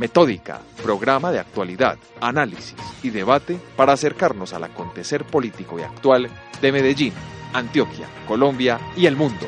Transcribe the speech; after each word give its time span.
Metódica, 0.00 0.62
programa 0.82 1.30
de 1.30 1.38
actualidad, 1.38 1.98
análisis 2.22 2.74
y 3.02 3.10
debate 3.10 3.60
para 3.76 3.92
acercarnos 3.92 4.54
al 4.54 4.64
acontecer 4.64 5.26
político 5.26 5.78
y 5.78 5.82
actual 5.82 6.30
de 6.62 6.72
Medellín, 6.72 7.12
Antioquia, 7.52 8.08
Colombia 8.26 8.80
y 8.96 9.04
el 9.04 9.14
mundo. 9.14 9.46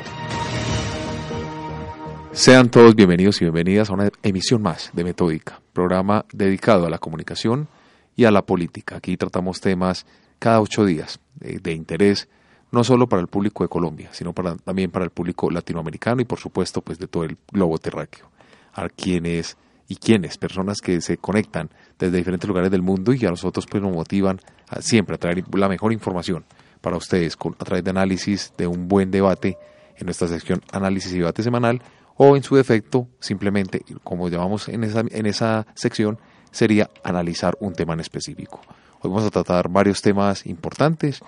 Sean 2.32 2.70
todos 2.70 2.94
bienvenidos 2.94 3.40
y 3.40 3.46
bienvenidas 3.46 3.88
a 3.88 3.94
una 3.94 4.10
emisión 4.22 4.60
más 4.60 4.90
de 4.92 5.04
Metódica, 5.04 5.58
programa 5.72 6.26
dedicado 6.34 6.86
a 6.86 6.90
la 6.90 6.98
comunicación 6.98 7.66
y 8.14 8.26
a 8.26 8.30
la 8.30 8.42
política. 8.42 8.96
Aquí 8.96 9.16
tratamos 9.16 9.58
temas 9.58 10.04
cada 10.38 10.60
ocho 10.60 10.84
días 10.84 11.18
de, 11.36 11.60
de 11.60 11.72
interés 11.72 12.28
no 12.70 12.84
solo 12.84 13.08
para 13.08 13.22
el 13.22 13.28
público 13.28 13.64
de 13.64 13.70
Colombia, 13.70 14.10
sino 14.12 14.34
también 14.66 14.90
para 14.90 15.06
el 15.06 15.12
público 15.12 15.50
latinoamericano 15.50 16.20
y 16.20 16.26
por 16.26 16.38
supuesto 16.38 16.82
pues 16.82 16.98
de 16.98 17.06
todo 17.06 17.24
el 17.24 17.38
globo 17.50 17.78
terráqueo. 17.78 18.30
A 18.74 18.90
quienes 18.90 19.56
y 19.88 19.96
quienes, 19.96 20.38
personas 20.38 20.80
que 20.80 21.00
se 21.00 21.16
conectan 21.18 21.70
desde 21.98 22.16
diferentes 22.16 22.48
lugares 22.48 22.70
del 22.70 22.82
mundo 22.82 23.12
y 23.12 23.24
a 23.26 23.30
nosotros 23.30 23.66
pues 23.70 23.82
nos 23.82 23.92
motivan 23.92 24.40
siempre 24.80 25.16
a 25.16 25.18
traer 25.18 25.44
la 25.54 25.68
mejor 25.68 25.92
información 25.92 26.44
para 26.80 26.96
ustedes 26.96 27.36
a 27.36 27.64
través 27.64 27.84
de 27.84 27.90
análisis, 27.90 28.52
de 28.56 28.66
un 28.66 28.88
buen 28.88 29.10
debate 29.10 29.58
en 29.96 30.06
nuestra 30.06 30.28
sección 30.28 30.62
análisis 30.72 31.12
y 31.12 31.18
debate 31.18 31.42
semanal 31.42 31.82
o 32.16 32.36
en 32.36 32.42
su 32.42 32.56
defecto 32.56 33.08
simplemente, 33.20 33.84
como 34.02 34.28
llamamos 34.28 34.68
en 34.68 34.84
esa, 34.84 35.02
en 35.08 35.26
esa 35.26 35.66
sección, 35.74 36.18
sería 36.50 36.90
analizar 37.02 37.56
un 37.60 37.72
tema 37.72 37.94
en 37.94 38.00
específico. 38.00 38.60
Hoy 39.00 39.10
vamos 39.10 39.24
a 39.24 39.30
tratar 39.30 39.68
varios 39.68 40.02
temas 40.02 40.46
importantes 40.46 41.20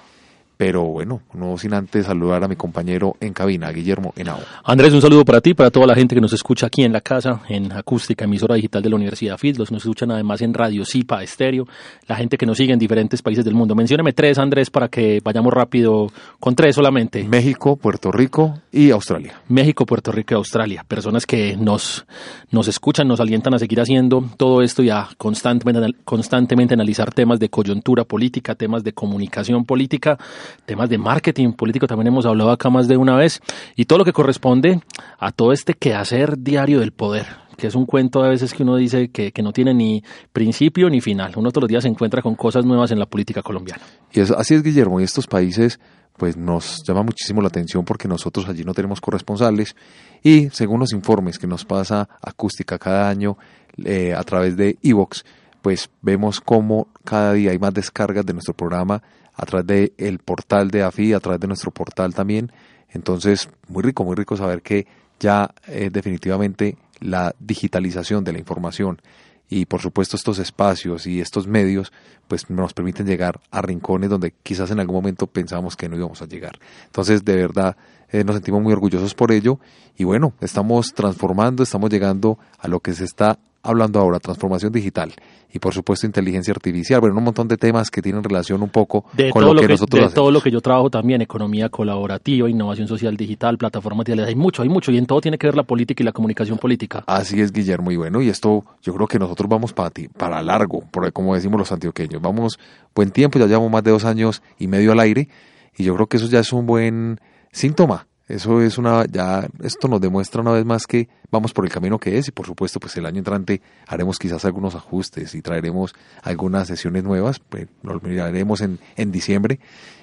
pero 0.57 0.85
bueno, 0.85 1.23
no 1.33 1.59
sin 1.59 1.75
antes 1.75 2.07
saludar 2.07 2.45
a 2.45 2.49
mi 2.49 2.57
compañero 2.57 3.17
en 3.21 3.33
cabina, 3.33 3.71
Guillermo 3.71 4.13
Henao. 4.17 4.41
Andrés, 4.65 4.93
un 4.93 5.01
saludo 5.01 5.25
para 5.25 5.41
ti, 5.41 5.55
para 5.55 5.71
toda 5.71 5.87
la 5.87 5.95
gente 5.95 6.15
que 6.15 6.21
nos 6.21 6.33
escucha 6.33 6.67
aquí 6.67 6.83
en 6.83 6.93
la 6.93 7.01
casa, 7.01 7.41
en 7.49 7.73
Acústica, 7.73 8.25
emisora 8.25 8.55
digital 8.55 8.83
de 8.83 8.91
la 8.91 8.97
Universidad 8.97 9.39
que 9.39 9.53
nos 9.59 9.83
escuchan 9.83 10.11
además 10.11 10.41
en 10.43 10.55
Radio 10.55 10.85
Cipa, 10.85 11.23
Estéreo, 11.23 11.67
la 12.07 12.17
gente 12.17 12.37
que 12.37 12.47
nos 12.47 12.57
sigue 12.57 12.73
en 12.73 12.79
diferentes 12.79 13.23
países 13.23 13.45
del 13.45 13.55
mundo. 13.55 13.75
Mencióname 13.75 14.13
tres, 14.13 14.39
Andrés, 14.39 14.71
para 14.71 14.89
que 14.89 15.21
vayamos 15.23 15.53
rápido 15.53 16.11
con 16.41 16.55
tres 16.55 16.75
solamente. 16.75 17.25
México, 17.25 17.77
Puerto 17.77 18.11
Rico 18.11 18.61
y 18.73 18.91
Australia. 18.91 19.41
México, 19.49 19.87
Puerto 19.87 20.13
Rico 20.13 20.35
y 20.35 20.37
Australia. 20.37 20.85
Personas 20.87 21.27
que 21.27 21.57
nos, 21.57 22.07
nos 22.51 22.69
escuchan, 22.69 23.07
nos 23.09 23.21
alientan 23.21 23.55
a 23.55 23.59
seguir 23.59 23.81
haciendo 23.81 24.25
todo 24.37 24.63
esto 24.63 24.83
y 24.83 24.91
a 24.91 25.09
constantemente, 25.19 25.99
constantemente 26.05 26.75
analizar 26.75 27.13
temas 27.13 27.39
de 27.39 27.49
coyuntura 27.49 28.05
política, 28.05 28.55
temas 28.55 28.83
de 28.83 28.93
comunicación 28.93 29.65
política 29.65 30.19
temas 30.67 30.89
de 30.89 30.99
marketing 30.99 31.53
político 31.53 31.87
también 31.87 32.09
hemos 32.09 32.27
hablado 32.27 32.51
acá 32.51 32.71
más 32.71 32.89
de 32.89 32.97
una 32.97 33.17
vez, 33.17 33.41
y 33.77 33.85
todo 33.85 33.99
lo 33.99 34.05
que 34.05 34.13
corresponde 34.13 34.81
a 35.19 35.33
todo 35.33 35.53
este 35.53 35.75
quehacer 35.75 36.39
diario 36.39 36.81
del 36.81 36.93
poder, 36.93 37.27
que 37.57 37.67
es 37.67 37.75
un 37.75 37.87
cuento 37.87 38.23
a 38.23 38.29
veces 38.29 38.53
que 38.53 38.63
uno 38.63 38.77
dice 38.77 39.09
que, 39.09 39.33
no 39.43 39.53
tiene 39.53 39.75
ni 39.75 40.03
principio 40.33 40.89
ni 40.91 41.01
final. 41.01 41.33
Uno 41.37 41.51
todos 41.51 41.63
los 41.63 41.69
días 41.69 41.83
se 41.83 41.89
encuentra 41.89 42.23
con 42.23 42.35
cosas 42.35 42.65
nuevas 42.65 42.91
en 42.91 42.99
la 42.99 43.07
política 43.07 43.43
colombiana. 43.43 43.83
Y 44.13 44.21
así 44.21 44.55
es, 44.55 44.63
Guillermo, 44.63 45.01
y 45.01 45.05
estos 45.05 45.27
países 45.27 45.79
pues 46.17 46.37
nos 46.37 46.85
llama 46.87 47.03
muchísimo 47.03 47.43
la 47.43 47.49
atención 47.49 47.85
porque 47.85 48.07
nosotros 48.07 48.49
allí 48.49 48.63
no 48.63 48.73
tenemos 48.73 49.01
corresponsales 49.01 49.75
y 50.23 50.49
según 50.51 50.79
los 50.81 50.93
informes 50.93 51.39
que 51.39 51.49
nos 51.49 51.65
pasa 51.65 52.09
Acústica 52.23 52.79
cada 52.79 53.09
año 53.09 53.37
eh, 53.85 54.15
a 54.15 54.23
través 54.23 54.57
de 54.57 54.79
Evox, 54.83 55.25
pues 55.61 55.91
vemos 56.03 56.41
cómo 56.41 56.89
cada 57.05 57.33
día 57.33 57.51
hay 57.51 57.59
más 57.59 57.75
descargas 57.75 58.25
de 58.25 58.33
nuestro 58.33 58.55
programa 58.55 59.03
a 59.35 59.47
través 59.47 59.67
del 59.67 59.93
el 59.99 60.19
portal 60.19 60.71
de 60.71 60.83
AFI, 60.83 61.13
a 61.13 61.21
través 61.21 61.41
de 61.41 61.47
nuestro 61.47 61.71
portal 61.71 62.15
también. 62.15 62.53
Entonces, 62.91 63.49
muy 63.69 63.83
rico, 63.83 64.05
muy 64.05 64.15
rico 64.15 64.37
saber 64.37 64.63
que 64.63 64.87
ya 65.19 65.55
eh, 65.67 65.91
definitivamente 65.93 66.77
la 67.01 67.35
digitalización 67.39 68.25
de 68.25 68.33
la 68.33 68.39
información 68.39 69.01
y 69.49 69.67
por 69.67 69.81
supuesto 69.81 70.17
estos 70.17 70.39
espacios 70.39 71.07
y 71.07 71.21
estos 71.21 71.47
medios 71.47 71.93
pues 72.29 72.49
nos 72.49 72.73
permiten 72.73 73.07
llegar 73.07 73.41
a 73.51 73.61
rincones 73.61 74.11
donde 74.11 74.33
quizás 74.43 74.71
en 74.71 74.81
algún 74.81 74.97
momento 74.97 75.27
pensábamos 75.27 75.77
que 75.77 75.89
no 75.89 75.97
íbamos 75.97 76.23
a 76.23 76.27
llegar. 76.27 76.59
Entonces, 76.87 77.25
de 77.25 77.37
verdad, 77.37 77.77
eh, 78.11 78.25
nos 78.25 78.37
sentimos 78.37 78.63
muy 78.63 78.73
orgullosos 78.73 79.15
por 79.15 79.33
ello 79.33 79.59
y 79.97 80.05
bueno, 80.05 80.33
estamos 80.41 80.93
transformando, 80.95 81.63
estamos 81.63 81.91
llegando 81.91 82.39
a 82.59 82.69
lo 82.69 82.81
que 82.81 82.95
se 82.95 83.05
está 83.05 83.39
hablando 83.65 83.99
ahora, 83.99 84.21
transformación 84.21 84.71
digital 84.71 85.13
y 85.53 85.59
por 85.59 85.73
supuesto 85.73 86.07
inteligencia 86.07 86.53
artificial, 86.53 87.01
bueno, 87.01 87.17
un 87.17 87.25
montón 87.25 87.49
de 87.49 87.57
temas 87.57 87.91
que 87.91 88.03
tienen 88.03 88.23
relación 88.23 88.63
un 88.63 88.69
poco 88.69 89.05
con 89.33 89.45
lo, 89.45 89.55
que, 89.55 89.69
nosotros 89.69 90.11
de 90.11 90.15
todo 90.15 90.31
lo 90.31 90.41
que 90.41 90.51
yo 90.51 90.61
trabajo 90.61 90.91
también, 90.91 91.23
economía 91.23 91.69
colaborativa, 91.71 92.51
innovación 92.51 92.87
social 92.87 93.17
digital, 93.17 93.57
plataformas 93.57 94.05
digitales, 94.05 94.29
hay 94.29 94.35
mucho, 94.35 94.63
hay 94.63 94.69
mucho 94.69 94.93
y 94.93 94.99
en 94.99 95.07
todo 95.07 95.21
tiene 95.21 95.39
que 95.39 95.47
ver 95.47 95.57
la 95.57 95.63
política 95.63 96.03
y 96.03 96.07
la 96.07 96.13
comunicación 96.13 96.59
política. 96.59 97.05
Así 97.07 97.41
es, 97.41 97.53
Guillermo, 97.53 97.91
y 97.91 97.97
bueno, 97.97 98.21
y 98.21 98.29
esto 98.29 98.65
yo 98.83 98.95
creo 98.95 99.07
que 99.07 99.19
nosotros 99.19 99.49
vamos 99.49 99.73
para 99.73 99.91
ti, 99.91 100.09
para 100.09 100.43
largo, 100.43 100.85
porque 100.91 101.13
como 101.13 101.35
decimos 101.35 101.59
los 101.59 101.73
antioqueños, 101.73 102.21
vamos 102.21 102.59
buen 102.95 103.11
tiempo, 103.11 103.39
ya 103.39 103.47
llevamos 103.47 103.71
más 103.71 103.83
de 103.83 103.93
dos 103.93 104.05
años 104.05 104.43
y 104.59 104.67
medio 104.67 104.93
al 104.93 105.01
aire 105.01 105.29
y 105.77 105.85
yo 105.85 105.95
creo 105.95 106.07
que 106.09 106.19
eso 106.19 106.27
ya 106.27 106.41
es 106.41 106.53
un 106.53 106.67
buen 106.67 107.21
síntoma 107.53 108.07
eso 108.27 108.63
es 108.63 108.79
una, 108.79 109.05
ya, 109.07 109.47
esto 109.63 109.87
nos 109.89 110.01
demuestra 110.01 110.41
una 110.41 110.53
vez 110.53 110.65
más 110.65 110.87
que 110.87 111.09
vamos 111.31 111.53
por 111.53 111.65
el 111.65 111.71
camino 111.71 111.99
que 111.99 112.17
es 112.17 112.29
y 112.29 112.31
por 112.31 112.47
supuesto 112.47 112.81
pues 112.81 112.97
el 112.97 113.05
año 113.05 113.19
entrante 113.19 113.61
haremos 113.87 114.19
quizás 114.19 114.45
algunos 114.45 114.75
ajustes 114.75 115.35
y 115.35 115.43
traeremos 115.43 115.95
algunas 116.23 116.69
sesiones 116.69 117.05
nuevas, 117.05 117.39
pues 117.39 117.69
lo 117.83 118.01
miraremos 118.01 118.63
en, 118.63 118.79
en 118.97 119.13
diciembre 119.13 119.61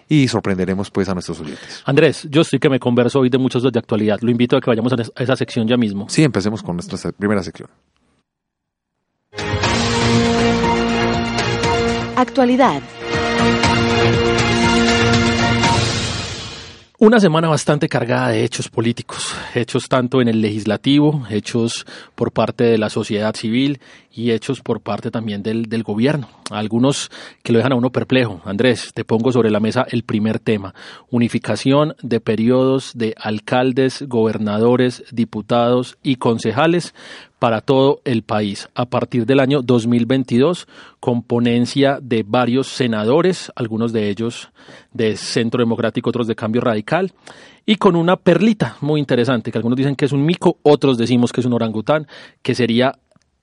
y 0.08 0.28
sorprenderemos 0.28 0.92
pues 0.92 1.10
a 1.10 1.14
nuestros 1.14 1.40
oyentes. 1.40 1.82
Andrés, 1.86 2.28
yo 2.30 2.44
sí 2.44 2.60
que 2.60 2.70
me 2.70 2.80
converso 2.80 3.22
hoy 3.22 3.30
de 3.30 3.38
muchos 3.38 3.64
de 3.64 3.80
actualidad, 3.80 4.20
lo 4.22 4.30
invito 4.30 4.58
a 4.58 4.62
que 4.62 4.70
vayamos 4.70 4.94
a 4.94 5.24
esa 5.24 5.36
sección 5.36 5.68
ya 5.68 5.78
mismo. 5.78 6.08
Sí, 6.10 6.24
empecemos 6.24 6.62
con 6.62 6.76
nuestra 6.76 7.12
primera 7.14 7.42
sección. 7.42 7.70
Actualidad. 12.16 12.82
Una 17.04 17.20
semana 17.20 17.48
bastante 17.48 17.90
cargada 17.90 18.30
de 18.30 18.44
hechos 18.44 18.70
políticos, 18.70 19.34
hechos 19.56 19.90
tanto 19.90 20.22
en 20.22 20.28
el 20.28 20.40
legislativo, 20.40 21.26
hechos 21.32 21.88
por 22.14 22.32
parte 22.32 22.64
de 22.64 22.78
la 22.78 22.92
sociedad 22.92 23.36
civil 23.36 23.80
y 24.12 24.30
hechos 24.30 24.62
por 24.62 24.82
parte 24.82 25.10
también 25.10 25.42
del, 25.42 25.66
del, 25.68 25.82
gobierno. 25.82 26.30
Algunos 26.52 27.10
que 27.42 27.54
lo 27.54 27.58
dejan 27.58 27.72
a 27.72 27.76
uno 27.76 27.92
perplejo. 27.92 28.40
Andrés, 28.46 28.92
te 28.94 29.04
pongo 29.04 29.32
sobre 29.32 29.50
la 29.50 29.60
mesa 29.60 29.84
el 29.90 30.04
primer 30.04 30.38
tema. 30.38 30.76
Unificación 31.10 31.96
de 32.04 32.20
periodos 32.20 32.92
de 32.94 33.16
alcaldes, 33.18 34.04
gobernadores, 34.08 35.04
diputados 35.12 35.98
y 36.04 36.18
concejales 36.18 36.94
para 37.42 37.62
todo 37.62 38.02
el 38.06 38.22
país 38.22 38.70
a 38.76 38.86
partir 38.86 39.26
del 39.26 39.40
año 39.40 39.64
2022 39.64 40.68
con 41.00 41.24
ponencia 41.24 41.98
de 42.00 42.22
varios 42.22 42.68
senadores, 42.68 43.52
algunos 43.56 43.92
de 43.92 44.12
ellos 44.12 44.52
de 44.94 45.18
Centro 45.18 45.60
Democrático, 45.60 46.12
otros 46.12 46.28
de 46.28 46.36
Cambio 46.36 46.62
Radical, 46.62 47.14
y 47.66 47.78
con 47.78 47.96
una 47.96 48.16
perlita 48.16 48.78
muy 48.82 49.00
interesante, 49.00 49.52
que 49.52 49.58
algunos 49.58 49.76
dicen 49.76 49.96
que 49.96 50.06
es 50.06 50.12
un 50.12 50.24
mico, 50.24 50.60
otros 50.62 51.00
decimos 51.00 51.32
que 51.32 51.42
es 51.42 51.48
un 51.48 51.54
orangután, 51.54 52.06
que 52.44 52.54
sería 52.54 53.00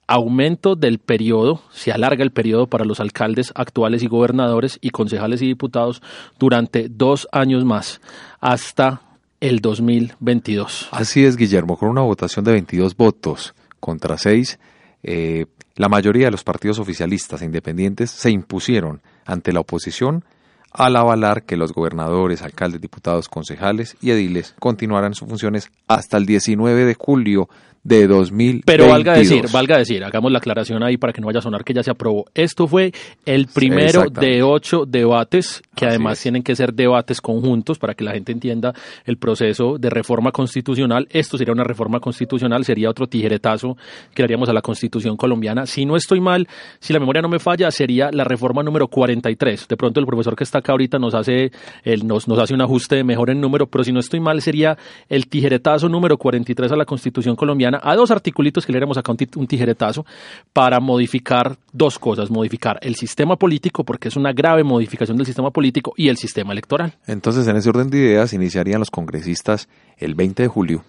aumento 0.06 0.76
del 0.76 1.00
periodo, 1.00 1.62
se 1.72 1.90
alarga 1.90 2.22
el 2.22 2.30
periodo 2.30 2.68
para 2.68 2.84
los 2.84 3.00
alcaldes 3.00 3.50
actuales 3.56 4.04
y 4.04 4.06
gobernadores 4.06 4.78
y 4.80 4.90
concejales 4.90 5.42
y 5.42 5.46
diputados 5.48 6.02
durante 6.38 6.88
dos 6.88 7.26
años 7.32 7.64
más, 7.64 8.00
hasta 8.38 9.02
el 9.40 9.58
2022. 9.58 10.86
Así 10.92 11.24
es, 11.24 11.36
Guillermo, 11.36 11.76
con 11.76 11.88
una 11.88 12.02
votación 12.02 12.44
de 12.44 12.52
22 12.52 12.96
votos 12.96 13.56
contra 13.80 14.18
seis, 14.18 14.58
eh, 15.02 15.46
la 15.76 15.88
mayoría 15.88 16.26
de 16.26 16.30
los 16.32 16.44
partidos 16.44 16.78
oficialistas 16.78 17.42
e 17.42 17.44
independientes 17.44 18.10
se 18.10 18.30
impusieron 18.30 19.00
ante 19.24 19.52
la 19.52 19.60
oposición 19.60 20.24
al 20.72 20.96
avalar 20.96 21.44
que 21.44 21.56
los 21.56 21.72
gobernadores, 21.72 22.42
alcaldes, 22.42 22.80
diputados, 22.80 23.28
concejales 23.28 23.96
y 24.00 24.10
ediles 24.10 24.54
continuaran 24.58 25.14
sus 25.14 25.28
funciones 25.28 25.70
hasta 25.86 26.16
el 26.16 26.26
19 26.26 26.84
de 26.84 26.94
julio 26.94 27.48
de 27.88 28.06
2022. 28.06 28.62
Pero 28.66 28.88
valga 28.88 29.14
decir, 29.14 29.46
valga 29.50 29.78
decir, 29.78 30.04
hagamos 30.04 30.30
la 30.30 30.38
aclaración 30.38 30.82
ahí 30.82 30.98
para 30.98 31.12
que 31.12 31.20
no 31.20 31.26
vaya 31.26 31.38
a 31.38 31.42
sonar 31.42 31.64
que 31.64 31.72
ya 31.72 31.82
se 31.82 31.90
aprobó. 31.90 32.26
Esto 32.34 32.66
fue 32.66 32.92
el 33.24 33.46
primero 33.46 34.04
de 34.10 34.42
ocho 34.42 34.84
debates, 34.86 35.62
que 35.74 35.86
además 35.86 36.20
tienen 36.20 36.42
que 36.42 36.54
ser 36.54 36.74
debates 36.74 37.20
conjuntos 37.20 37.78
para 37.78 37.94
que 37.94 38.04
la 38.04 38.12
gente 38.12 38.32
entienda 38.32 38.74
el 39.06 39.16
proceso 39.16 39.78
de 39.78 39.88
reforma 39.88 40.30
constitucional. 40.32 41.08
Esto 41.10 41.38
sería 41.38 41.52
una 41.52 41.64
reforma 41.64 41.98
constitucional, 41.98 42.64
sería 42.64 42.90
otro 42.90 43.06
tijeretazo 43.06 43.76
que 44.14 44.22
haríamos 44.22 44.48
a 44.50 44.52
la 44.52 44.60
constitución 44.60 45.16
colombiana. 45.16 45.64
Si 45.64 45.86
no 45.86 45.96
estoy 45.96 46.20
mal, 46.20 46.46
si 46.80 46.92
la 46.92 47.00
memoria 47.00 47.22
no 47.22 47.28
me 47.28 47.38
falla, 47.38 47.70
sería 47.70 48.10
la 48.12 48.24
reforma 48.24 48.62
número 48.62 48.88
43. 48.88 49.66
De 49.66 49.76
pronto 49.76 49.98
el 49.98 50.06
profesor 50.06 50.36
que 50.36 50.44
está 50.44 50.58
acá 50.58 50.72
ahorita 50.72 50.98
nos 50.98 51.14
hace, 51.14 51.52
el, 51.84 52.06
nos, 52.06 52.28
nos 52.28 52.38
hace 52.38 52.52
un 52.52 52.60
ajuste 52.60 53.02
mejor 53.02 53.30
en 53.30 53.40
número, 53.40 53.66
pero 53.66 53.82
si 53.82 53.92
no 53.92 54.00
estoy 54.00 54.20
mal, 54.20 54.42
sería 54.42 54.76
el 55.08 55.26
tijeretazo 55.28 55.88
número 55.88 56.18
43 56.18 56.72
a 56.72 56.76
la 56.76 56.84
constitución 56.84 57.34
colombiana 57.34 57.77
a 57.82 57.94
dos 57.94 58.10
articulitos 58.10 58.64
que 58.64 58.72
le 58.72 58.78
haremos 58.78 58.98
acá 58.98 59.12
un 59.12 59.46
tijeretazo 59.46 60.04
para 60.52 60.80
modificar 60.80 61.56
dos 61.72 61.98
cosas, 61.98 62.30
modificar 62.30 62.78
el 62.82 62.94
sistema 62.94 63.36
político, 63.36 63.84
porque 63.84 64.08
es 64.08 64.16
una 64.16 64.32
grave 64.32 64.64
modificación 64.64 65.16
del 65.16 65.26
sistema 65.26 65.50
político, 65.50 65.92
y 65.96 66.08
el 66.08 66.16
sistema 66.16 66.52
electoral. 66.52 66.94
Entonces, 67.06 67.46
en 67.48 67.56
ese 67.56 67.68
orden 67.68 67.90
de 67.90 67.98
ideas, 67.98 68.32
iniciarían 68.32 68.80
los 68.80 68.90
congresistas 68.90 69.68
el 69.98 70.14
20 70.14 70.44
de 70.44 70.48
julio, 70.48 70.84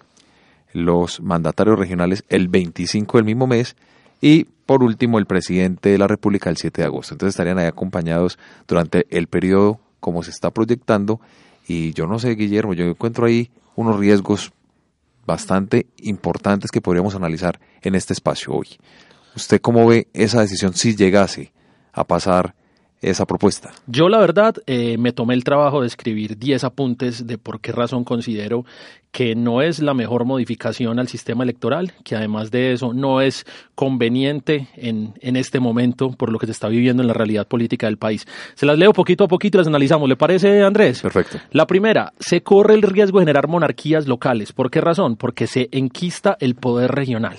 los 0.72 1.20
mandatarios 1.20 1.78
regionales 1.78 2.24
el 2.28 2.48
25 2.48 3.18
del 3.18 3.24
mismo 3.24 3.46
mes, 3.46 3.76
y 4.20 4.44
por 4.66 4.82
último 4.82 5.18
el 5.18 5.26
presidente 5.26 5.90
de 5.90 5.98
la 5.98 6.06
República 6.06 6.50
el 6.50 6.56
7 6.56 6.82
de 6.82 6.86
agosto. 6.86 7.14
Entonces 7.14 7.34
estarían 7.34 7.58
ahí 7.58 7.66
acompañados 7.66 8.38
durante 8.68 9.06
el 9.10 9.26
periodo 9.26 9.80
como 9.98 10.22
se 10.22 10.30
está 10.30 10.50
proyectando 10.50 11.20
y 11.66 11.92
yo 11.92 12.06
no 12.06 12.18
sé, 12.18 12.34
Guillermo, 12.34 12.74
yo 12.74 12.84
encuentro 12.84 13.26
ahí 13.26 13.50
unos 13.76 13.98
riesgos 13.98 14.52
bastante 15.30 15.86
importantes 15.98 16.70
que 16.70 16.80
podríamos 16.80 17.14
analizar 17.14 17.60
en 17.82 17.94
este 17.94 18.12
espacio 18.12 18.52
hoy. 18.52 18.78
¿Usted 19.36 19.60
cómo 19.60 19.86
ve 19.86 20.08
esa 20.12 20.40
decisión 20.40 20.74
si 20.74 20.96
llegase 20.96 21.52
a 21.92 22.04
pasar 22.04 22.54
esa 23.00 23.26
propuesta? 23.26 23.70
Yo 23.86 24.08
la 24.08 24.18
verdad 24.18 24.56
eh, 24.66 24.98
me 24.98 25.12
tomé 25.12 25.34
el 25.34 25.44
trabajo 25.44 25.80
de 25.80 25.86
escribir 25.86 26.38
10 26.38 26.64
apuntes 26.64 27.26
de 27.26 27.38
por 27.38 27.60
qué 27.60 27.72
razón 27.72 28.04
considero 28.04 28.64
que 29.12 29.34
no 29.34 29.60
es 29.60 29.80
la 29.80 29.92
mejor 29.92 30.24
modificación 30.24 30.98
al 30.98 31.08
sistema 31.08 31.42
electoral, 31.42 31.92
que 32.04 32.14
además 32.14 32.50
de 32.50 32.72
eso 32.72 32.92
no 32.94 33.20
es 33.20 33.44
conveniente 33.74 34.68
en, 34.76 35.14
en 35.20 35.36
este 35.36 35.58
momento 35.58 36.12
por 36.12 36.30
lo 36.30 36.38
que 36.38 36.46
se 36.46 36.52
está 36.52 36.68
viviendo 36.68 37.02
en 37.02 37.08
la 37.08 37.14
realidad 37.14 37.48
política 37.48 37.86
del 37.86 37.96
país. 37.96 38.26
Se 38.54 38.66
las 38.66 38.78
leo 38.78 38.92
poquito 38.92 39.24
a 39.24 39.28
poquito 39.28 39.56
y 39.56 39.60
las 39.60 39.66
analizamos. 39.66 40.08
¿Le 40.08 40.16
parece, 40.16 40.62
Andrés? 40.62 41.02
Perfecto. 41.02 41.38
La 41.50 41.66
primera, 41.66 42.12
se 42.20 42.42
corre 42.42 42.74
el 42.74 42.82
riesgo 42.82 43.18
de 43.18 43.24
generar 43.24 43.48
monarquías 43.48 44.06
locales. 44.06 44.52
¿Por 44.52 44.70
qué 44.70 44.80
razón? 44.80 45.16
Porque 45.16 45.46
se 45.46 45.68
enquista 45.72 46.36
el 46.38 46.54
poder 46.54 46.92
regional 46.92 47.38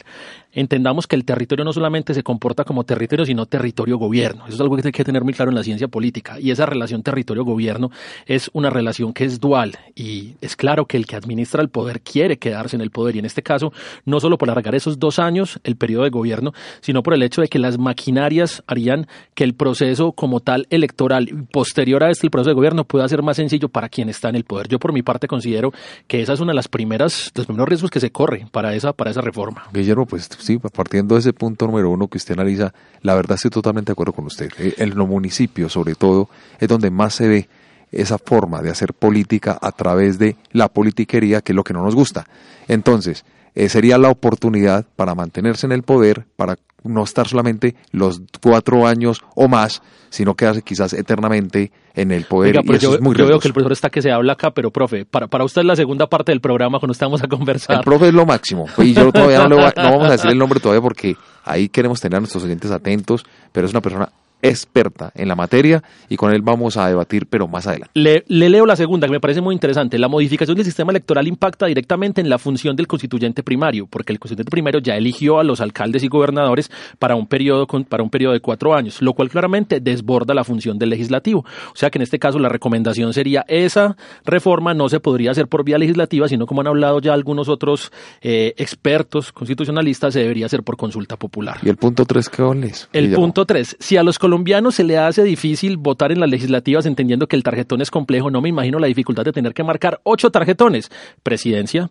entendamos 0.53 1.07
que 1.07 1.15
el 1.15 1.25
territorio 1.25 1.65
no 1.65 1.73
solamente 1.73 2.13
se 2.13 2.23
comporta 2.23 2.63
como 2.63 2.83
territorio, 2.83 3.25
sino 3.25 3.45
territorio-gobierno. 3.45 4.45
Eso 4.45 4.55
es 4.55 4.61
algo 4.61 4.75
que 4.77 4.87
hay 4.87 4.91
que 4.91 5.03
tener 5.03 5.23
muy 5.23 5.33
claro 5.33 5.51
en 5.51 5.55
la 5.55 5.63
ciencia 5.63 5.87
política. 5.87 6.39
Y 6.39 6.51
esa 6.51 6.65
relación 6.65 7.03
territorio-gobierno 7.03 7.91
es 8.25 8.49
una 8.53 8.69
relación 8.69 9.13
que 9.13 9.25
es 9.25 9.39
dual. 9.39 9.77
Y 9.95 10.35
es 10.41 10.55
claro 10.55 10.85
que 10.85 10.97
el 10.97 11.05
que 11.05 11.15
administra 11.15 11.61
el 11.61 11.69
poder 11.69 12.01
quiere 12.01 12.37
quedarse 12.37 12.75
en 12.75 12.81
el 12.81 12.91
poder 12.91 13.15
y 13.15 13.19
en 13.19 13.25
este 13.25 13.43
caso 13.43 13.73
no 14.05 14.19
solo 14.19 14.37
por 14.37 14.49
alargar 14.49 14.75
esos 14.75 14.99
dos 14.99 15.19
años 15.19 15.59
el 15.63 15.75
periodo 15.75 16.03
de 16.03 16.09
gobierno, 16.09 16.53
sino 16.81 17.03
por 17.03 17.13
el 17.13 17.23
hecho 17.23 17.41
de 17.41 17.47
que 17.47 17.59
las 17.59 17.77
maquinarias 17.77 18.63
harían 18.67 19.07
que 19.35 19.43
el 19.43 19.53
proceso 19.53 20.13
como 20.13 20.39
tal 20.39 20.67
electoral 20.69 21.47
posterior 21.51 22.03
a 22.03 22.09
este 22.09 22.21
el 22.27 22.31
proceso 22.31 22.49
de 22.49 22.55
gobierno 22.55 22.85
pueda 22.85 23.07
ser 23.07 23.23
más 23.23 23.37
sencillo 23.37 23.69
para 23.69 23.89
quien 23.89 24.09
está 24.09 24.29
en 24.29 24.35
el 24.35 24.43
poder. 24.43 24.67
Yo 24.67 24.79
por 24.79 24.93
mi 24.93 25.01
parte 25.01 25.27
considero 25.27 25.71
que 26.07 26.21
esa 26.21 26.33
es 26.33 26.39
una 26.39 26.51
de 26.51 26.55
las 26.55 26.67
primeras, 26.67 27.31
los 27.35 27.45
primeros 27.45 27.67
riesgos 27.67 27.91
que 27.91 27.99
se 27.99 28.11
corre 28.11 28.47
para 28.51 28.75
esa, 28.75 28.93
para 28.93 29.11
esa 29.11 29.21
reforma. 29.21 29.63
Guillermo, 29.73 30.05
pues 30.05 30.29
sí, 30.41 30.57
partiendo 30.57 31.15
de 31.15 31.21
ese 31.21 31.33
punto 31.33 31.67
número 31.67 31.89
uno 31.89 32.07
que 32.07 32.17
usted 32.17 32.33
analiza, 32.33 32.73
la 33.01 33.15
verdad 33.15 33.35
estoy 33.35 33.51
totalmente 33.51 33.89
de 33.89 33.93
acuerdo 33.93 34.13
con 34.13 34.25
usted. 34.25 34.51
Eh, 34.57 34.75
en 34.77 34.95
los 34.95 35.07
municipios, 35.07 35.73
sobre 35.73 35.95
todo, 35.95 36.29
es 36.59 36.67
donde 36.67 36.91
más 36.91 37.15
se 37.15 37.27
ve 37.27 37.49
esa 37.91 38.17
forma 38.17 38.61
de 38.61 38.69
hacer 38.69 38.93
política 38.93 39.57
a 39.61 39.71
través 39.71 40.17
de 40.17 40.37
la 40.51 40.69
politiquería, 40.69 41.41
que 41.41 41.51
es 41.51 41.55
lo 41.55 41.63
que 41.63 41.73
no 41.73 41.83
nos 41.83 41.95
gusta. 41.95 42.25
Entonces, 42.67 43.25
eh, 43.55 43.69
sería 43.69 43.97
la 43.97 44.09
oportunidad 44.09 44.85
para 44.95 45.15
mantenerse 45.15 45.65
en 45.65 45.71
el 45.71 45.83
poder, 45.83 46.25
para 46.35 46.57
no 46.83 47.03
estar 47.03 47.27
solamente 47.27 47.75
los 47.91 48.21
cuatro 48.41 48.87
años 48.87 49.21
o 49.35 49.47
más, 49.47 49.81
sino 50.09 50.35
quedarse 50.35 50.61
quizás 50.61 50.93
eternamente 50.93 51.71
en 51.93 52.11
el 52.11 52.25
poder. 52.25 52.55
y 52.63 52.73
eso 52.73 52.91
yo, 52.91 52.95
es 52.95 53.01
muy 53.01 53.15
yo 53.15 53.27
veo 53.27 53.39
que 53.39 53.47
el 53.47 53.53
profesor 53.53 53.71
está 53.73 53.89
que 53.89 54.01
se 54.01 54.11
habla 54.11 54.33
acá, 54.33 54.51
pero 54.51 54.71
profe, 54.71 55.05
para, 55.05 55.27
para 55.27 55.43
usted 55.43 55.61
es 55.61 55.67
la 55.67 55.75
segunda 55.75 56.07
parte 56.07 56.31
del 56.31 56.41
programa 56.41 56.79
cuando 56.79 56.93
estamos 56.93 57.21
a 57.23 57.27
conversar. 57.27 57.77
El 57.77 57.83
profe 57.83 58.07
es 58.07 58.13
lo 58.13 58.25
máximo. 58.25 58.65
Y 58.77 58.93
yo 58.93 59.11
todavía 59.11 59.43
no, 59.43 59.49
le 59.49 59.55
voy 59.55 59.71
no 59.75 59.83
vamos 59.83 60.07
a 60.07 60.11
decir 60.11 60.31
el 60.31 60.37
nombre 60.39 60.59
todavía 60.59 60.81
porque 60.81 61.15
ahí 61.43 61.69
queremos 61.69 61.99
tener 61.99 62.17
a 62.17 62.19
nuestros 62.21 62.43
oyentes 62.43 62.71
atentos, 62.71 63.25
pero 63.51 63.67
es 63.67 63.73
una 63.73 63.81
persona 63.81 64.09
experta 64.41 65.11
en 65.15 65.27
la 65.27 65.35
materia 65.35 65.83
y 66.09 66.17
con 66.17 66.33
él 66.33 66.41
vamos 66.41 66.77
a 66.77 66.87
debatir, 66.87 67.27
pero 67.27 67.47
más 67.47 67.67
adelante. 67.67 67.91
Le, 67.93 68.23
leo 68.27 68.65
la 68.65 68.75
segunda, 68.75 69.07
que 69.07 69.13
me 69.13 69.19
parece 69.19 69.41
muy 69.41 69.53
interesante. 69.53 69.97
La 69.97 70.07
modificación 70.07 70.55
del 70.55 70.65
sistema 70.65 70.91
electoral 70.91 71.27
impacta 71.27 71.65
directamente 71.65 72.21
en 72.21 72.29
la 72.29 72.37
función 72.37 72.75
del 72.75 72.87
constituyente 72.87 73.43
primario, 73.43 73.87
porque 73.87 74.13
el 74.13 74.19
constituyente 74.19 74.51
primario 74.51 74.79
ya 74.79 74.95
eligió 74.95 75.39
a 75.39 75.43
los 75.43 75.61
alcaldes 75.61 76.03
y 76.03 76.07
gobernadores 76.07 76.71
para 76.99 77.15
un 77.15 77.27
periodo, 77.27 77.67
para 77.67 78.03
un 78.03 78.09
periodo 78.09 78.33
de 78.33 78.39
cuatro 78.39 78.73
años, 78.75 79.01
lo 79.01 79.13
cual 79.13 79.29
claramente 79.29 79.79
desborda 79.79 80.33
la 80.33 80.43
función 80.43 80.77
del 80.77 80.89
legislativo. 80.89 81.39
O 81.39 81.75
sea 81.75 81.89
que 81.89 81.97
en 81.97 82.03
este 82.03 82.19
caso 82.19 82.39
la 82.39 82.49
recomendación 82.49 83.13
sería 83.13 83.45
esa 83.47 83.95
reforma 84.25 84.73
no 84.73 84.89
se 84.89 84.99
podría 84.99 85.31
hacer 85.31 85.47
por 85.47 85.63
vía 85.63 85.77
legislativa, 85.77 86.27
sino 86.27 86.45
como 86.45 86.61
han 86.61 86.67
hablado 86.67 86.99
ya 86.99 87.13
algunos 87.13 87.49
otros 87.49 87.91
eh, 88.21 88.53
expertos 88.57 89.31
constitucionalistas, 89.31 90.13
se 90.13 90.19
debería 90.19 90.45
hacer 90.45 90.63
por 90.63 90.77
consulta 90.77 91.17
popular. 91.17 91.57
¿Y 91.63 91.69
el 91.69 91.77
punto 91.77 92.05
tres 92.05 92.29
qué 92.29 92.41
es? 92.63 92.89
El 92.93 93.13
punto 93.13 93.45
tres, 93.45 93.75
si 93.79 93.97
a 93.97 94.03
los 94.03 94.19
colombiano 94.31 94.71
se 94.71 94.85
le 94.85 94.97
hace 94.97 95.25
difícil 95.25 95.75
votar 95.75 96.13
en 96.13 96.21
las 96.21 96.29
legislativas 96.29 96.85
entendiendo 96.85 97.27
que 97.27 97.35
el 97.35 97.43
tarjetón 97.43 97.81
es 97.81 97.91
complejo, 97.91 98.31
no 98.31 98.39
me 98.39 98.47
imagino 98.47 98.79
la 98.79 98.87
dificultad 98.87 99.25
de 99.25 99.33
tener 99.33 99.53
que 99.53 99.61
marcar 99.61 99.99
ocho 100.03 100.31
tarjetones. 100.31 100.89
Presidencia, 101.21 101.89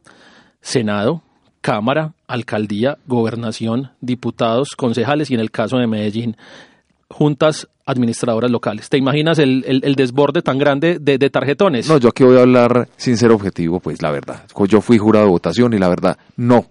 Senado, 0.62 1.22
Cámara, 1.60 2.14
Alcaldía, 2.26 2.96
Gobernación, 3.06 3.90
diputados, 4.00 4.74
concejales 4.74 5.30
y 5.30 5.34
en 5.34 5.40
el 5.40 5.50
caso 5.50 5.76
de 5.76 5.86
Medellín, 5.86 6.38
juntas 7.10 7.68
administradoras 7.84 8.50
locales. 8.50 8.88
¿Te 8.88 8.96
imaginas 8.96 9.38
el, 9.38 9.94
desborde 9.94 10.40
tan 10.40 10.56
grande 10.56 10.98
de, 10.98 11.18
de, 11.18 11.28
tarjetones? 11.28 11.90
No, 11.90 11.98
yo 11.98 12.08
aquí 12.08 12.24
voy 12.24 12.38
a 12.38 12.40
hablar 12.40 12.88
sin 12.96 13.18
ser 13.18 13.32
objetivo, 13.32 13.80
pues 13.80 14.00
la 14.00 14.10
verdad. 14.10 14.44
Yo 14.66 14.80
fui 14.80 14.96
jurado 14.96 15.26
de 15.26 15.30
votación 15.32 15.74
y 15.74 15.78
la 15.78 15.88
verdad, 15.88 16.16
no 16.36 16.64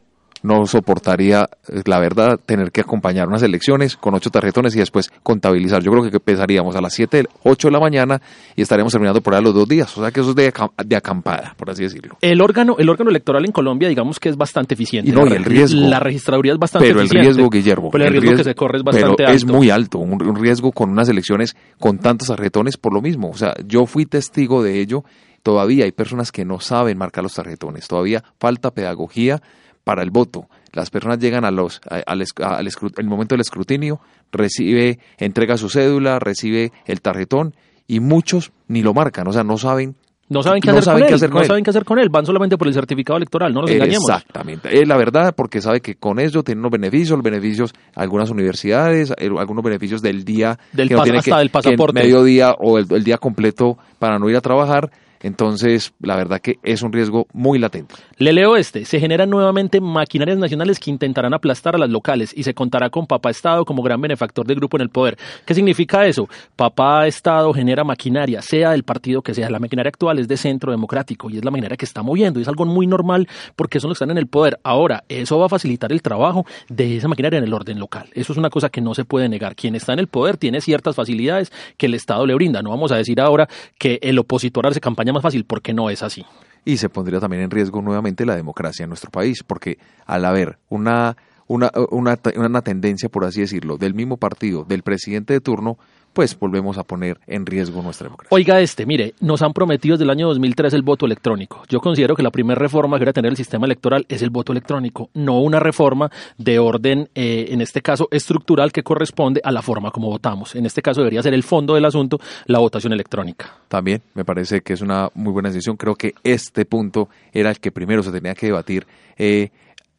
no 0.44 0.65
soportaría, 0.65 1.50
eh, 1.68 1.81
la 1.86 2.00
verdad, 2.00 2.39
tener 2.45 2.71
que 2.71 2.81
acompañar 2.81 3.27
unas 3.27 3.44
elecciones 3.44 3.97
con 3.97 4.13
ocho 4.13 4.30
tarjetones 4.30 4.75
y 4.75 4.80
después 4.80 5.12
contabilizar. 5.24 5.83
Yo 5.83 5.91
creo 5.91 6.03
que 6.03 6.15
empezaríamos 6.15 6.75
a 6.75 6.81
las 6.81 6.94
7, 6.94 7.25
8 7.44 7.68
de 7.68 7.71
la 7.71 7.80
mañana 7.80 8.21
y 8.56 8.62
estaríamos 8.62 8.91
terminando 8.94 9.21
por 9.21 9.36
ahí 9.36 9.44
los 9.44 9.53
dos 9.53 9.68
días. 9.68 9.95
O 9.97 10.01
sea 10.01 10.12
que 10.12 10.21
eso 10.21 10.30
es 10.30 10.36
de, 10.36 10.53
de, 10.86 10.95
acampada, 10.95 11.56
por 11.57 11.69
así 11.69 11.83
decirlo. 11.83 12.18
El 12.21 12.41
órgano, 12.41 12.75
el 12.77 12.89
órgano 12.89 13.09
electoral 13.09 13.45
en 13.45 13.51
Colombia, 13.51 13.89
digamos 13.89 14.19
que 14.19 14.30
es 14.30 14.38
bastante 14.38 14.75
eficiente. 14.75 15.09
Y 15.09 15.13
no, 15.13 15.27
y 15.27 15.33
el 15.33 15.44
riesgo. 15.44 15.80
La 15.81 16.00
registraduría 16.00 16.53
es 16.53 16.59
bastante 16.59 16.88
pero 16.88 17.01
eficiente. 17.01 17.19
Pero 17.19 17.30
el 17.30 17.36
riesgo, 17.36 17.50
Guillermo. 17.50 17.91
Pero 17.91 18.06
el, 18.06 18.21
riesgo, 18.21 18.38
que 18.38 18.44
se 18.44 18.56
corre 18.56 18.77
es 18.77 18.83
bastante 18.83 19.15
pero 19.18 19.30
alto. 19.30 19.38
es 19.38 19.45
muy 19.45 19.69
alto. 19.69 20.00
Un, 20.00 20.21
un 20.21 20.36
riesgo 20.36 20.71
con 20.71 20.89
unas 20.89 21.09
elecciones 21.09 21.56
con 21.80 21.97
tantos 22.00 22.30
tarjetones 22.30 22.77
por 22.77 22.94
lo 22.94 23.01
mismo. 23.01 23.30
O 23.30 23.38
sea, 23.38 23.53
yo 23.65 23.86
fui 23.86 24.06
testigo 24.06 24.63
de 24.63 24.80
ello. 24.80 25.03
Todavía 25.44 25.86
hay 25.86 25.91
personas 25.94 26.31
que 26.31 26.44
no 26.44 26.59
saben 26.59 26.97
marcar 26.97 27.24
los 27.24 27.33
tarjetones. 27.33 27.88
Todavía 27.88 28.24
falta 28.39 28.71
pedagogía 28.71 29.41
para 29.84 30.04
el 30.04 30.12
voto. 30.12 30.48
Las 30.74 30.90
personas 30.90 31.20
llegan 31.20 31.46
a 31.46 31.52
los, 31.52 31.81
al, 31.90 32.22
el 32.22 33.08
momento 33.08 33.36
del 33.36 33.42
escrutinio, 33.42 34.00
recibe, 34.31 35.00
entrega 35.18 35.58
su 35.58 35.70
cédula, 35.70 36.20
recibe 36.20 36.72
el 36.86 37.02
tarjetón 37.02 37.56
y 37.88 38.00
muchos 38.00 38.52
ni 38.68 38.81
lo 38.84 38.94
marcan, 38.94 39.28
o 39.28 39.34
sea, 39.34 39.44
no 39.44 39.58
saben 39.58 39.96
no 40.30 40.44
saben 40.44 40.62
qué, 40.62 40.70
hacer, 40.70 40.84
con 40.84 41.02
él, 41.02 41.10
no 41.31 41.44
saben 41.44 41.64
qué 41.64 41.70
hacer 41.72 41.86
con 41.86 41.98
él, 41.98 42.10
van 42.10 42.24
solamente 42.24 42.56
por 42.56 42.68
el 42.68 42.74
certificado 42.76 43.18
electoral, 43.18 43.52
no 43.52 43.62
nos 43.62 43.72
engañemos. 43.72 44.08
Exactamente, 44.08 44.80
es 44.80 44.88
la 44.88 44.96
verdad, 44.96 45.34
porque 45.36 45.60
sabe 45.60 45.82
que 45.82 45.96
con 45.96 46.20
eso 46.20 46.44
tiene 46.44 46.60
unos 46.60 46.72
beneficios, 46.72 47.18
los 47.18 47.24
beneficios, 47.24 47.74
algunas 47.96 48.30
universidades, 48.30 49.12
algunos 49.18 49.63
beneficios 49.63 50.03
del 50.03 50.24
día, 50.24 50.60
del 50.72 50.88
que 50.88 50.94
no 50.94 51.01
tiene 51.01 51.18
hasta 51.18 51.39
del 51.39 51.50
pasaporte. 51.50 52.00
Que 52.00 52.06
mediodía 52.06 52.51
o 52.60 52.77
el 52.77 53.03
día 53.03 53.18
completo 53.18 53.80
para 53.98 54.20
no 54.20 54.30
ir 54.30 54.36
a 54.36 54.42
trabajar, 54.42 54.92
entonces, 55.22 55.94
la 56.02 56.16
verdad 56.16 56.40
que 56.40 56.60
es 56.64 56.82
un 56.82 56.94
riesgo 56.94 57.28
muy 57.34 57.60
latente. 57.60 57.96
Le 58.18 58.32
leo 58.32 58.56
este. 58.56 58.86
Se 58.86 59.00
generan 59.00 59.30
nuevamente 59.30 59.82
maquinarias 59.82 60.38
nacionales 60.38 60.80
que 60.80 60.92
intentarán 60.92 61.34
aplastar 61.34 61.76
a 61.76 61.78
las 61.78 61.90
locales 61.90 62.34
y 62.36 62.44
se 62.44 62.54
contará 62.54 62.90
con 62.90 63.06
Papá 63.06 63.30
Estado 63.30 63.66
como 63.66 63.84
gran 63.84 64.00
benefactor 64.00 64.48
del 64.48 64.58
grupo 64.58 64.78
en 64.78 64.82
el 64.82 64.90
poder. 64.90 65.18
¿Qué 65.46 65.54
significa 65.54 66.06
eso? 66.06 66.30
Papá 66.56 67.06
Estado 67.08 67.54
genera 67.54 67.84
maquinaria, 67.84 68.42
sea 68.42 68.72
del 68.72 68.84
partido 68.84 69.22
que 69.22 69.34
sea. 69.34 69.50
La 69.50 69.60
maquinaria 69.60 69.90
actual 69.90 70.20
es 70.20 70.28
de 70.28 70.38
centro 70.38 70.72
democrático 70.72 71.30
y 71.30 71.38
es 71.38 71.44
la 71.44 71.52
maquinaria 71.52 71.76
que 71.76 71.86
está 71.86 72.02
moviendo. 72.02 72.40
Y 72.40 72.44
es 72.44 72.48
algo 72.48 72.66
muy 72.66 72.88
normal 72.88 73.28
porque 73.56 73.80
son 73.80 73.90
los 73.90 73.98
que 73.98 74.06
están 74.06 74.16
en 74.16 74.20
el 74.20 74.28
poder. 74.28 74.60
Ahora, 74.64 75.04
eso 75.10 75.38
va 75.38 75.48
a 75.48 75.50
facilitar 75.50 75.92
el 75.92 76.02
trabajo 76.02 76.46
de 76.70 76.98
esa 76.98 77.10
maquinaria 77.10 77.40
en 77.40 77.44
el 77.44 77.54
orden 77.54 77.80
local. 77.80 78.08
Eso 78.14 78.32
es 78.32 78.38
una 78.38 78.50
cosa 78.50 78.70
que 78.70 78.80
no 78.80 78.94
se 78.94 79.04
puede 79.04 79.28
negar. 79.28 79.56
Quien 79.56 79.76
está 79.76 79.94
en 79.94 80.00
el 80.00 80.08
poder 80.08 80.38
tiene 80.38 80.62
ciertas 80.62 80.96
facilidades 80.96 81.52
que 81.76 81.88
el 81.88 81.94
Estado 81.94 82.26
le 82.26 82.36
brinda. 82.36 82.62
No 82.62 82.70
vamos 82.70 82.92
a 82.92 82.96
decir 82.96 83.20
ahora 83.20 83.50
que 83.78 84.00
el 84.02 84.18
opositor 84.18 84.66
hace 84.66 84.80
campaña 84.80 85.09
más 85.13 85.24
fácil 85.24 85.46
porque 85.46 85.74
no 85.74 85.89
es 85.89 86.04
así. 86.04 86.25
Y 86.66 86.78
se 86.78 86.89
pondría 86.89 87.20
también 87.20 87.44
en 87.44 87.51
riesgo 87.51 87.82
nuevamente 87.82 88.25
la 88.25 88.36
democracia 88.36 88.84
en 88.84 88.89
nuestro 88.89 89.12
país, 89.12 89.44
porque 89.44 89.80
al 90.06 90.25
haber 90.25 90.60
una, 90.70 91.16
una, 91.48 91.72
una, 91.89 92.20
una 92.36 92.62
tendencia, 92.62 93.10
por 93.10 93.25
así 93.25 93.42
decirlo, 93.42 93.78
del 93.78 93.94
mismo 93.94 94.18
partido, 94.18 94.66
del 94.66 94.84
presidente 94.84 95.34
de 95.34 95.42
turno, 95.42 95.78
pues 96.13 96.38
volvemos 96.38 96.78
a 96.78 96.84
poner 96.84 97.20
en 97.28 97.46
riesgo 97.46 97.82
nuestra 97.82 98.06
democracia. 98.06 98.36
Oiga 98.36 98.60
este, 98.62 98.86
mire, 98.86 99.13
nos 99.20 99.42
han 99.42 99.54
prometido 99.54 99.96
desde 99.96 100.04
el 100.06 100.10
año 100.10 100.28
2003 100.28 100.74
el 100.74 100.82
voto 100.82 101.06
electrónico. 101.06 101.63
Yo 101.70 101.80
considero 101.80 102.16
que 102.16 102.24
la 102.24 102.32
primera 102.32 102.60
reforma 102.60 102.98
que 102.98 103.06
debe 103.06 103.13
tener 103.13 103.32
el 103.32 103.38
sistema 103.38 103.66
electoral 103.66 104.06
es 104.10 104.22
el 104.22 104.30
voto 104.30 104.51
electrónico, 104.51 105.10
no 105.13 105.39
una 105.39 105.60
reforma 105.60 106.12
de 106.38 106.60
orden, 106.60 107.10
eh, 107.16 107.48
en 107.50 107.62
este 107.62 107.82
caso, 107.82 108.08
estructural 108.12 108.72
que 108.72 108.84
corresponde 108.84 109.42
a 109.44 109.51
la 109.51 109.62
forma 109.62 109.92
como 109.92 110.10
votamos. 110.10 110.56
En 110.56 110.66
este 110.66 110.82
caso 110.82 111.01
debería 111.01 111.24
ser 111.24 111.34
el 111.34 111.44
fondo 111.44 111.75
del 111.75 111.86
asunto, 111.86 112.20
la 112.46 112.60
votación 112.60 112.94
electrónica. 112.94 113.54
También 113.68 114.01
me 114.13 114.25
parece 114.25 114.62
que 114.62 114.74
es 114.74 114.82
una 114.82 115.10
muy 115.13 115.32
buena 115.32 115.50
decisión. 115.50 115.78
Creo 115.78 115.96
que 115.96 116.13
este 116.24 116.66
punto 116.66 117.10
era 117.32 117.50
el 117.50 117.60
que 117.60 117.72
primero 117.72 118.04
se 118.04 118.12
tenía 118.12 118.36
que 118.36 118.48
debatir. 118.48 118.86
Eh, 119.18 119.50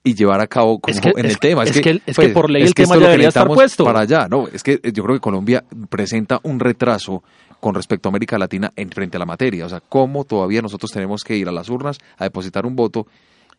y 0.02 0.14
llevar 0.14 0.40
a 0.40 0.46
cabo 0.46 0.78
como 0.80 0.98
en 1.16 1.26
el 1.26 1.38
tema. 1.38 1.64
Es, 1.64 1.72
que, 1.72 1.90
es 1.90 2.00
que 2.00 2.12
pues, 2.14 2.32
por 2.32 2.50
ley 2.50 2.62
el 2.62 2.74
tema 2.74 2.96
ya 2.96 3.02
debería 3.02 3.28
estar 3.28 3.46
puesto. 3.46 3.84
Para 3.84 4.00
allá, 4.00 4.28
no, 4.28 4.48
es 4.48 4.62
que 4.62 4.80
yo 4.92 5.04
creo 5.04 5.16
que 5.16 5.20
Colombia 5.20 5.64
presenta 5.88 6.40
un 6.42 6.60
retraso 6.60 7.22
con 7.60 7.74
respecto 7.74 8.08
a 8.08 8.10
América 8.10 8.38
Latina 8.38 8.72
en 8.76 8.90
frente 8.90 9.16
a 9.16 9.20
la 9.20 9.26
materia. 9.26 9.66
O 9.66 9.68
sea, 9.68 9.80
cómo 9.80 10.24
todavía 10.24 10.62
nosotros 10.62 10.90
tenemos 10.90 11.22
que 11.22 11.36
ir 11.36 11.48
a 11.48 11.52
las 11.52 11.68
urnas 11.68 11.98
a 12.16 12.24
depositar 12.24 12.64
un 12.64 12.74
voto 12.74 13.06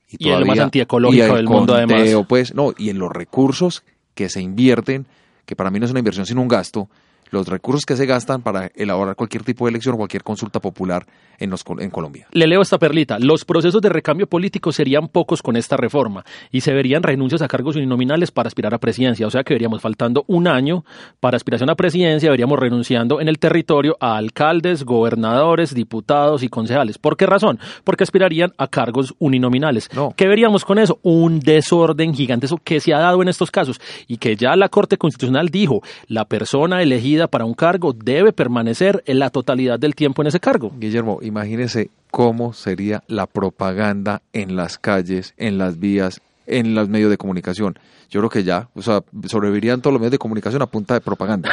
y, 0.09 0.27
y 0.27 0.31
el 0.31 0.45
más 0.45 0.59
antiecológico 0.59 1.35
del 1.35 1.47
mundo 1.47 1.75
además. 1.75 2.09
Pues, 2.27 2.53
no, 2.53 2.73
y 2.77 2.89
en 2.89 2.97
los 2.97 3.11
recursos 3.11 3.83
que 4.15 4.29
se 4.29 4.41
invierten, 4.41 5.05
que 5.45 5.55
para 5.55 5.69
mí 5.69 5.79
no 5.79 5.85
es 5.85 5.91
una 5.91 5.99
inversión 5.99 6.25
sino 6.25 6.41
un 6.41 6.47
gasto, 6.47 6.89
los 7.31 7.47
recursos 7.47 7.85
que 7.85 7.95
se 7.95 8.05
gastan 8.05 8.41
para 8.41 8.71
elaborar 8.75 9.15
cualquier 9.15 9.43
tipo 9.43 9.65
de 9.65 9.71
elección 9.71 9.95
o 9.95 9.97
cualquier 9.97 10.23
consulta 10.23 10.59
popular 10.59 11.05
en, 11.39 11.49
los, 11.49 11.63
en 11.79 11.89
Colombia. 11.89 12.27
Le 12.31 12.45
leo 12.45 12.61
esta 12.61 12.77
perlita. 12.77 13.17
Los 13.19 13.45
procesos 13.45 13.81
de 13.81 13.89
recambio 13.89 14.27
político 14.27 14.71
serían 14.71 15.07
pocos 15.07 15.41
con 15.41 15.55
esta 15.55 15.77
reforma 15.77 16.23
y 16.51 16.61
se 16.61 16.73
verían 16.73 17.03
renuncias 17.03 17.41
a 17.41 17.47
cargos 17.47 17.75
uninominales 17.75 18.31
para 18.31 18.47
aspirar 18.47 18.73
a 18.73 18.77
presidencia. 18.77 19.25
O 19.25 19.29
sea 19.29 19.43
que 19.43 19.53
veríamos 19.53 19.81
faltando 19.81 20.23
un 20.27 20.47
año 20.47 20.83
para 21.19 21.37
aspiración 21.37 21.69
a 21.69 21.75
presidencia, 21.75 22.29
veríamos 22.29 22.59
renunciando 22.59 23.21
en 23.21 23.27
el 23.27 23.39
territorio 23.39 23.97
a 23.99 24.17
alcaldes, 24.17 24.83
gobernadores, 24.83 25.73
diputados 25.73 26.43
y 26.43 26.49
concejales. 26.49 26.97
¿Por 26.97 27.17
qué 27.17 27.25
razón? 27.25 27.59
Porque 27.83 28.03
aspirarían 28.03 28.51
a 28.57 28.67
cargos 28.67 29.15
uninominales. 29.19 29.89
No. 29.95 30.13
¿Qué 30.15 30.27
veríamos 30.27 30.65
con 30.65 30.79
eso? 30.79 30.99
Un 31.01 31.39
desorden 31.39 32.13
gigante, 32.13 32.45
eso 32.45 32.59
que 32.63 32.79
se 32.79 32.93
ha 32.93 32.99
dado 32.99 33.21
en 33.21 33.29
estos 33.29 33.51
casos 33.51 33.79
y 34.07 34.17
que 34.17 34.35
ya 34.35 34.55
la 34.55 34.69
Corte 34.69 34.97
Constitucional 34.97 35.49
dijo, 35.49 35.81
la 36.07 36.25
persona 36.25 36.81
elegida 36.81 37.20
para 37.27 37.45
un 37.45 37.53
cargo 37.53 37.93
debe 37.93 38.33
permanecer 38.33 39.03
en 39.05 39.19
la 39.19 39.29
totalidad 39.29 39.79
del 39.79 39.95
tiempo 39.95 40.21
en 40.21 40.27
ese 40.27 40.39
cargo. 40.39 40.71
Guillermo, 40.77 41.19
imagínese 41.21 41.89
cómo 42.09 42.53
sería 42.53 43.03
la 43.07 43.27
propaganda 43.27 44.21
en 44.33 44.55
las 44.55 44.77
calles, 44.77 45.33
en 45.37 45.57
las 45.57 45.79
vías, 45.79 46.21
en 46.47 46.75
los 46.75 46.89
medios 46.89 47.09
de 47.09 47.17
comunicación 47.17 47.77
yo 48.11 48.19
creo 48.19 48.29
que 48.29 48.43
ya, 48.43 48.67
o 48.75 48.81
sea, 48.81 49.01
sobrevivirían 49.25 49.81
todos 49.81 49.93
los 49.93 50.01
medios 50.01 50.11
de 50.11 50.17
comunicación 50.17 50.61
a 50.61 50.65
punta 50.65 50.95
de 50.95 50.99
propaganda. 50.99 51.49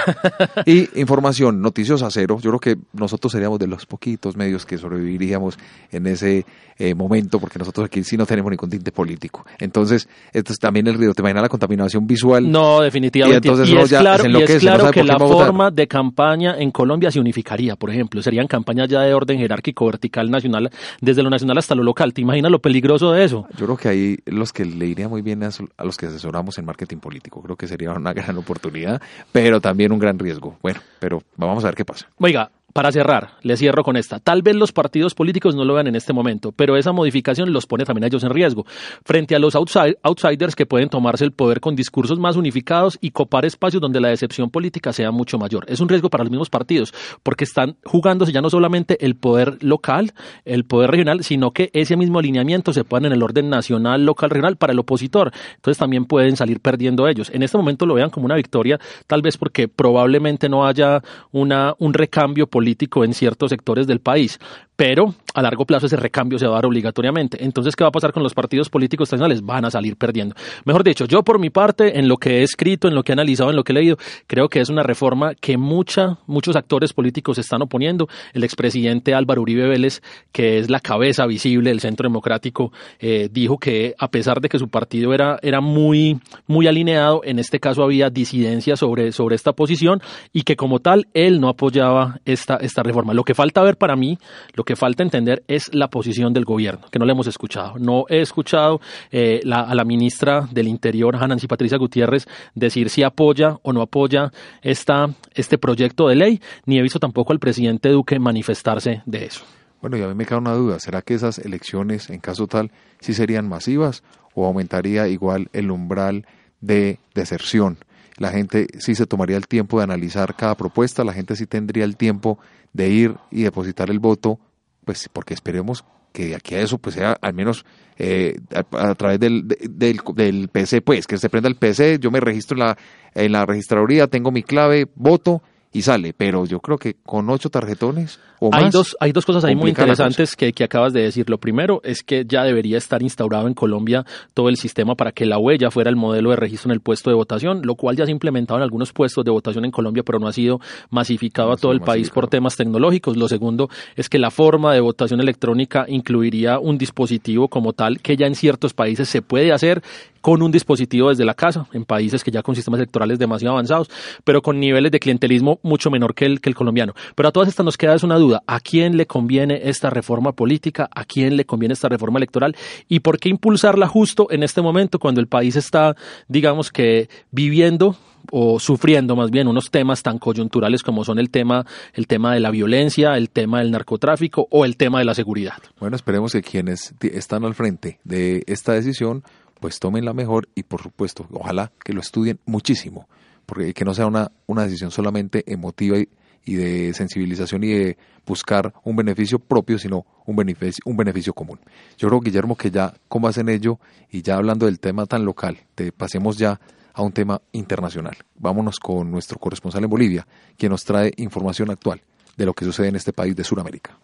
y 0.66 0.88
información, 1.00 1.62
noticios 1.62 2.02
a 2.02 2.10
cero, 2.10 2.38
yo 2.42 2.50
creo 2.50 2.58
que 2.58 2.82
nosotros 2.92 3.30
seríamos 3.32 3.60
de 3.60 3.68
los 3.68 3.86
poquitos 3.86 4.36
medios 4.36 4.66
que 4.66 4.76
sobreviviríamos 4.76 5.56
en 5.92 6.08
ese 6.08 6.44
eh, 6.76 6.94
momento, 6.96 7.38
porque 7.38 7.60
nosotros 7.60 7.86
aquí 7.86 8.02
sí 8.02 8.16
no 8.16 8.26
tenemos 8.26 8.50
ningún 8.50 8.70
tinte 8.70 8.90
político. 8.90 9.46
Entonces, 9.60 10.08
esto 10.32 10.52
es 10.52 10.58
también 10.58 10.88
el 10.88 10.94
río, 10.94 11.14
¿te 11.14 11.22
imaginas 11.22 11.42
la 11.42 11.48
contaminación 11.48 12.08
visual? 12.08 12.50
No, 12.50 12.80
definitivamente. 12.80 13.46
Y, 13.46 13.50
entonces 13.52 13.76
es 13.76 13.88
claro, 13.90 14.28
y 14.28 14.42
es 14.42 14.58
claro 14.58 14.90
que 14.90 15.04
la 15.04 15.16
forma 15.16 15.70
de 15.70 15.86
campaña 15.86 16.56
en 16.58 16.72
Colombia 16.72 17.12
se 17.12 17.20
unificaría, 17.20 17.76
por 17.76 17.90
ejemplo, 17.90 18.20
serían 18.20 18.48
campañas 18.48 18.88
ya 18.88 19.02
de 19.02 19.14
orden 19.14 19.38
jerárquico, 19.38 19.86
vertical, 19.86 20.28
nacional, 20.28 20.70
desde 21.00 21.22
lo 21.22 21.30
nacional 21.30 21.58
hasta 21.58 21.76
lo 21.76 21.84
local. 21.84 22.12
¿Te 22.12 22.22
imaginas 22.22 22.50
lo 22.50 22.58
peligroso 22.58 23.12
de 23.12 23.24
eso? 23.24 23.46
Yo 23.56 23.66
creo 23.66 23.76
que 23.76 23.88
ahí 23.88 24.16
los 24.26 24.52
que 24.52 24.64
le 24.64 24.86
iría 24.86 25.08
muy 25.08 25.22
bien 25.22 25.44
a 25.44 25.84
los 25.84 25.96
que 25.96 26.06
asesoramos 26.06 26.47
en 26.56 26.64
marketing 26.64 26.98
político. 26.98 27.42
Creo 27.42 27.56
que 27.56 27.66
sería 27.66 27.90
una 27.90 28.12
gran 28.14 28.36
oportunidad, 28.38 29.02
pero 29.32 29.60
también 29.60 29.92
un 29.92 29.98
gran 29.98 30.18
riesgo. 30.18 30.56
Bueno, 30.62 30.80
pero 30.98 31.22
vamos 31.36 31.64
a 31.64 31.68
ver 31.68 31.74
qué 31.74 31.84
pasa. 31.84 32.08
Oiga, 32.18 32.50
para 32.72 32.92
cerrar, 32.92 33.32
le 33.42 33.56
cierro 33.56 33.82
con 33.82 33.96
esta. 33.96 34.18
Tal 34.18 34.42
vez 34.42 34.54
los 34.54 34.72
partidos 34.72 35.14
políticos 35.14 35.54
no 35.54 35.64
lo 35.64 35.74
vean 35.74 35.86
en 35.86 35.96
este 35.96 36.12
momento, 36.12 36.52
pero 36.52 36.76
esa 36.76 36.92
modificación 36.92 37.52
los 37.52 37.66
pone 37.66 37.84
también 37.84 38.04
a 38.04 38.06
ellos 38.08 38.22
en 38.24 38.30
riesgo, 38.30 38.66
frente 39.04 39.34
a 39.34 39.38
los 39.38 39.54
outsiders 39.54 40.54
que 40.54 40.66
pueden 40.66 40.88
tomarse 40.88 41.24
el 41.24 41.32
poder 41.32 41.60
con 41.60 41.74
discursos 41.74 42.18
más 42.18 42.36
unificados 42.36 42.98
y 43.00 43.10
copar 43.10 43.44
espacios 43.44 43.80
donde 43.80 44.00
la 44.00 44.08
decepción 44.08 44.50
política 44.50 44.92
sea 44.92 45.10
mucho 45.10 45.38
mayor. 45.38 45.64
Es 45.68 45.80
un 45.80 45.88
riesgo 45.88 46.10
para 46.10 46.24
los 46.24 46.30
mismos 46.30 46.50
partidos, 46.50 46.92
porque 47.22 47.44
están 47.44 47.76
jugándose 47.84 48.32
ya 48.32 48.42
no 48.42 48.50
solamente 48.50 49.04
el 49.04 49.16
poder 49.16 49.62
local, 49.62 50.12
el 50.44 50.64
poder 50.64 50.90
regional, 50.90 51.24
sino 51.24 51.52
que 51.52 51.70
ese 51.72 51.96
mismo 51.96 52.18
alineamiento 52.18 52.72
se 52.72 52.84
pone 52.84 53.06
en 53.06 53.14
el 53.14 53.22
orden 53.22 53.48
nacional, 53.48 54.04
local, 54.04 54.30
regional 54.30 54.56
para 54.56 54.72
el 54.72 54.78
opositor. 54.78 55.32
Entonces 55.56 55.78
también 55.78 56.04
pueden 56.04 56.36
salir 56.36 56.60
perdiendo 56.60 57.08
ellos. 57.08 57.30
En 57.32 57.42
este 57.42 57.56
momento 57.56 57.86
lo 57.86 57.94
vean 57.94 58.10
como 58.10 58.26
una 58.26 58.36
victoria, 58.36 58.78
tal 59.06 59.22
vez 59.22 59.36
porque 59.36 59.68
probablemente 59.68 60.48
no 60.48 60.66
haya 60.66 61.02
una, 61.32 61.74
un 61.78 61.94
recambio 61.94 62.46
político 62.58 63.04
en 63.04 63.14
ciertos 63.14 63.50
sectores 63.50 63.86
del 63.86 64.00
país. 64.00 64.40
Pero 64.74 65.14
a 65.38 65.42
largo 65.42 65.64
plazo 65.64 65.86
ese 65.86 65.96
recambio 65.96 66.38
se 66.38 66.46
va 66.46 66.52
a 66.52 66.54
dar 66.56 66.66
obligatoriamente. 66.66 67.42
Entonces, 67.44 67.76
¿qué 67.76 67.84
va 67.84 67.88
a 67.88 67.92
pasar 67.92 68.12
con 68.12 68.22
los 68.22 68.34
partidos 68.34 68.68
políticos 68.68 69.08
tradicionales? 69.08 69.42
Van 69.42 69.64
a 69.64 69.70
salir 69.70 69.96
perdiendo. 69.96 70.34
Mejor 70.64 70.84
dicho, 70.84 71.06
yo 71.06 71.22
por 71.22 71.38
mi 71.38 71.50
parte, 71.50 71.98
en 71.98 72.08
lo 72.08 72.16
que 72.16 72.40
he 72.40 72.42
escrito, 72.42 72.88
en 72.88 72.94
lo 72.94 73.02
que 73.02 73.12
he 73.12 73.14
analizado, 73.14 73.50
en 73.50 73.56
lo 73.56 73.64
que 73.64 73.72
he 73.72 73.74
leído, 73.74 73.96
creo 74.26 74.48
que 74.48 74.60
es 74.60 74.68
una 74.68 74.82
reforma 74.82 75.34
que 75.34 75.56
mucha, 75.56 76.18
muchos 76.26 76.56
actores 76.56 76.92
políticos 76.92 77.38
están 77.38 77.62
oponiendo. 77.62 78.08
El 78.32 78.44
expresidente 78.44 79.14
Álvaro 79.14 79.42
Uribe 79.42 79.68
Vélez, 79.68 80.02
que 80.32 80.58
es 80.58 80.70
la 80.70 80.80
cabeza 80.80 81.26
visible 81.26 81.70
del 81.70 81.80
Centro 81.80 82.08
Democrático, 82.08 82.72
eh, 82.98 83.28
dijo 83.30 83.58
que 83.58 83.94
a 83.98 84.10
pesar 84.10 84.40
de 84.40 84.48
que 84.48 84.58
su 84.58 84.68
partido 84.68 85.14
era, 85.14 85.38
era 85.42 85.60
muy, 85.60 86.20
muy 86.46 86.66
alineado, 86.66 87.20
en 87.24 87.38
este 87.38 87.60
caso 87.60 87.82
había 87.82 88.10
disidencia 88.10 88.76
sobre, 88.76 89.12
sobre 89.12 89.36
esta 89.36 89.52
posición 89.52 90.00
y 90.32 90.42
que 90.42 90.56
como 90.56 90.80
tal 90.80 91.08
él 91.14 91.40
no 91.40 91.48
apoyaba 91.48 92.20
esta, 92.24 92.56
esta 92.56 92.82
reforma. 92.82 93.14
Lo 93.14 93.24
que 93.24 93.34
falta 93.34 93.62
ver 93.62 93.76
para 93.76 93.96
mí, 93.96 94.18
lo 94.54 94.64
que 94.64 94.76
falta 94.76 95.02
entender 95.02 95.27
es 95.46 95.72
la 95.74 95.88
posición 95.88 96.32
del 96.32 96.44
gobierno, 96.44 96.86
que 96.90 96.98
no 96.98 97.04
le 97.04 97.12
hemos 97.12 97.26
escuchado. 97.26 97.78
No 97.78 98.04
he 98.08 98.20
escuchado 98.20 98.80
eh, 99.10 99.40
a 99.50 99.74
la 99.74 99.84
ministra 99.84 100.48
del 100.50 100.68
Interior, 100.68 101.16
Nancy 101.28 101.46
Patricia 101.46 101.78
Gutiérrez, 101.78 102.26
decir 102.54 102.90
si 102.90 103.02
apoya 103.02 103.58
o 103.62 103.72
no 103.72 103.82
apoya 103.82 104.32
esta, 104.62 105.14
este 105.34 105.58
proyecto 105.58 106.08
de 106.08 106.16
ley, 106.16 106.40
ni 106.66 106.78
he 106.78 106.82
visto 106.82 106.98
tampoco 106.98 107.32
al 107.32 107.38
presidente 107.38 107.90
Duque 107.90 108.18
manifestarse 108.18 109.02
de 109.06 109.26
eso. 109.26 109.44
Bueno, 109.80 109.96
y 109.96 110.02
a 110.02 110.08
mí 110.08 110.14
me 110.14 110.26
queda 110.26 110.38
una 110.38 110.54
duda, 110.54 110.80
¿será 110.80 111.02
que 111.02 111.14
esas 111.14 111.38
elecciones, 111.38 112.10
en 112.10 112.18
caso 112.18 112.48
tal, 112.48 112.72
sí 113.00 113.14
serían 113.14 113.48
masivas 113.48 114.02
o 114.34 114.44
aumentaría 114.44 115.06
igual 115.06 115.48
el 115.52 115.70
umbral 115.70 116.26
de 116.60 116.98
deserción? 117.14 117.78
La 118.16 118.30
gente 118.30 118.66
sí 118.80 118.96
se 118.96 119.06
tomaría 119.06 119.36
el 119.36 119.46
tiempo 119.46 119.78
de 119.78 119.84
analizar 119.84 120.34
cada 120.34 120.56
propuesta, 120.56 121.04
la 121.04 121.12
gente 121.12 121.36
sí 121.36 121.46
tendría 121.46 121.84
el 121.84 121.96
tiempo 121.96 122.40
de 122.72 122.88
ir 122.90 123.14
y 123.30 123.42
depositar 123.42 123.90
el 123.90 124.00
voto 124.00 124.40
pues 124.88 125.06
porque 125.12 125.34
esperemos 125.34 125.84
que 126.14 126.28
de 126.28 126.34
aquí 126.34 126.54
a 126.54 126.62
eso 126.62 126.78
pues 126.78 126.94
sea 126.94 127.14
al 127.20 127.34
menos 127.34 127.66
eh, 127.98 128.40
a, 128.72 128.94
través 128.94 129.20
del, 129.20 129.46
del, 129.46 130.00
del, 130.14 130.48
PC, 130.48 130.80
pues 130.80 131.06
que 131.06 131.18
se 131.18 131.28
prenda 131.28 131.46
el 131.46 131.56
PC, 131.56 131.98
yo 131.98 132.10
me 132.10 132.20
registro 132.20 132.54
en 132.54 132.60
la, 132.60 132.78
en 133.14 133.32
la 133.32 133.44
registraduría, 133.44 134.06
tengo 134.06 134.30
mi 134.30 134.42
clave, 134.42 134.88
voto 134.94 135.42
y 135.72 135.82
sale, 135.82 136.14
pero 136.14 136.46
yo 136.46 136.60
creo 136.60 136.78
que 136.78 136.94
con 136.94 137.28
ocho 137.28 137.50
tarjetones 137.50 138.18
o 138.40 138.50
hay 138.52 138.64
más. 138.64 138.72
Dos, 138.72 138.96
hay 139.00 139.12
dos 139.12 139.26
cosas 139.26 139.44
ahí 139.44 139.54
muy 139.54 139.70
interesantes 139.70 140.34
que, 140.36 140.52
que, 140.52 140.64
acabas 140.64 140.92
de 140.92 141.02
decir. 141.02 141.28
Lo 141.28 141.38
primero 141.38 141.80
es 141.84 142.02
que 142.02 142.24
ya 142.26 142.44
debería 142.44 142.78
estar 142.78 143.02
instaurado 143.02 143.48
en 143.48 143.54
Colombia 143.54 144.04
todo 144.32 144.48
el 144.48 144.56
sistema 144.56 144.94
para 144.94 145.12
que 145.12 145.26
la 145.26 145.38
huella 145.38 145.70
fuera 145.70 145.90
el 145.90 145.96
modelo 145.96 146.30
de 146.30 146.36
registro 146.36 146.70
en 146.70 146.74
el 146.74 146.80
puesto 146.80 147.10
de 147.10 147.16
votación, 147.16 147.62
lo 147.64 147.74
cual 147.74 147.96
ya 147.96 148.04
se 148.04 148.10
ha 148.10 148.12
implementado 148.12 148.58
en 148.58 148.62
algunos 148.62 148.92
puestos 148.92 149.24
de 149.24 149.30
votación 149.30 149.64
en 149.64 149.70
Colombia, 149.70 150.02
pero 150.04 150.18
no 150.18 150.28
ha 150.28 150.32
sido 150.32 150.60
masificado 150.90 151.52
a 151.52 151.56
todo 151.56 151.72
el 151.72 151.80
país 151.80 152.10
por 152.10 152.28
temas 152.28 152.56
tecnológicos. 152.56 153.16
Lo 153.16 153.28
segundo 153.28 153.68
es 153.96 154.08
que 154.08 154.18
la 154.18 154.30
forma 154.30 154.72
de 154.72 154.80
votación 154.80 155.20
electrónica 155.20 155.84
incluiría 155.88 156.58
un 156.58 156.78
dispositivo 156.78 157.48
como 157.48 157.72
tal 157.72 158.00
que 158.00 158.16
ya 158.16 158.26
en 158.26 158.34
ciertos 158.34 158.72
países 158.72 159.08
se 159.08 159.20
puede 159.20 159.52
hacer 159.52 159.82
con 160.20 160.42
un 160.42 160.50
dispositivo 160.50 161.08
desde 161.10 161.24
la 161.24 161.34
casa, 161.34 161.66
en 161.72 161.84
países 161.84 162.24
que 162.24 162.30
ya 162.30 162.42
con 162.42 162.54
sistemas 162.54 162.78
electorales 162.78 163.18
demasiado 163.18 163.54
avanzados, 163.54 163.88
pero 164.24 164.42
con 164.42 164.58
niveles 164.58 164.92
de 164.92 164.98
clientelismo 164.98 165.57
mucho 165.62 165.90
menor 165.90 166.14
que 166.14 166.26
el, 166.26 166.40
que 166.40 166.48
el 166.48 166.54
colombiano. 166.54 166.94
Pero 167.14 167.28
a 167.28 167.32
todas 167.32 167.48
estas 167.48 167.64
nos 167.64 167.76
queda 167.76 167.94
es 167.94 168.02
una 168.02 168.16
duda, 168.16 168.42
¿a 168.46 168.60
quién 168.60 168.96
le 168.96 169.06
conviene 169.06 169.60
esta 169.64 169.90
reforma 169.90 170.32
política? 170.32 170.88
¿A 170.94 171.04
quién 171.04 171.36
le 171.36 171.44
conviene 171.44 171.74
esta 171.74 171.88
reforma 171.88 172.18
electoral? 172.18 172.56
¿Y 172.88 173.00
por 173.00 173.18
qué 173.18 173.28
impulsarla 173.28 173.86
justo 173.86 174.28
en 174.30 174.42
este 174.42 174.62
momento 174.62 174.98
cuando 174.98 175.20
el 175.20 175.26
país 175.26 175.56
está, 175.56 175.96
digamos 176.28 176.70
que, 176.70 177.08
viviendo 177.30 177.96
o 178.30 178.60
sufriendo 178.60 179.16
más 179.16 179.30
bien 179.30 179.48
unos 179.48 179.70
temas 179.70 180.02
tan 180.02 180.18
coyunturales 180.18 180.82
como 180.82 181.04
son 181.04 181.18
el 181.18 181.30
tema, 181.30 181.64
el 181.94 182.06
tema 182.06 182.34
de 182.34 182.40
la 182.40 182.50
violencia, 182.50 183.16
el 183.16 183.30
tema 183.30 183.60
del 183.60 183.70
narcotráfico 183.70 184.46
o 184.50 184.64
el 184.64 184.76
tema 184.76 184.98
de 184.98 185.04
la 185.04 185.14
seguridad. 185.14 185.56
Bueno, 185.80 185.96
esperemos 185.96 186.32
que 186.32 186.42
quienes 186.42 186.94
están 187.00 187.44
al 187.44 187.54
frente 187.54 187.98
de 188.04 188.42
esta 188.46 188.72
decisión 188.72 189.22
pues 189.60 189.78
tomen 189.80 190.04
la 190.04 190.12
mejor 190.12 190.48
y 190.54 190.62
por 190.62 190.82
supuesto, 190.82 191.26
ojalá 191.32 191.72
que 191.84 191.92
lo 191.92 192.00
estudien 192.00 192.38
muchísimo, 192.46 193.08
porque 193.48 193.72
que 193.72 193.84
no 193.86 193.94
sea 193.94 194.06
una, 194.06 194.30
una 194.46 194.64
decisión 194.64 194.90
solamente 194.90 195.42
emotiva 195.46 195.96
y, 196.44 196.54
de 196.54 196.92
sensibilización 196.92 197.64
y 197.64 197.68
de 197.68 197.96
buscar 198.26 198.74
un 198.84 198.94
beneficio 198.94 199.38
propio, 199.38 199.78
sino 199.78 200.04
un 200.26 200.36
beneficio, 200.36 200.82
un 200.84 200.96
beneficio 200.96 201.32
común. 201.32 201.58
Yo 201.96 202.08
creo, 202.08 202.20
Guillermo, 202.20 202.56
que 202.56 202.70
ya 202.70 202.92
como 203.08 203.26
hacen 203.26 203.48
ello 203.48 203.78
y 204.10 204.20
ya 204.20 204.36
hablando 204.36 204.66
del 204.66 204.80
tema 204.80 205.06
tan 205.06 205.24
local, 205.24 205.58
te 205.74 205.92
pasemos 205.92 206.36
ya 206.36 206.60
a 206.92 207.02
un 207.02 207.12
tema 207.12 207.40
internacional. 207.52 208.16
Vámonos 208.34 208.78
con 208.78 209.10
nuestro 209.10 209.38
corresponsal 209.38 209.82
en 209.84 209.90
Bolivia, 209.90 210.26
quien 210.58 210.72
nos 210.72 210.84
trae 210.84 211.12
información 211.16 211.70
actual 211.70 212.02
de 212.36 212.44
lo 212.44 212.52
que 212.52 212.66
sucede 212.66 212.88
en 212.88 212.96
este 212.96 213.14
país 213.14 213.34
de 213.34 213.44
Sudamérica. 213.44 213.98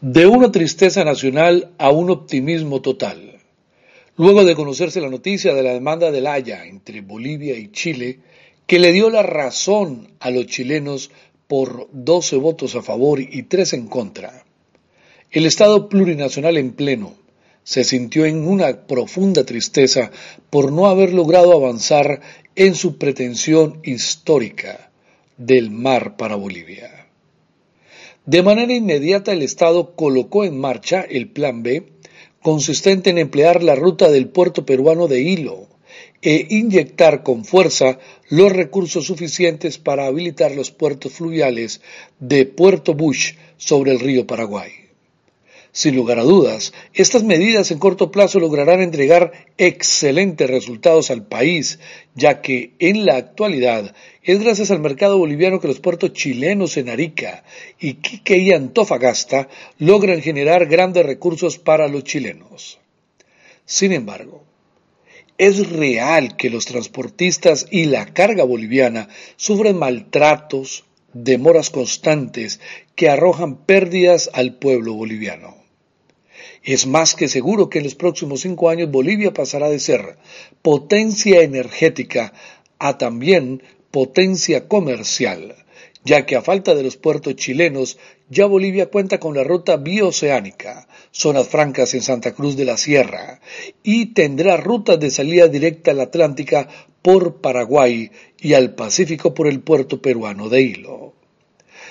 De 0.00 0.26
una 0.26 0.52
tristeza 0.52 1.04
nacional 1.04 1.72
a 1.78 1.90
un 1.90 2.10
optimismo 2.10 2.80
total. 2.80 3.38
Luego 4.16 4.44
de 4.44 4.54
conocerse 4.54 5.00
la 5.00 5.10
noticia 5.10 5.54
de 5.54 5.62
la 5.62 5.72
demanda 5.72 6.10
del 6.10 6.26
Haya 6.26 6.64
entre 6.64 7.02
Bolivia 7.02 7.56
y 7.56 7.70
Chile, 7.70 8.20
que 8.68 8.78
le 8.78 8.92
dio 8.92 9.08
la 9.08 9.22
razón 9.22 10.12
a 10.20 10.30
los 10.30 10.46
chilenos 10.46 11.10
por 11.46 11.88
12 11.90 12.36
votos 12.36 12.76
a 12.76 12.82
favor 12.82 13.18
y 13.18 13.44
3 13.44 13.72
en 13.72 13.88
contra, 13.88 14.44
el 15.30 15.46
Estado 15.46 15.88
plurinacional 15.88 16.58
en 16.58 16.72
pleno 16.72 17.14
se 17.64 17.82
sintió 17.82 18.26
en 18.26 18.46
una 18.46 18.86
profunda 18.86 19.44
tristeza 19.44 20.10
por 20.50 20.70
no 20.70 20.86
haber 20.86 21.14
logrado 21.14 21.54
avanzar 21.54 22.20
en 22.56 22.74
su 22.74 22.98
pretensión 22.98 23.80
histórica 23.84 24.90
del 25.38 25.70
mar 25.70 26.18
para 26.18 26.36
Bolivia. 26.36 27.06
De 28.26 28.42
manera 28.42 28.74
inmediata 28.74 29.32
el 29.32 29.40
Estado 29.40 29.94
colocó 29.96 30.44
en 30.44 30.58
marcha 30.58 31.00
el 31.00 31.30
Plan 31.30 31.62
B 31.62 31.88
consistente 32.42 33.08
en 33.08 33.16
emplear 33.16 33.62
la 33.62 33.74
ruta 33.74 34.10
del 34.10 34.28
puerto 34.28 34.66
peruano 34.66 35.08
de 35.08 35.22
Hilo, 35.22 35.67
e 36.22 36.46
inyectar 36.50 37.22
con 37.22 37.44
fuerza 37.44 37.98
los 38.28 38.52
recursos 38.52 39.06
suficientes 39.06 39.78
para 39.78 40.06
habilitar 40.06 40.52
los 40.52 40.70
puertos 40.70 41.12
fluviales 41.12 41.80
de 42.18 42.46
Puerto 42.46 42.94
Bush 42.94 43.34
sobre 43.56 43.92
el 43.92 44.00
río 44.00 44.26
Paraguay. 44.26 44.88
Sin 45.70 45.94
lugar 45.94 46.18
a 46.18 46.24
dudas, 46.24 46.72
estas 46.92 47.22
medidas 47.22 47.70
en 47.70 47.78
corto 47.78 48.10
plazo 48.10 48.40
lograrán 48.40 48.80
entregar 48.80 49.32
excelentes 49.58 50.48
resultados 50.50 51.10
al 51.10 51.26
país, 51.26 51.78
ya 52.14 52.40
que 52.40 52.72
en 52.78 53.06
la 53.06 53.16
actualidad 53.16 53.94
es 54.22 54.40
gracias 54.40 54.70
al 54.70 54.80
mercado 54.80 55.18
boliviano 55.18 55.60
que 55.60 55.68
los 55.68 55.78
puertos 55.78 56.14
chilenos 56.14 56.76
en 56.78 56.88
Arica, 56.88 57.44
Iquique 57.78 58.38
y 58.38 58.52
Antofagasta 58.52 59.48
logran 59.78 60.20
generar 60.20 60.66
grandes 60.66 61.06
recursos 61.06 61.58
para 61.58 61.86
los 61.86 62.02
chilenos. 62.02 62.80
Sin 63.64 63.92
embargo, 63.92 64.47
es 65.38 65.70
real 65.70 66.36
que 66.36 66.50
los 66.50 66.66
transportistas 66.66 67.66
y 67.70 67.84
la 67.84 68.06
carga 68.12 68.44
boliviana 68.44 69.08
sufren 69.36 69.78
maltratos, 69.78 70.84
demoras 71.12 71.70
constantes 71.70 72.60
que 72.94 73.08
arrojan 73.08 73.56
pérdidas 73.56 74.28
al 74.34 74.58
pueblo 74.58 74.94
boliviano. 74.94 75.56
Es 76.62 76.86
más 76.86 77.14
que 77.14 77.28
seguro 77.28 77.70
que 77.70 77.78
en 77.78 77.84
los 77.84 77.94
próximos 77.94 78.40
cinco 78.40 78.68
años 78.68 78.90
Bolivia 78.90 79.32
pasará 79.32 79.70
de 79.70 79.78
ser 79.78 80.18
potencia 80.60 81.40
energética 81.40 82.32
a 82.78 82.98
también 82.98 83.62
potencia 83.90 84.68
comercial, 84.68 85.54
ya 86.04 86.26
que 86.26 86.36
a 86.36 86.42
falta 86.42 86.74
de 86.74 86.82
los 86.82 86.96
puertos 86.96 87.36
chilenos, 87.36 87.98
ya 88.28 88.46
Bolivia 88.46 88.90
cuenta 88.90 89.18
con 89.18 89.34
la 89.34 89.44
ruta 89.44 89.76
bioceánica, 89.76 90.88
zonas 91.10 91.48
francas 91.48 91.94
en 91.94 92.02
Santa 92.02 92.32
Cruz 92.32 92.56
de 92.56 92.64
la 92.64 92.76
Sierra, 92.76 93.40
y 93.82 94.14
tendrá 94.14 94.56
rutas 94.56 95.00
de 95.00 95.10
salida 95.10 95.48
directa 95.48 95.90
al 95.90 96.00
Atlántica 96.00 96.68
por 97.02 97.40
Paraguay 97.40 98.10
y 98.38 98.54
al 98.54 98.74
Pacífico 98.74 99.34
por 99.34 99.46
el 99.46 99.60
puerto 99.60 100.00
peruano 100.02 100.48
de 100.48 100.62
Hilo. 100.62 101.14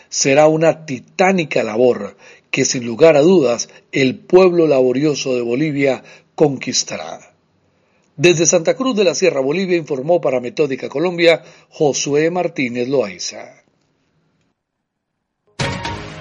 Será 0.09 0.47
una 0.47 0.85
titánica 0.85 1.63
labor 1.63 2.15
que 2.51 2.65
sin 2.65 2.85
lugar 2.85 3.17
a 3.17 3.21
dudas 3.21 3.69
el 3.91 4.17
pueblo 4.17 4.67
laborioso 4.67 5.35
de 5.35 5.41
Bolivia 5.41 6.03
conquistará. 6.35 7.35
Desde 8.15 8.47
Santa 8.47 8.75
Cruz 8.75 8.95
de 8.95 9.03
la 9.03 9.13
Sierra, 9.13 9.41
Bolivia, 9.41 9.77
informó 9.77 10.19
para 10.19 10.39
Metódica 10.39 10.89
Colombia 10.89 11.43
Josué 11.69 12.31
Martínez 12.31 12.87
Loaiza. 12.87 13.63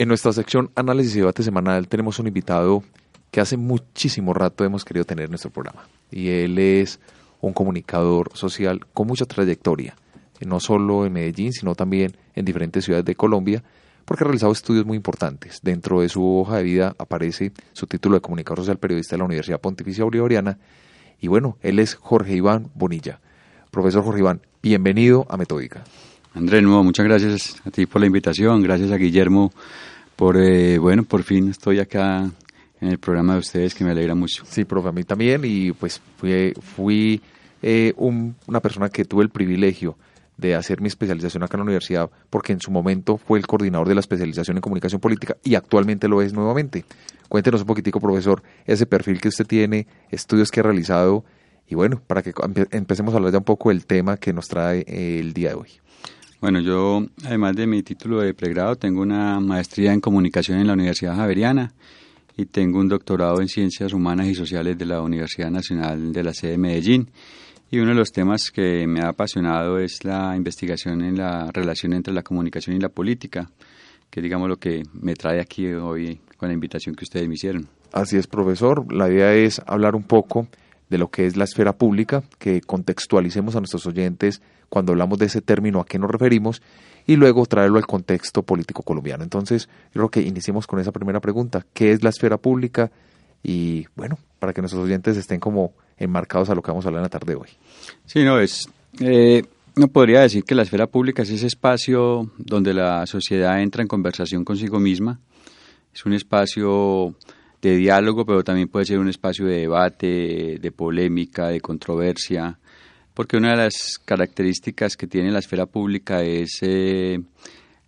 En 0.00 0.06
nuestra 0.06 0.32
sección 0.32 0.70
Análisis 0.76 1.16
y 1.16 1.18
debate 1.18 1.42
semanal 1.42 1.88
tenemos 1.88 2.20
un 2.20 2.28
invitado 2.28 2.84
que 3.32 3.40
hace 3.40 3.56
muchísimo 3.56 4.32
rato 4.32 4.64
hemos 4.64 4.84
querido 4.84 5.04
tener 5.04 5.24
en 5.24 5.32
nuestro 5.32 5.50
programa. 5.50 5.88
Y 6.12 6.28
él 6.28 6.56
es 6.60 7.00
un 7.40 7.52
comunicador 7.52 8.30
social 8.34 8.86
con 8.94 9.08
mucha 9.08 9.24
trayectoria, 9.24 9.96
no 10.46 10.60
solo 10.60 11.04
en 11.04 11.14
Medellín, 11.14 11.52
sino 11.52 11.74
también 11.74 12.16
en 12.36 12.44
diferentes 12.44 12.84
ciudades 12.84 13.06
de 13.06 13.16
Colombia 13.16 13.64
porque 14.04 14.22
ha 14.22 14.26
realizado 14.26 14.52
estudios 14.52 14.86
muy 14.86 14.96
importantes. 14.96 15.58
Dentro 15.64 16.00
de 16.00 16.08
su 16.08 16.24
hoja 16.24 16.58
de 16.58 16.62
vida 16.62 16.94
aparece 16.96 17.50
su 17.72 17.88
título 17.88 18.14
de 18.14 18.20
comunicador 18.20 18.60
social 18.60 18.78
periodista 18.78 19.16
de 19.16 19.18
la 19.18 19.24
Universidad 19.24 19.60
Pontificia 19.60 20.04
Bolivariana. 20.04 20.58
Y 21.20 21.26
bueno, 21.26 21.58
él 21.60 21.80
es 21.80 21.96
Jorge 21.96 22.36
Iván 22.36 22.70
Bonilla. 22.72 23.18
Profesor 23.72 24.04
Jorge 24.04 24.20
Iván, 24.20 24.42
bienvenido 24.62 25.26
a 25.28 25.36
Metódica. 25.36 25.82
André, 26.34 26.62
nuevo, 26.62 26.84
muchas 26.84 27.04
gracias 27.04 27.56
a 27.64 27.70
ti 27.72 27.86
por 27.86 28.00
la 28.00 28.06
invitación, 28.06 28.62
gracias 28.62 28.92
a 28.92 28.96
Guillermo 28.96 29.50
por, 30.18 30.36
eh, 30.36 30.78
bueno, 30.78 31.04
por 31.04 31.22
fin 31.22 31.48
estoy 31.48 31.78
acá 31.78 32.28
en 32.80 32.88
el 32.88 32.98
programa 32.98 33.34
de 33.34 33.38
ustedes 33.38 33.72
que 33.72 33.84
me 33.84 33.92
alegra 33.92 34.16
mucho. 34.16 34.42
Sí, 34.44 34.64
profe, 34.64 34.88
a 34.88 34.92
mí 34.92 35.04
también 35.04 35.42
y 35.44 35.70
pues 35.70 36.02
fui, 36.16 36.52
fui 36.60 37.22
eh, 37.62 37.94
una 37.96 38.58
persona 38.58 38.88
que 38.88 39.04
tuve 39.04 39.22
el 39.22 39.30
privilegio 39.30 39.96
de 40.36 40.56
hacer 40.56 40.80
mi 40.80 40.88
especialización 40.88 41.44
acá 41.44 41.56
en 41.56 41.60
la 41.60 41.64
universidad, 41.66 42.10
porque 42.30 42.52
en 42.52 42.60
su 42.60 42.72
momento 42.72 43.16
fue 43.16 43.38
el 43.38 43.46
coordinador 43.46 43.86
de 43.86 43.94
la 43.94 44.00
especialización 44.00 44.56
en 44.56 44.60
comunicación 44.60 45.00
política 45.00 45.36
y 45.44 45.54
actualmente 45.54 46.08
lo 46.08 46.20
es 46.20 46.32
nuevamente. 46.32 46.84
Cuéntenos 47.28 47.60
un 47.60 47.68
poquitico, 47.68 48.00
profesor, 48.00 48.42
ese 48.66 48.86
perfil 48.86 49.20
que 49.20 49.28
usted 49.28 49.46
tiene, 49.46 49.86
estudios 50.10 50.50
que 50.50 50.58
ha 50.58 50.64
realizado 50.64 51.24
y 51.68 51.76
bueno, 51.76 52.02
para 52.04 52.22
que 52.22 52.32
empecemos 52.72 53.14
a 53.14 53.18
hablar 53.18 53.30
ya 53.30 53.38
un 53.38 53.44
poco 53.44 53.68
del 53.68 53.86
tema 53.86 54.16
que 54.16 54.32
nos 54.32 54.48
trae 54.48 54.80
eh, 54.80 55.20
el 55.20 55.32
día 55.32 55.50
de 55.50 55.54
hoy. 55.54 55.70
Bueno, 56.40 56.60
yo 56.60 57.04
además 57.24 57.56
de 57.56 57.66
mi 57.66 57.82
título 57.82 58.20
de 58.20 58.32
pregrado 58.32 58.76
tengo 58.76 59.02
una 59.02 59.40
maestría 59.40 59.92
en 59.92 60.00
comunicación 60.00 60.60
en 60.60 60.68
la 60.68 60.74
Universidad 60.74 61.16
Javeriana 61.16 61.72
y 62.36 62.46
tengo 62.46 62.78
un 62.78 62.86
doctorado 62.86 63.40
en 63.40 63.48
ciencias 63.48 63.92
humanas 63.92 64.28
y 64.28 64.36
sociales 64.36 64.78
de 64.78 64.86
la 64.86 65.02
Universidad 65.02 65.50
Nacional 65.50 66.12
de 66.12 66.22
la 66.22 66.32
sede 66.32 66.52
de 66.52 66.58
Medellín 66.58 67.10
y 67.72 67.80
uno 67.80 67.88
de 67.88 67.96
los 67.96 68.12
temas 68.12 68.52
que 68.52 68.86
me 68.86 69.00
ha 69.00 69.08
apasionado 69.08 69.80
es 69.80 70.04
la 70.04 70.36
investigación 70.36 71.02
en 71.02 71.18
la 71.18 71.50
relación 71.50 71.92
entre 71.92 72.14
la 72.14 72.22
comunicación 72.22 72.76
y 72.76 72.78
la 72.78 72.88
política, 72.88 73.50
que 74.08 74.22
digamos 74.22 74.48
lo 74.48 74.58
que 74.58 74.84
me 74.92 75.14
trae 75.14 75.40
aquí 75.40 75.66
hoy 75.66 76.20
con 76.36 76.50
la 76.50 76.54
invitación 76.54 76.94
que 76.94 77.02
ustedes 77.02 77.26
me 77.26 77.34
hicieron. 77.34 77.68
Así 77.92 78.16
es, 78.16 78.28
profesor. 78.28 78.92
La 78.92 79.10
idea 79.10 79.34
es 79.34 79.60
hablar 79.66 79.96
un 79.96 80.04
poco 80.04 80.46
de 80.90 80.98
lo 80.98 81.10
que 81.10 81.26
es 81.26 81.36
la 81.36 81.44
esfera 81.44 81.74
pública, 81.74 82.22
que 82.38 82.60
contextualicemos 82.60 83.56
a 83.56 83.60
nuestros 83.60 83.86
oyentes 83.86 84.40
cuando 84.68 84.92
hablamos 84.92 85.18
de 85.18 85.26
ese 85.26 85.40
término 85.40 85.80
a 85.80 85.86
qué 85.86 85.98
nos 85.98 86.10
referimos 86.10 86.62
y 87.06 87.16
luego 87.16 87.46
traerlo 87.46 87.78
al 87.78 87.86
contexto 87.86 88.42
político 88.42 88.82
colombiano. 88.82 89.24
Entonces, 89.24 89.68
creo 89.92 90.10
que 90.10 90.20
iniciemos 90.20 90.66
con 90.66 90.78
esa 90.78 90.92
primera 90.92 91.20
pregunta, 91.20 91.64
¿qué 91.72 91.92
es 91.92 92.02
la 92.02 92.10
esfera 92.10 92.36
pública? 92.36 92.90
Y 93.42 93.86
bueno, 93.96 94.18
para 94.38 94.52
que 94.52 94.60
nuestros 94.60 94.84
oyentes 94.84 95.16
estén 95.16 95.40
como 95.40 95.72
enmarcados 95.96 96.50
a 96.50 96.54
lo 96.54 96.62
que 96.62 96.70
vamos 96.70 96.84
a 96.84 96.88
hablar 96.88 97.00
en 97.00 97.04
la 97.04 97.08
tarde 97.08 97.32
de 97.32 97.40
hoy. 97.40 97.48
Sí, 98.06 98.24
no, 98.24 98.38
es... 98.38 98.68
Eh, 99.00 99.42
no 99.78 99.88
podría 99.88 100.20
decir 100.20 100.42
que 100.42 100.56
la 100.56 100.62
esfera 100.62 100.88
pública 100.88 101.22
es 101.22 101.30
ese 101.30 101.46
espacio 101.46 102.32
donde 102.36 102.74
la 102.74 103.06
sociedad 103.06 103.62
entra 103.62 103.80
en 103.80 103.88
conversación 103.88 104.44
consigo 104.44 104.80
misma. 104.80 105.20
Es 105.94 106.04
un 106.04 106.14
espacio 106.14 107.14
de 107.60 107.76
diálogo, 107.76 108.24
pero 108.24 108.44
también 108.44 108.68
puede 108.68 108.86
ser 108.86 108.98
un 108.98 109.08
espacio 109.08 109.46
de 109.46 109.60
debate, 109.60 110.58
de 110.60 110.72
polémica, 110.72 111.48
de 111.48 111.60
controversia, 111.60 112.58
porque 113.14 113.36
una 113.36 113.50
de 113.50 113.64
las 113.64 113.98
características 114.04 114.96
que 114.96 115.06
tiene 115.06 115.32
la 115.32 115.40
esfera 115.40 115.66
pública 115.66 116.22
es 116.22 116.58
eh, 116.62 117.18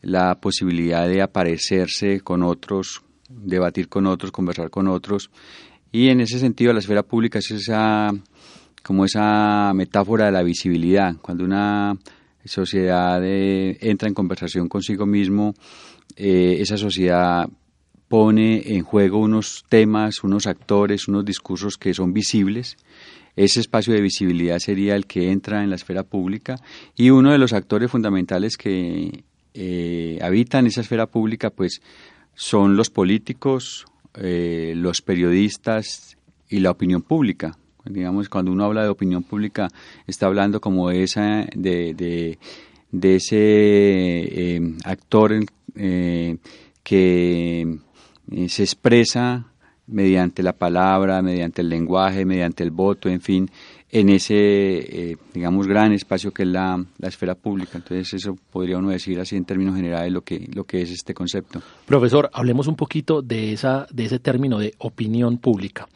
la 0.03 0.35
posibilidad 0.37 1.09
de 1.09 1.23
aparecerse 1.23 2.21
con 2.21 2.43
otros, 2.43 3.03
debatir 3.29 3.89
con 3.89 4.07
otros, 4.07 4.33
conversar 4.33 4.71
con 4.71 4.89
otros 4.89 5.31
y 5.93 6.09
en 6.09 6.21
ese 6.21 6.39
sentido 6.39 6.73
la 6.73 6.79
esfera 6.79 7.03
pública 7.03 7.41
es 7.41 7.51
esa, 7.51 8.11
como 8.83 9.05
esa 9.05 9.73
metáfora 9.75 10.27
de 10.27 10.33
la 10.33 10.43
visibilidad. 10.43 11.17
Cuando 11.21 11.45
una 11.45 11.97
sociedad 12.45 13.21
eh, 13.25 13.77
entra 13.81 14.09
en 14.09 14.15
conversación 14.15 14.69
consigo 14.69 15.05
mismo, 15.05 15.55
eh, 16.17 16.59
esa 16.61 16.77
sociedad 16.77 17.49
pone 18.11 18.75
en 18.75 18.83
juego 18.83 19.19
unos 19.19 19.65
temas, 19.69 20.25
unos 20.25 20.49
actores, 20.49 21.07
unos 21.07 21.25
discursos 21.25 21.79
que 21.79 21.95
son 21.95 22.13
visibles. 22.13 22.77
Ese 23.37 23.61
espacio 23.61 23.95
de 23.95 24.01
visibilidad 24.01 24.59
sería 24.59 24.97
el 24.97 25.07
que 25.07 25.31
entra 25.31 25.63
en 25.63 25.71
la 25.71 25.77
esfera 25.77 26.03
pública 26.03 26.57
y 26.97 27.11
uno 27.11 27.31
de 27.31 27.39
los 27.39 27.53
actores 27.53 27.89
fundamentales 27.89 28.57
que 28.57 29.23
eh, 29.55 30.19
habitan 30.23 30.67
esa 30.67 30.81
esfera 30.81 31.07
pública 31.07 31.51
pues 31.51 31.83
son 32.35 32.77
los 32.77 32.91
políticos, 32.91 33.87
eh, 34.15 34.73
los 34.75 35.03
periodistas 35.03 36.17
y 36.49 36.59
la 36.59 36.73
opinión 36.73 37.03
pública. 37.03 37.57
Digamos, 37.85 38.29
cuando 38.29 38.51
uno 38.51 38.65
habla 38.65 38.83
de 38.83 38.89
opinión 38.89 39.23
pública, 39.23 39.69
está 40.09 40.27
hablando 40.27 40.61
como 40.61 40.91
esa, 40.91 41.47
de, 41.55 41.95
de, 42.91 43.15
ese 43.15 43.37
eh, 43.37 44.61
actor 44.85 45.33
eh, 48.31 48.49
se 48.49 48.63
expresa 48.63 49.47
mediante 49.87 50.43
la 50.43 50.53
palabra, 50.53 51.21
mediante 51.21 51.63
el 51.63 51.69
lenguaje, 51.69 52.25
mediante 52.25 52.63
el 52.63 52.71
voto, 52.71 53.09
en 53.09 53.21
fin, 53.21 53.51
en 53.91 54.09
ese, 54.09 54.35
eh, 54.37 55.17
digamos, 55.35 55.67
gran 55.67 55.93
espacio 55.93 56.31
que 56.31 56.45
es 56.45 56.49
la, 56.49 56.85
la, 56.99 57.09
esfera 57.09 57.35
pública. 57.35 57.73
Entonces, 57.75 58.15
eso 58.15 58.37
podría 58.51 58.79
uno 58.79 58.91
decir 58.91 59.19
así 59.19 59.37
en 59.37 59.45
términos 59.45 59.75
generales 59.75 60.13
lo 60.13 60.23
que, 60.23 60.49
lo 60.55 60.65
que 60.65 60.83
es 60.83 60.91
este 60.91 61.13
concepto. 61.13 61.61
Profesor, 61.87 62.31
hablemos 62.33 62.69
un 62.69 62.77
poquito 62.77 63.21
de, 63.21 63.53
esa, 63.53 63.87
de 63.91 64.05
ese 64.05 64.21
término 64.21 64.59
de 64.59 64.75
opinión 64.79 65.39
pública. 65.39 65.89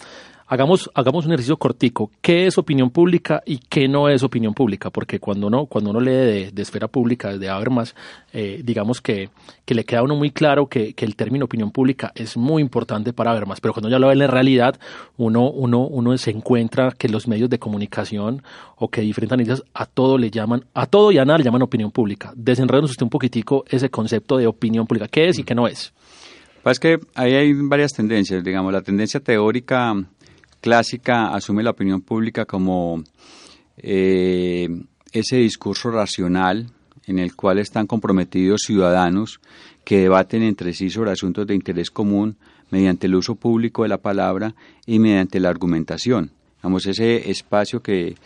Hagamos, 0.46 0.90
hagamos 0.94 1.26
un 1.26 1.32
ejercicio 1.32 1.56
cortico. 1.56 2.10
¿Qué 2.20 2.46
es 2.46 2.58
opinión 2.58 2.90
pública 2.90 3.42
y 3.46 3.58
qué 3.58 3.88
no 3.88 4.08
es 4.08 4.22
opinión 4.22 4.54
pública? 4.54 4.90
Porque 4.90 5.18
cuando 5.18 5.46
uno, 5.46 5.66
cuando 5.66 5.90
uno 5.90 6.00
lee 6.00 6.50
de, 6.52 6.62
esfera 6.62 6.88
pública, 6.88 7.36
de 7.36 7.48
Habermas, 7.48 7.94
eh, 8.32 8.60
digamos 8.64 9.00
que, 9.00 9.30
que, 9.64 9.74
le 9.74 9.84
queda 9.84 10.00
a 10.00 10.02
uno 10.02 10.16
muy 10.16 10.30
claro 10.30 10.66
que, 10.66 10.94
que, 10.94 11.04
el 11.04 11.16
término 11.16 11.44
opinión 11.46 11.70
pública 11.70 12.12
es 12.14 12.36
muy 12.36 12.62
importante 12.62 13.12
para 13.12 13.30
Habermas, 13.30 13.60
pero 13.60 13.74
cuando 13.74 13.88
ya 13.88 13.98
lo 13.98 14.08
ve 14.08 14.14
en 14.14 14.20
la 14.20 14.26
realidad, 14.26 14.78
uno, 15.16 15.50
uno, 15.50 15.86
uno 15.86 16.16
se 16.18 16.30
encuentra 16.30 16.92
que 16.92 17.08
los 17.08 17.28
medios 17.28 17.50
de 17.50 17.58
comunicación 17.58 18.42
o 18.76 18.88
que 18.88 19.00
diferentes 19.00 19.32
analistas 19.32 19.62
a 19.74 19.86
todo 19.86 20.18
le 20.18 20.30
llaman, 20.30 20.64
a 20.74 20.86
todo 20.86 21.12
y 21.12 21.18
a 21.18 21.24
nada 21.24 21.38
le 21.38 21.44
llaman 21.44 21.62
opinión 21.62 21.90
pública. 21.90 22.32
Desenredanos 22.36 22.90
usted 22.90 23.04
un 23.04 23.10
poquitico 23.10 23.64
ese 23.68 23.90
concepto 23.90 24.36
de 24.36 24.46
opinión 24.46 24.86
pública. 24.86 25.08
¿Qué 25.08 25.28
es 25.28 25.38
y 25.38 25.44
qué 25.44 25.54
no 25.54 25.66
es? 25.66 25.92
Pues 26.64 26.80
que 26.80 26.98
ahí 27.14 27.34
hay 27.34 27.52
varias 27.52 27.92
tendencias, 27.92 28.42
digamos, 28.42 28.72
la 28.72 28.80
tendencia 28.80 29.20
teórica 29.20 29.92
clásica 30.64 31.34
asume 31.34 31.62
la 31.62 31.72
opinión 31.72 32.00
pública 32.00 32.46
como 32.46 33.04
eh, 33.76 34.66
ese 35.12 35.36
discurso 35.36 35.90
racional 35.90 36.70
en 37.06 37.18
el 37.18 37.36
cual 37.36 37.58
están 37.58 37.86
comprometidos 37.86 38.62
ciudadanos 38.62 39.40
que 39.84 39.98
debaten 39.98 40.42
entre 40.42 40.72
sí 40.72 40.88
sobre 40.88 41.10
asuntos 41.10 41.46
de 41.46 41.54
interés 41.54 41.90
común 41.90 42.38
mediante 42.70 43.08
el 43.08 43.14
uso 43.14 43.34
público 43.34 43.82
de 43.82 43.90
la 43.90 43.98
palabra 43.98 44.54
y 44.86 45.00
mediante 45.00 45.38
la 45.38 45.50
argumentación. 45.50 46.30
Vamos, 46.62 46.86
ese 46.86 47.30
espacio 47.30 47.82
que, 47.82 48.16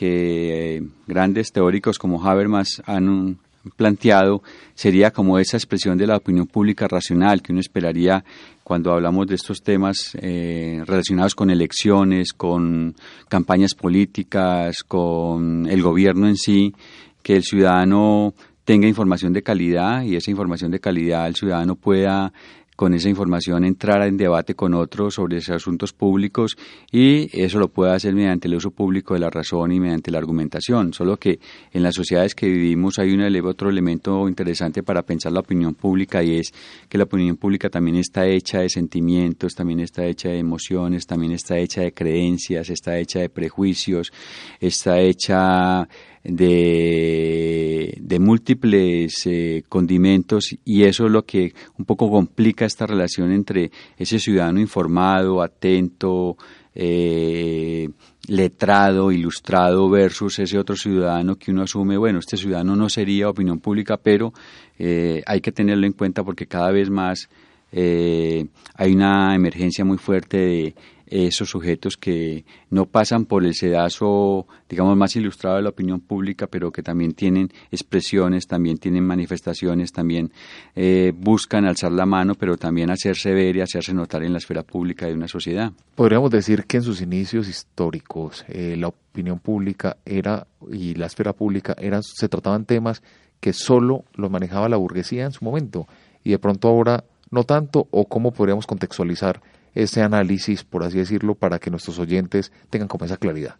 eh, 0.00 0.82
grandes 1.06 1.52
teóricos 1.52 2.00
como 2.00 2.28
Habermas 2.28 2.82
han 2.86 3.38
planteado 3.76 4.42
sería 4.74 5.10
como 5.10 5.38
esa 5.38 5.56
expresión 5.56 5.96
de 5.98 6.06
la 6.06 6.16
opinión 6.16 6.46
pública 6.46 6.88
racional 6.88 7.42
que 7.42 7.52
uno 7.52 7.60
esperaría 7.60 8.24
cuando 8.62 8.92
hablamos 8.92 9.26
de 9.26 9.34
estos 9.34 9.62
temas 9.62 10.16
eh, 10.20 10.82
relacionados 10.86 11.34
con 11.34 11.50
elecciones, 11.50 12.32
con 12.32 12.94
campañas 13.28 13.74
políticas, 13.74 14.82
con 14.82 15.66
el 15.68 15.82
gobierno 15.82 16.26
en 16.26 16.36
sí, 16.36 16.74
que 17.22 17.36
el 17.36 17.42
ciudadano 17.42 18.34
tenga 18.64 18.88
información 18.88 19.32
de 19.32 19.42
calidad 19.42 20.02
y 20.02 20.16
esa 20.16 20.30
información 20.30 20.70
de 20.70 20.80
calidad 20.80 21.26
el 21.26 21.36
ciudadano 21.36 21.74
pueda 21.74 22.32
con 22.76 22.94
esa 22.94 23.08
información 23.08 23.64
entrar 23.64 24.06
en 24.06 24.16
debate 24.16 24.54
con 24.54 24.74
otros 24.74 25.14
sobre 25.14 25.38
esos 25.38 25.56
asuntos 25.56 25.92
públicos 25.92 26.56
y 26.90 27.28
eso 27.32 27.58
lo 27.58 27.68
puede 27.68 27.94
hacer 27.94 28.14
mediante 28.14 28.48
el 28.48 28.56
uso 28.56 28.70
público 28.70 29.14
de 29.14 29.20
la 29.20 29.30
razón 29.30 29.72
y 29.72 29.80
mediante 29.80 30.10
la 30.10 30.18
argumentación. 30.18 30.92
Solo 30.92 31.16
que 31.16 31.38
en 31.72 31.82
las 31.82 31.94
sociedades 31.94 32.34
que 32.34 32.48
vivimos 32.48 32.98
hay 32.98 33.14
otro 33.40 33.70
elemento 33.70 34.28
interesante 34.28 34.82
para 34.82 35.02
pensar 35.02 35.32
la 35.32 35.40
opinión 35.40 35.74
pública 35.74 36.22
y 36.22 36.38
es 36.38 36.52
que 36.88 36.98
la 36.98 37.04
opinión 37.04 37.36
pública 37.36 37.68
también 37.68 37.96
está 37.96 38.26
hecha 38.26 38.60
de 38.60 38.68
sentimientos, 38.68 39.54
también 39.54 39.80
está 39.80 40.04
hecha 40.04 40.28
de 40.28 40.38
emociones, 40.38 41.06
también 41.06 41.32
está 41.32 41.58
hecha 41.58 41.82
de 41.82 41.92
creencias, 41.92 42.70
está 42.70 42.98
hecha 42.98 43.20
de 43.20 43.28
prejuicios, 43.28 44.12
está 44.60 45.00
hecha 45.00 45.88
de, 46.24 47.98
de 48.00 48.18
múltiples 48.18 49.26
eh, 49.26 49.62
condimentos 49.68 50.56
y 50.64 50.84
eso 50.84 51.06
es 51.06 51.12
lo 51.12 51.24
que 51.24 51.52
un 51.78 51.84
poco 51.84 52.10
complica 52.10 52.63
esta 52.64 52.86
relación 52.86 53.32
entre 53.32 53.70
ese 53.96 54.18
ciudadano 54.18 54.60
informado, 54.60 55.42
atento, 55.42 56.36
eh, 56.74 57.88
letrado, 58.28 59.12
ilustrado 59.12 59.88
versus 59.88 60.38
ese 60.38 60.58
otro 60.58 60.76
ciudadano 60.76 61.36
que 61.36 61.50
uno 61.50 61.62
asume, 61.62 61.96
bueno, 61.96 62.18
este 62.18 62.36
ciudadano 62.36 62.76
no 62.76 62.88
sería 62.88 63.28
opinión 63.28 63.60
pública, 63.60 63.96
pero 63.96 64.32
eh, 64.78 65.22
hay 65.26 65.40
que 65.40 65.52
tenerlo 65.52 65.86
en 65.86 65.92
cuenta 65.92 66.24
porque 66.24 66.46
cada 66.46 66.70
vez 66.70 66.90
más 66.90 67.28
hay 67.76 68.94
una 68.94 69.34
emergencia 69.34 69.84
muy 69.84 69.98
fuerte 69.98 70.36
de 70.36 70.74
esos 71.06 71.50
sujetos 71.50 71.96
que 71.96 72.44
no 72.70 72.86
pasan 72.86 73.24
por 73.26 73.44
el 73.44 73.54
sedazo, 73.54 74.46
digamos, 74.68 74.96
más 74.96 75.14
ilustrado 75.16 75.56
de 75.56 75.62
la 75.62 75.68
opinión 75.70 76.00
pública, 76.00 76.46
pero 76.46 76.72
que 76.72 76.82
también 76.82 77.12
tienen 77.12 77.50
expresiones, 77.70 78.46
también 78.46 78.78
tienen 78.78 79.04
manifestaciones, 79.04 79.92
también 79.92 80.32
eh, 80.74 81.12
buscan 81.16 81.64
alzar 81.64 81.92
la 81.92 82.06
mano, 82.06 82.34
pero 82.34 82.56
también 82.56 82.90
hacerse 82.90 83.32
ver 83.32 83.56
y 83.56 83.60
hacerse 83.60 83.92
notar 83.92 84.22
en 84.22 84.32
la 84.32 84.38
esfera 84.38 84.62
pública 84.62 85.06
de 85.06 85.14
una 85.14 85.28
sociedad. 85.28 85.72
Podríamos 85.94 86.30
decir 86.30 86.64
que 86.64 86.78
en 86.78 86.82
sus 86.82 87.00
inicios 87.00 87.48
históricos 87.48 88.44
eh, 88.48 88.76
la 88.78 88.88
opinión 88.88 89.38
pública 89.38 89.96
era 90.04 90.46
y 90.70 90.94
la 90.94 91.06
esfera 91.06 91.32
pública 91.32 91.76
eran, 91.78 92.02
se 92.02 92.28
trataban 92.28 92.64
temas 92.64 93.02
que 93.40 93.52
solo 93.52 94.04
los 94.14 94.30
manejaba 94.30 94.68
la 94.68 94.76
burguesía 94.76 95.24
en 95.24 95.32
su 95.32 95.44
momento 95.44 95.86
y 96.22 96.30
de 96.30 96.38
pronto 96.38 96.68
ahora 96.68 97.04
no 97.30 97.44
tanto 97.44 97.88
o 97.90 98.06
cómo 98.06 98.32
podríamos 98.32 98.66
contextualizar 98.66 99.40
ese 99.74 100.02
análisis, 100.02 100.64
por 100.64 100.84
así 100.84 100.98
decirlo, 100.98 101.34
para 101.34 101.58
que 101.58 101.70
nuestros 101.70 101.98
oyentes 101.98 102.52
tengan 102.70 102.88
como 102.88 103.04
esa 103.04 103.16
claridad? 103.16 103.56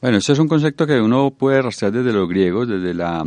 Bueno, 0.00 0.16
ese 0.16 0.32
es 0.32 0.38
un 0.38 0.48
concepto 0.48 0.86
que 0.86 0.98
uno 0.98 1.30
puede 1.30 1.60
rastrear 1.60 1.92
desde 1.92 2.12
los 2.12 2.26
griegos, 2.28 2.68
desde 2.68 2.94
la 2.94 3.22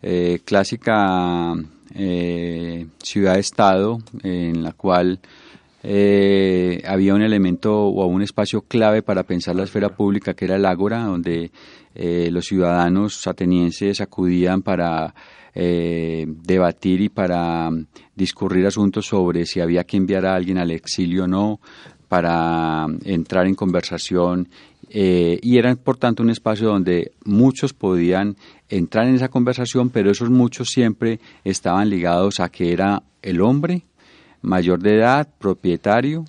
eh, 0.00 0.40
clásica 0.44 1.52
eh, 1.94 2.86
ciudad-estado, 3.02 3.98
en 4.22 4.62
la 4.62 4.72
cual 4.72 5.20
eh, 5.82 6.82
había 6.86 7.14
un 7.14 7.20
elemento 7.20 7.88
o 7.88 8.06
un 8.06 8.22
espacio 8.22 8.62
clave 8.62 9.02
para 9.02 9.24
pensar 9.24 9.54
la 9.54 9.64
esfera 9.64 9.90
pública, 9.90 10.32
que 10.32 10.46
era 10.46 10.56
el 10.56 10.64
ágora, 10.64 11.04
donde 11.04 11.50
los 11.94 12.46
ciudadanos 12.46 13.26
atenienses 13.26 14.00
acudían 14.00 14.62
para 14.62 15.14
eh, 15.54 16.26
debatir 16.28 17.00
y 17.00 17.08
para 17.08 17.70
discurrir 18.14 18.66
asuntos 18.66 19.06
sobre 19.06 19.46
si 19.46 19.60
había 19.60 19.84
que 19.84 19.96
enviar 19.96 20.26
a 20.26 20.34
alguien 20.34 20.58
al 20.58 20.70
exilio 20.70 21.24
o 21.24 21.26
no, 21.26 21.60
para 22.08 22.86
entrar 23.04 23.46
en 23.46 23.54
conversación 23.54 24.48
eh, 24.94 25.38
y 25.40 25.56
era 25.56 25.74
por 25.74 25.96
tanto 25.96 26.22
un 26.22 26.28
espacio 26.28 26.68
donde 26.68 27.12
muchos 27.24 27.72
podían 27.72 28.36
entrar 28.68 29.06
en 29.06 29.14
esa 29.14 29.28
conversación, 29.28 29.88
pero 29.88 30.10
esos 30.10 30.28
muchos 30.28 30.68
siempre 30.68 31.18
estaban 31.44 31.88
ligados 31.88 32.40
a 32.40 32.50
que 32.50 32.72
era 32.72 33.02
el 33.22 33.40
hombre 33.40 33.84
mayor 34.42 34.80
de 34.80 34.96
edad, 34.96 35.26
propietario, 35.38 36.26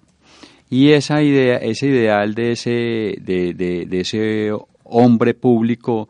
y 0.69 0.91
esa 0.91 1.21
idea, 1.21 1.57
ese 1.57 1.87
ideal 1.87 2.33
de 2.35 2.51
ese, 2.53 2.69
de, 3.19 3.53
de 3.53 3.99
ese 3.99 4.51
hombre 4.85 5.33
público 5.33 6.07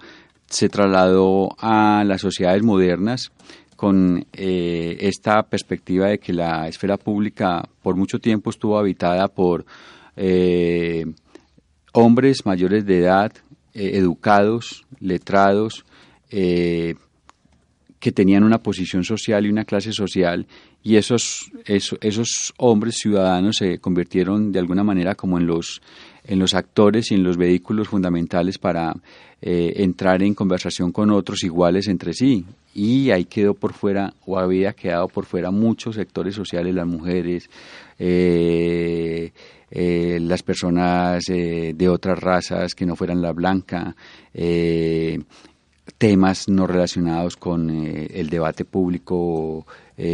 se 0.53 0.69
trasladó 0.69 1.55
a 1.57 2.03
las 2.05 2.21
sociedades 2.21 2.61
modernas 2.61 3.31
con 3.75 4.25
eh, 4.33 4.97
esta 5.01 5.43
perspectiva 5.43 6.07
de 6.07 6.19
que 6.19 6.31
la 6.31 6.67
esfera 6.67 6.97
pública 6.97 7.67
por 7.81 7.95
mucho 7.95 8.19
tiempo 8.19 8.51
estuvo 8.51 8.77
habitada 8.77 9.27
por 9.27 9.65
eh, 10.15 11.05
hombres 11.91 12.45
mayores 12.45 12.85
de 12.85 12.99
edad, 12.99 13.33
eh, 13.73 13.91
educados, 13.95 14.85
letrados, 14.99 15.85
que 16.29 18.11
tenían 18.11 18.43
una 18.43 18.57
posición 18.57 19.03
social 19.03 19.45
y 19.45 19.49
una 19.49 19.65
clase 19.65 19.91
social 19.91 20.47
y 20.81 20.95
esos, 20.95 21.51
esos, 21.65 21.99
esos 22.01 22.53
hombres 22.57 22.95
ciudadanos 22.97 23.57
se 23.57 23.77
convirtieron 23.77 24.51
de 24.51 24.57
alguna 24.57 24.83
manera 24.83 25.13
como 25.13 25.37
en 25.37 25.45
los 25.45 25.79
en 26.25 26.39
los 26.39 26.53
actores 26.53 27.11
y 27.11 27.15
en 27.15 27.23
los 27.23 27.37
vehículos 27.37 27.89
fundamentales 27.89 28.57
para 28.57 28.93
eh, 29.41 29.73
entrar 29.83 30.23
en 30.23 30.33
conversación 30.33 30.91
con 30.91 31.11
otros 31.11 31.43
iguales 31.43 31.87
entre 31.87 32.13
sí. 32.13 32.45
Y 32.73 33.11
ahí 33.11 33.25
quedó 33.25 33.53
por 33.53 33.73
fuera, 33.73 34.13
o 34.25 34.39
había 34.39 34.73
quedado 34.73 35.07
por 35.09 35.25
fuera 35.25 35.51
muchos 35.51 35.95
sectores 35.95 36.33
sociales, 36.33 36.73
las 36.73 36.87
mujeres, 36.87 37.49
eh, 37.99 39.31
eh, 39.69 40.19
las 40.21 40.43
personas 40.43 41.25
de 41.25 41.89
otras 41.89 42.19
razas 42.19 42.73
que 42.73 42.85
no 42.85 42.95
fueran 42.95 43.21
la 43.21 43.33
blanca, 43.33 43.95
temas 45.97 46.47
no 46.47 46.65
relacionados 46.65 47.35
con 47.35 47.69
el 47.69 48.29
debate 48.29 48.65
público 48.65 49.67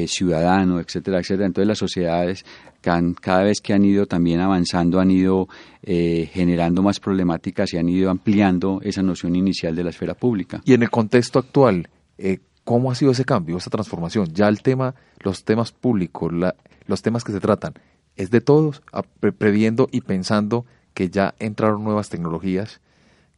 ciudadano, 0.08 0.80
etcétera, 0.80 1.19
etcétera. 1.19 1.45
Entonces 1.45 1.67
las 1.67 1.78
sociedades 1.78 2.45
cada 2.82 3.44
vez 3.44 3.62
que 3.62 3.74
han 3.74 3.84
ido 3.84 4.06
también 4.06 4.39
avanzando, 4.39 5.00
han 5.00 5.12
ido 5.12 5.48
eh, 5.84 6.30
generando 6.32 6.82
más 6.82 7.00
problemáticas 7.00 7.74
y 7.74 7.78
han 7.78 7.89
ido 7.89 8.10
ampliando 8.10 8.80
esa 8.84 9.04
noción 9.04 9.36
inicial 9.36 9.76
de 9.76 9.84
la 9.84 9.89
esfera 9.89 10.13
pública. 10.13 10.62
Y 10.65 10.74
en 10.74 10.84
el 10.84 10.89
contexto 10.89 11.39
actual, 11.39 11.89
eh, 12.18 12.39
¿cómo 12.63 12.92
ha 12.92 12.96
sido 12.96 13.12
ese 13.12 13.26
cambio, 13.26 13.58
esa 13.58 13.70
transformación? 13.70 14.28
Ya 14.34 14.48
el 14.48 14.62
tema, 14.62 14.96
los 15.20 15.44
temas 15.44 15.72
públicos, 15.72 16.32
los 16.86 17.02
temas 17.02 17.24
que 17.24 17.32
se 17.32 17.39
tratan, 17.39 17.74
¿es 18.15 18.32
de 18.32 18.42
todos, 18.42 18.82
previendo 19.38 19.88
y 19.92 20.02
pensando 20.02 20.65
que 20.94 21.10
ya 21.10 21.36
entraron 21.39 21.84
nuevas 21.84 22.10
tecnologías, 22.10 22.82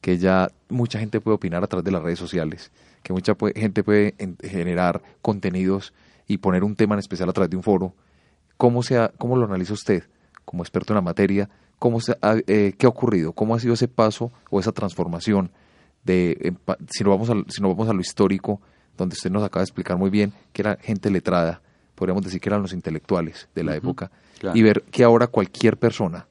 que 0.02 0.18
ya 0.18 0.50
mucha 0.70 1.00
gente 1.00 1.22
puede 1.22 1.36
opinar 1.36 1.64
a 1.64 1.68
través 1.68 1.86
de 1.86 1.92
las 1.92 2.02
redes 2.02 2.20
sociales, 2.20 2.72
que 3.04 3.14
mucha 3.14 3.36
gente 3.56 3.84
puede 3.84 4.16
generar 4.42 5.02
contenidos 5.22 5.94
y 6.28 6.38
poner 6.38 6.64
un 6.64 6.76
tema 6.76 6.96
en 6.96 7.00
especial 7.00 7.30
a 7.30 7.34
través 7.34 7.50
de 7.50 7.58
un 7.58 7.64
foro? 7.64 7.94
¿Cómo, 8.62 8.82
¿Cómo 9.18 9.38
lo 9.38 9.46
analiza 9.46 9.74
usted 9.74 10.04
como 10.46 10.62
experto 10.62 10.94
en 10.94 10.98
la 10.98 11.02
materia? 11.02 11.50
¿Cómo 11.80 12.00
se 12.00 12.16
eh, 12.46 12.74
¿Qué 12.78 12.86
ha 12.86 12.90
ocurrido? 12.90 13.34
¿Cómo 13.34 13.56
ha 13.56 13.60
sido 13.60 13.74
ese 13.74 13.88
paso 13.88 14.32
o 14.52 14.60
esa 14.60 14.72
transformación? 14.72 15.50
De, 16.04 16.54
si, 16.92 17.04
nos 17.04 17.12
vamos 17.12 17.30
a, 17.32 17.52
si 17.52 17.60
nos 17.60 17.72
vamos 17.72 17.90
a 17.90 17.94
lo 17.94 18.02
histórico, 18.02 18.62
donde 18.96 19.14
usted 19.14 19.32
nos 19.32 19.42
acaba 19.44 19.62
de 19.62 19.66
explicar 19.66 19.98
muy 19.98 20.12
bien 20.12 20.32
que 20.54 20.62
era 20.62 20.78
gente 20.80 21.10
letrada, 21.10 21.64
podríamos 21.96 22.24
decir 22.24 22.40
que 22.40 22.50
eran 22.50 22.62
los 22.62 22.74
intelectuales 22.74 23.50
de 23.56 23.64
la 23.64 23.76
época, 23.76 24.12
y 24.54 24.62
ver 24.62 24.84
que 24.92 25.04
ahora 25.04 25.26
cualquier 25.26 25.78
persona 25.78 26.28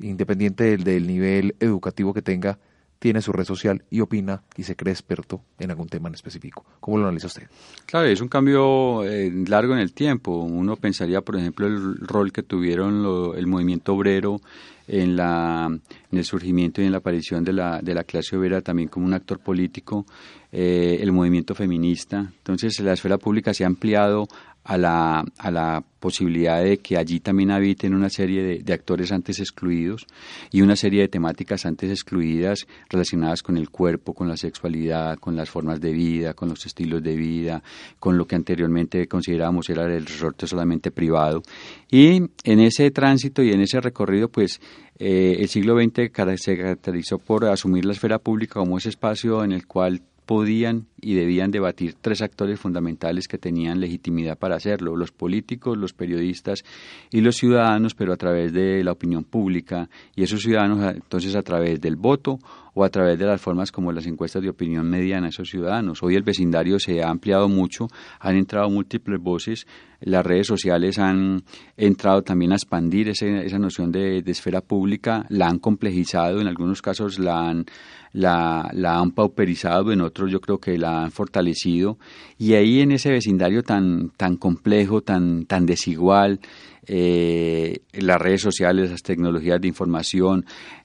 independiente 0.00 0.76
del, 0.76 1.06
nivel 1.06 1.56
educativo 1.60 2.12
que 2.12 2.20
tenga, 2.20 2.58
tiene 3.00 3.22
su 3.22 3.32
red 3.32 3.44
social 3.44 3.82
y 3.90 4.00
opina 4.00 4.42
y 4.56 4.62
se 4.62 4.76
cree 4.76 4.92
experto 4.92 5.40
en 5.58 5.70
algún 5.70 5.88
tema 5.88 6.08
en 6.08 6.14
específico. 6.14 6.64
¿Cómo 6.80 6.98
lo 6.98 7.04
analiza 7.04 7.28
usted? 7.28 7.48
Claro, 7.86 8.06
es 8.06 8.20
un 8.20 8.28
cambio 8.28 9.04
eh, 9.04 9.32
largo 9.48 9.72
en 9.72 9.80
el 9.80 9.92
tiempo. 9.94 10.36
Uno 10.36 10.76
pensaría, 10.76 11.22
por 11.22 11.36
ejemplo, 11.36 11.66
el 11.66 11.96
rol 11.96 12.30
que 12.30 12.42
tuvieron 12.42 13.34
el 13.36 13.46
movimiento 13.46 13.94
obrero 13.94 14.40
en, 14.86 15.16
la, 15.16 15.66
en 15.66 16.18
el 16.18 16.24
surgimiento 16.24 16.82
y 16.82 16.84
en 16.84 16.92
la 16.92 16.98
aparición 16.98 17.42
de 17.42 17.54
la, 17.54 17.80
de 17.80 17.94
la 17.94 18.04
clase 18.04 18.36
obrera 18.36 18.60
también 18.60 18.88
como 18.88 19.06
un 19.06 19.14
actor 19.14 19.38
político, 19.38 20.04
eh, 20.52 20.98
el 21.00 21.10
movimiento 21.12 21.54
feminista. 21.54 22.18
Entonces, 22.18 22.78
la 22.80 22.92
esfera 22.92 23.16
pública 23.16 23.54
se 23.54 23.64
ha 23.64 23.66
ampliado 23.66 24.28
a 24.64 24.76
la, 24.76 25.24
a 25.38 25.50
la 25.50 25.82
posibilidad 26.00 26.62
de 26.62 26.78
que 26.78 26.96
allí 26.96 27.20
también 27.20 27.50
habiten 27.50 27.94
una 27.94 28.10
serie 28.10 28.42
de, 28.42 28.58
de, 28.62 28.72
actores 28.72 29.10
antes 29.10 29.38
excluidos 29.38 30.06
y 30.50 30.62
una 30.62 30.76
serie 30.76 31.02
de 31.02 31.08
temáticas 31.08 31.66
antes 31.66 31.90
excluidas 31.90 32.66
relacionadas 32.88 33.42
con 33.42 33.56
el 33.56 33.70
cuerpo, 33.70 34.14
con 34.14 34.28
la 34.28 34.36
sexualidad, 34.36 35.18
con 35.18 35.36
las 35.36 35.50
formas 35.50 35.80
de 35.80 35.92
vida, 35.92 36.34
con 36.34 36.48
los 36.48 36.64
estilos 36.66 37.02
de 37.02 37.16
vida, 37.16 37.62
con 37.98 38.18
lo 38.18 38.26
que 38.26 38.36
anteriormente 38.36 39.06
considerábamos 39.08 39.68
era 39.70 39.84
el 39.84 40.06
resorte 40.06 40.46
solamente 40.46 40.90
privado. 40.90 41.42
Y 41.90 42.22
en 42.44 42.60
ese 42.60 42.90
tránsito 42.90 43.42
y 43.42 43.52
en 43.52 43.60
ese 43.60 43.80
recorrido, 43.80 44.28
pues 44.28 44.60
eh, 45.02 45.38
el 45.40 45.48
siglo 45.48 45.80
XX 45.80 46.10
se 46.36 46.56
caracterizó 46.58 47.18
por 47.18 47.46
asumir 47.46 47.86
la 47.86 47.92
esfera 47.92 48.18
pública 48.18 48.60
como 48.60 48.76
ese 48.76 48.90
espacio 48.90 49.42
en 49.42 49.52
el 49.52 49.66
cual 49.66 50.02
podían 50.30 50.86
y 51.00 51.14
debían 51.14 51.50
debatir 51.50 51.96
tres 52.00 52.22
actores 52.22 52.60
fundamentales 52.60 53.26
que 53.26 53.36
tenían 53.36 53.80
legitimidad 53.80 54.38
para 54.38 54.54
hacerlo, 54.54 54.94
los 54.94 55.10
políticos, 55.10 55.76
los 55.76 55.92
periodistas 55.92 56.62
y 57.10 57.20
los 57.20 57.34
ciudadanos, 57.34 57.96
pero 57.96 58.12
a 58.12 58.16
través 58.16 58.52
de 58.52 58.84
la 58.84 58.92
opinión 58.92 59.24
pública 59.24 59.88
y 60.14 60.22
esos 60.22 60.42
ciudadanos 60.42 60.94
entonces 60.94 61.34
a 61.34 61.42
través 61.42 61.80
del 61.80 61.96
voto 61.96 62.38
o 62.74 62.84
a 62.84 62.90
través 62.90 63.18
de 63.18 63.26
las 63.26 63.40
formas 63.40 63.72
como 63.72 63.90
las 63.90 64.06
encuestas 64.06 64.40
de 64.40 64.50
opinión 64.50 64.88
mediana 64.88 65.26
a 65.26 65.30
esos 65.30 65.50
ciudadanos. 65.50 66.00
Hoy 66.04 66.14
el 66.14 66.22
vecindario 66.22 66.78
se 66.78 67.02
ha 67.02 67.10
ampliado 67.10 67.48
mucho, 67.48 67.88
han 68.20 68.36
entrado 68.36 68.70
múltiples 68.70 69.20
voces, 69.20 69.66
las 69.98 70.24
redes 70.24 70.46
sociales 70.46 71.00
han 71.00 71.42
entrado 71.76 72.22
también 72.22 72.52
a 72.52 72.54
expandir 72.54 73.08
esa 73.08 73.58
noción 73.58 73.90
de 73.90 74.22
esfera 74.24 74.60
pública, 74.60 75.26
la 75.28 75.48
han 75.48 75.58
complejizado, 75.58 76.40
en 76.40 76.46
algunos 76.46 76.80
casos 76.82 77.18
la 77.18 77.48
han 77.48 77.66
la, 78.12 78.70
la 78.72 78.98
han 78.98 79.12
pauperizado, 79.12 79.92
en 79.92 80.00
otros 80.00 80.30
yo 80.30 80.40
creo 80.40 80.58
que 80.58 80.78
la 80.78 81.02
han 81.04 81.12
fortalecido. 81.12 81.98
Y 82.38 82.54
ahí 82.54 82.80
en 82.80 82.92
ese 82.92 83.10
vecindario 83.10 83.62
tan, 83.62 84.10
tan 84.16 84.36
complejo, 84.36 85.02
tan, 85.02 85.46
tan 85.46 85.66
desigual, 85.66 86.40
eh, 86.86 87.82
las 87.92 88.20
redes 88.20 88.40
sociales, 88.40 88.90
las 88.90 89.02
tecnologías 89.02 89.60
de 89.60 89.68
información, 89.68 90.44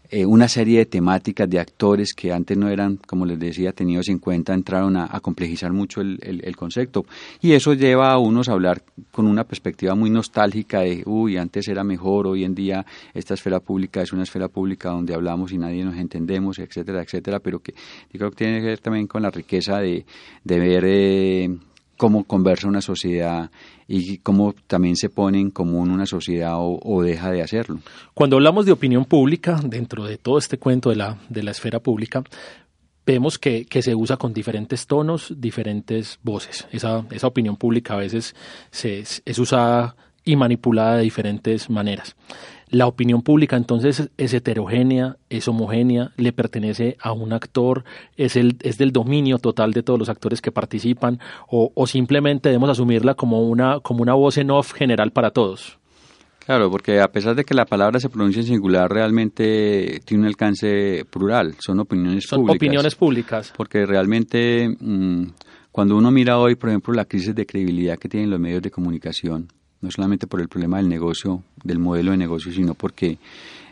eh, 0.10 0.26
una 0.26 0.48
serie 0.48 0.80
de 0.80 0.86
temáticas, 0.86 1.50
de 1.50 1.60
actores 1.60 2.14
que 2.14 2.32
antes 2.32 2.58
no 2.58 2.70
eran, 2.70 2.98
como 2.98 3.26
les 3.26 3.40
decía, 3.40 3.72
tenidos 3.72 4.10
en 4.10 4.20
cuenta, 4.20 4.54
entraron 4.54 4.98
a, 4.98 5.20
complejizar 5.20 5.72
mucho 5.74 6.02
el, 6.02 6.20
el, 6.22 6.56
concepto. 6.56 7.06
Y 7.42 7.54
eso 7.54 7.74
lleva 7.74 8.12
a 8.12 8.18
unos 8.18 8.50
a 8.50 8.54
hablar 8.54 8.84
con 9.12 9.28
una 9.28 9.44
perspectiva 9.44 9.96
muy 9.96 10.10
nostálgica 10.10 10.82
de, 10.82 11.04
uy, 11.06 11.38
antes 11.38 11.68
era 11.68 11.84
mejor, 11.84 12.28
hoy 12.28 12.44
en 12.44 12.54
día 12.54 12.86
esta 13.14 13.34
esfera 13.34 13.60
pública 13.60 14.02
es 14.02 14.14
una 14.14 14.24
esfera 14.24 14.48
pública 14.48 14.90
donde 14.90 15.14
hablamos 15.14 15.52
y 15.52 15.58
nadie 15.58 15.84
nos 15.84 15.98
entendemos, 15.98 16.60
etcétera, 16.60 17.02
etcétera, 17.02 17.40
pero 17.40 17.60
que 17.60 17.74
yo 18.12 18.20
creo 18.20 18.30
que 18.30 18.36
tiene 18.36 18.60
que 18.60 18.68
ver 18.68 18.80
también 18.80 19.08
con 19.08 19.24
la 19.24 19.32
riqueza 19.32 19.80
de, 19.80 20.06
de 20.44 20.60
ver... 20.60 20.84
Eh, 20.86 21.58
cómo 21.98 22.24
conversa 22.24 22.68
una 22.68 22.82
sociedad 22.82 23.52
y 23.88 24.18
cómo 24.20 24.54
también 24.68 24.96
se 24.96 25.10
pone 25.10 25.40
en 25.40 25.52
común 25.52 25.92
una 25.92 26.06
sociedad 26.06 26.56
o, 26.58 27.04
deja 27.04 27.32
de 27.32 27.42
hacerlo. 27.42 27.80
Cuando 28.14 28.38
hablamos 28.38 28.66
de 28.66 28.72
opinión 28.72 29.06
pública, 29.06 29.60
dentro 29.64 30.06
de 30.06 30.18
todo 30.18 30.38
este 30.38 30.58
cuento 30.58 30.90
de 30.90 30.96
la, 30.98 31.18
de 31.30 31.44
la 31.44 31.52
esfera 31.52 31.80
pública, 31.80 32.24
vemos 33.06 33.38
que, 33.38 33.66
que, 33.66 33.82
se 33.82 33.96
usa 33.96 34.18
con 34.18 34.34
diferentes 34.34 34.88
tonos, 34.88 35.34
diferentes 35.38 36.20
voces. 36.24 36.68
Esa, 36.72 37.06
esa 37.12 37.28
opinión 37.28 37.56
pública 37.56 37.94
a 37.94 37.98
veces 37.98 38.36
se, 38.72 39.00
es 39.00 39.40
usada 39.40 39.96
y 40.24 40.36
manipulada 40.36 40.98
de 40.98 41.04
diferentes 41.04 41.70
maneras. 41.70 42.16
La 42.70 42.88
opinión 42.88 43.22
pública 43.22 43.58
entonces 43.58 44.10
es 44.18 44.34
heterogénea, 44.34 45.18
es 45.30 45.48
homogénea, 45.48 46.12
le 46.18 46.34
pertenece 46.34 46.98
a 47.00 47.12
un 47.12 47.32
actor, 47.34 47.84
es, 48.18 48.36
el, 48.36 48.58
es 48.62 48.78
del 48.78 48.92
dominio 48.92 49.38
total 49.38 49.72
de 49.72 49.84
todos 49.84 50.00
los 50.00 50.10
actores 50.10 50.42
que 50.42 50.52
participan 50.52 51.20
o, 51.48 51.72
o 51.76 51.88
simplemente 51.88 52.50
debemos 52.50 52.70
asumirla 52.70 53.14
como 53.14 53.42
una, 53.44 53.80
como 53.82 54.02
una 54.02 54.14
voz 54.14 54.38
en 54.38 54.52
off 54.52 54.74
general 54.74 55.12
para 55.12 55.32
todos. 55.32 55.78
Claro, 56.46 56.70
porque 56.70 57.02
a 57.02 57.08
pesar 57.08 57.36
de 57.36 57.44
que 57.44 57.56
la 57.56 57.66
palabra 57.66 58.00
se 58.00 58.10
pronuncia 58.10 58.40
en 58.40 58.46
singular, 58.46 58.92
realmente 58.92 60.00
tiene 60.06 60.24
un 60.24 60.28
alcance 60.28 61.04
plural, 61.10 61.56
son 61.58 61.80
opiniones 61.80 62.26
son 62.28 62.48
opiniones 62.48 62.94
públicas. 62.94 63.52
Porque 63.58 63.86
realmente 63.88 64.70
mm, 64.80 65.24
cuando 65.72 65.98
uno 65.98 66.12
mira 66.12 66.38
hoy, 66.38 66.56
por 66.56 66.70
ejemplo, 66.70 66.94
la 66.94 67.06
crisis 67.06 67.34
de 67.34 67.48
credibilidad 67.48 67.98
que 67.98 68.10
tienen 68.10 68.30
los 68.30 68.40
medios 68.40 68.62
de 68.62 68.70
comunicación, 68.70 69.48
no 69.82 69.92
solamente 69.92 70.28
por 70.28 70.42
el 70.42 70.48
problema 70.48 70.78
del 70.78 70.90
negocio, 70.90 71.44
del 71.64 71.80
modelo 71.80 72.12
de 72.12 72.18
negocio, 72.18 72.52
sino 72.52 72.74
porque 72.74 73.18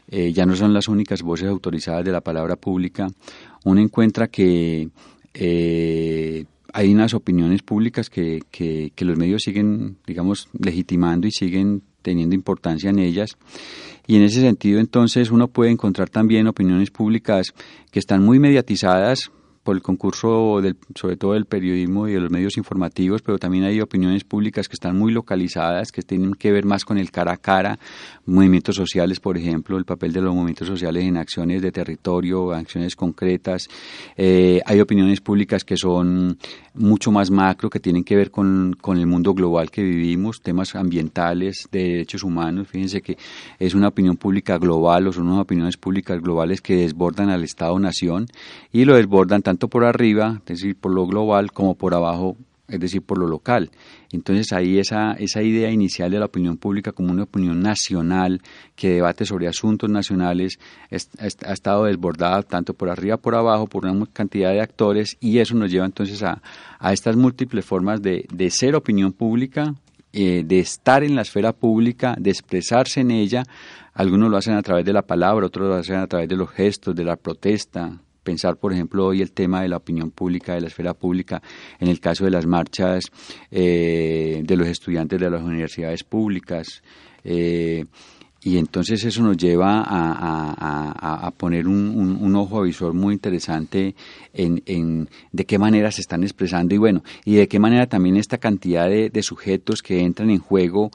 eh, 0.09 0.31
ya 0.33 0.45
no 0.45 0.55
son 0.55 0.73
las 0.73 0.87
únicas 0.87 1.21
voces 1.21 1.47
autorizadas 1.47 2.05
de 2.05 2.11
la 2.11 2.21
palabra 2.21 2.55
pública, 2.55 3.07
uno 3.63 3.81
encuentra 3.81 4.27
que 4.27 4.89
eh, 5.33 6.45
hay 6.73 6.93
unas 6.93 7.13
opiniones 7.13 7.61
públicas 7.61 8.09
que, 8.09 8.41
que, 8.51 8.91
que, 8.95 9.05
los 9.05 9.17
medios 9.17 9.43
siguen, 9.43 9.97
digamos, 10.05 10.49
legitimando 10.59 11.27
y 11.27 11.31
siguen 11.31 11.83
teniendo 12.01 12.35
importancia 12.35 12.89
en 12.89 12.99
ellas. 12.99 13.37
Y 14.05 14.17
en 14.17 14.23
ese 14.23 14.41
sentido, 14.41 14.79
entonces, 14.79 15.31
uno 15.31 15.47
puede 15.47 15.71
encontrar 15.71 16.09
también 16.09 16.47
opiniones 16.47 16.91
públicas 16.91 17.53
que 17.91 17.99
están 17.99 18.23
muy 18.23 18.39
mediatizadas 18.39 19.31
por 19.63 19.75
el 19.75 19.81
concurso 19.81 20.61
del, 20.61 20.75
sobre 20.93 21.15
todo 21.15 21.33
del 21.33 21.45
periodismo 21.45 22.07
y 22.07 22.13
de 22.13 22.19
los 22.19 22.29
medios 22.29 22.57
informativos, 22.57 23.21
pero 23.21 23.39
también 23.39 23.63
hay 23.63 23.79
opiniones 23.79 24.25
públicas 24.25 24.67
que 24.67 24.73
están 24.73 24.97
muy 24.97 25.13
localizadas, 25.13 25.91
que 25.91 26.01
tienen 26.01 26.33
que 26.33 26.51
ver 26.51 26.65
más 26.65 26.83
con 26.83 26.97
el 26.97 27.11
cara 27.11 27.33
a 27.33 27.37
cara, 27.37 27.79
movimientos 28.25 28.75
sociales, 28.75 29.19
por 29.19 29.37
ejemplo, 29.37 29.77
el 29.77 29.85
papel 29.85 30.11
de 30.11 30.21
los 30.21 30.33
movimientos 30.33 30.67
sociales 30.67 31.05
en 31.05 31.17
acciones 31.17 31.61
de 31.61 31.71
territorio, 31.71 32.51
acciones 32.51 32.95
concretas. 32.95 33.69
Eh, 34.17 34.61
hay 34.65 34.81
opiniones 34.81 35.21
públicas 35.21 35.63
que 35.63 35.77
son 35.77 36.37
mucho 36.73 37.11
más 37.11 37.29
macro, 37.29 37.69
que 37.69 37.79
tienen 37.79 38.03
que 38.03 38.15
ver 38.15 38.31
con, 38.31 38.75
con 38.79 38.97
el 38.97 39.07
mundo 39.07 39.33
global 39.33 39.69
que 39.69 39.83
vivimos, 39.83 40.41
temas 40.41 40.75
ambientales, 40.75 41.67
de 41.71 41.83
derechos 41.83 42.23
humanos. 42.23 42.67
Fíjense 42.67 43.01
que 43.01 43.17
es 43.59 43.73
una 43.73 43.89
opinión 43.89 44.17
pública 44.17 44.57
global 44.57 45.07
o 45.07 45.13
son 45.13 45.27
unas 45.27 45.41
opiniones 45.41 45.77
públicas 45.77 46.21
globales 46.21 46.61
que 46.61 46.75
desbordan 46.77 47.29
al 47.29 47.43
Estado-Nación 47.43 48.27
y 48.71 48.85
lo 48.85 48.95
desbordan 48.95 49.41
tanto 49.41 49.67
por 49.67 49.83
arriba, 49.83 50.41
es 50.45 50.59
decir, 50.59 50.75
por 50.75 50.91
lo 50.91 51.05
global, 51.05 51.51
como 51.51 51.75
por 51.75 51.93
abajo, 51.93 52.37
es 52.67 52.79
decir, 52.79 53.01
por 53.01 53.17
lo 53.17 53.27
local. 53.27 53.71
Entonces 54.11 54.53
ahí 54.53 54.79
esa, 54.79 55.13
esa 55.13 55.41
idea 55.41 55.69
inicial 55.69 56.09
de 56.11 56.19
la 56.19 56.25
opinión 56.25 56.57
pública 56.57 56.91
como 56.91 57.11
una 57.11 57.23
opinión 57.23 57.61
nacional 57.61 58.41
que 58.75 58.89
debate 58.89 59.25
sobre 59.25 59.47
asuntos 59.47 59.89
nacionales 59.89 60.59
ha 61.19 61.53
estado 61.53 61.85
desbordada 61.85 62.41
tanto 62.43 62.73
por 62.73 62.89
arriba 62.89 63.17
por 63.17 63.35
abajo 63.35 63.67
por 63.67 63.85
una 63.85 64.05
cantidad 64.05 64.51
de 64.51 64.61
actores 64.61 65.17
y 65.19 65.39
eso 65.39 65.55
nos 65.55 65.71
lleva 65.71 65.85
entonces 65.85 66.23
a, 66.23 66.41
a 66.79 66.93
estas 66.93 67.15
múltiples 67.15 67.65
formas 67.65 68.01
de, 68.01 68.25
de 68.33 68.49
ser 68.49 68.75
opinión 68.75 69.11
pública, 69.11 69.75
eh, 70.13 70.43
de 70.45 70.59
estar 70.59 71.03
en 71.03 71.15
la 71.15 71.23
esfera 71.23 71.53
pública, 71.53 72.15
de 72.19 72.29
expresarse 72.29 73.01
en 73.01 73.11
ella. 73.11 73.43
Algunos 73.93 74.29
lo 74.29 74.37
hacen 74.37 74.55
a 74.55 74.61
través 74.61 74.85
de 74.85 74.93
la 74.93 75.01
palabra, 75.01 75.47
otros 75.47 75.67
lo 75.67 75.75
hacen 75.75 75.95
a 75.95 76.07
través 76.07 76.29
de 76.29 76.35
los 76.35 76.49
gestos, 76.51 76.95
de 76.95 77.03
la 77.03 77.15
protesta, 77.15 77.99
pensar, 78.23 78.57
por 78.57 78.73
ejemplo, 78.73 79.05
hoy 79.05 79.21
el 79.21 79.31
tema 79.31 79.61
de 79.61 79.67
la 79.67 79.77
opinión 79.77 80.11
pública, 80.11 80.55
de 80.55 80.61
la 80.61 80.67
esfera 80.67 80.93
pública, 80.93 81.41
en 81.79 81.87
el 81.87 81.99
caso 81.99 82.25
de 82.25 82.31
las 82.31 82.45
marchas 82.45 83.05
eh, 83.51 84.41
de 84.43 84.57
los 84.57 84.67
estudiantes 84.67 85.19
de 85.19 85.29
las 85.29 85.43
universidades 85.43 86.03
públicas. 86.03 86.81
Eh, 87.23 87.85
y 88.45 88.57
entonces 88.57 89.01
eso 89.05 89.23
nos 89.23 89.37
lleva 89.37 89.83
a, 89.85 91.31
poner 91.37 91.65
un, 91.65 92.35
ojo 92.35 92.63
visor 92.63 92.93
muy 92.93 93.13
interesante 93.13 93.95
en, 94.33 95.07
de 95.31 95.45
qué 95.45 95.57
manera 95.57 95.91
se 95.91 96.01
están 96.01 96.23
expresando 96.23 96.75
y 96.75 96.77
bueno, 96.77 97.03
y 97.23 97.35
de 97.35 97.47
qué 97.47 97.57
manera 97.57 97.87
también 97.87 98.17
esta 98.17 98.39
cantidad 98.39 98.89
de 98.89 99.23
sujetos 99.23 99.81
que 99.81 100.01
entran 100.01 100.29
en 100.29 100.39
juego 100.39 100.91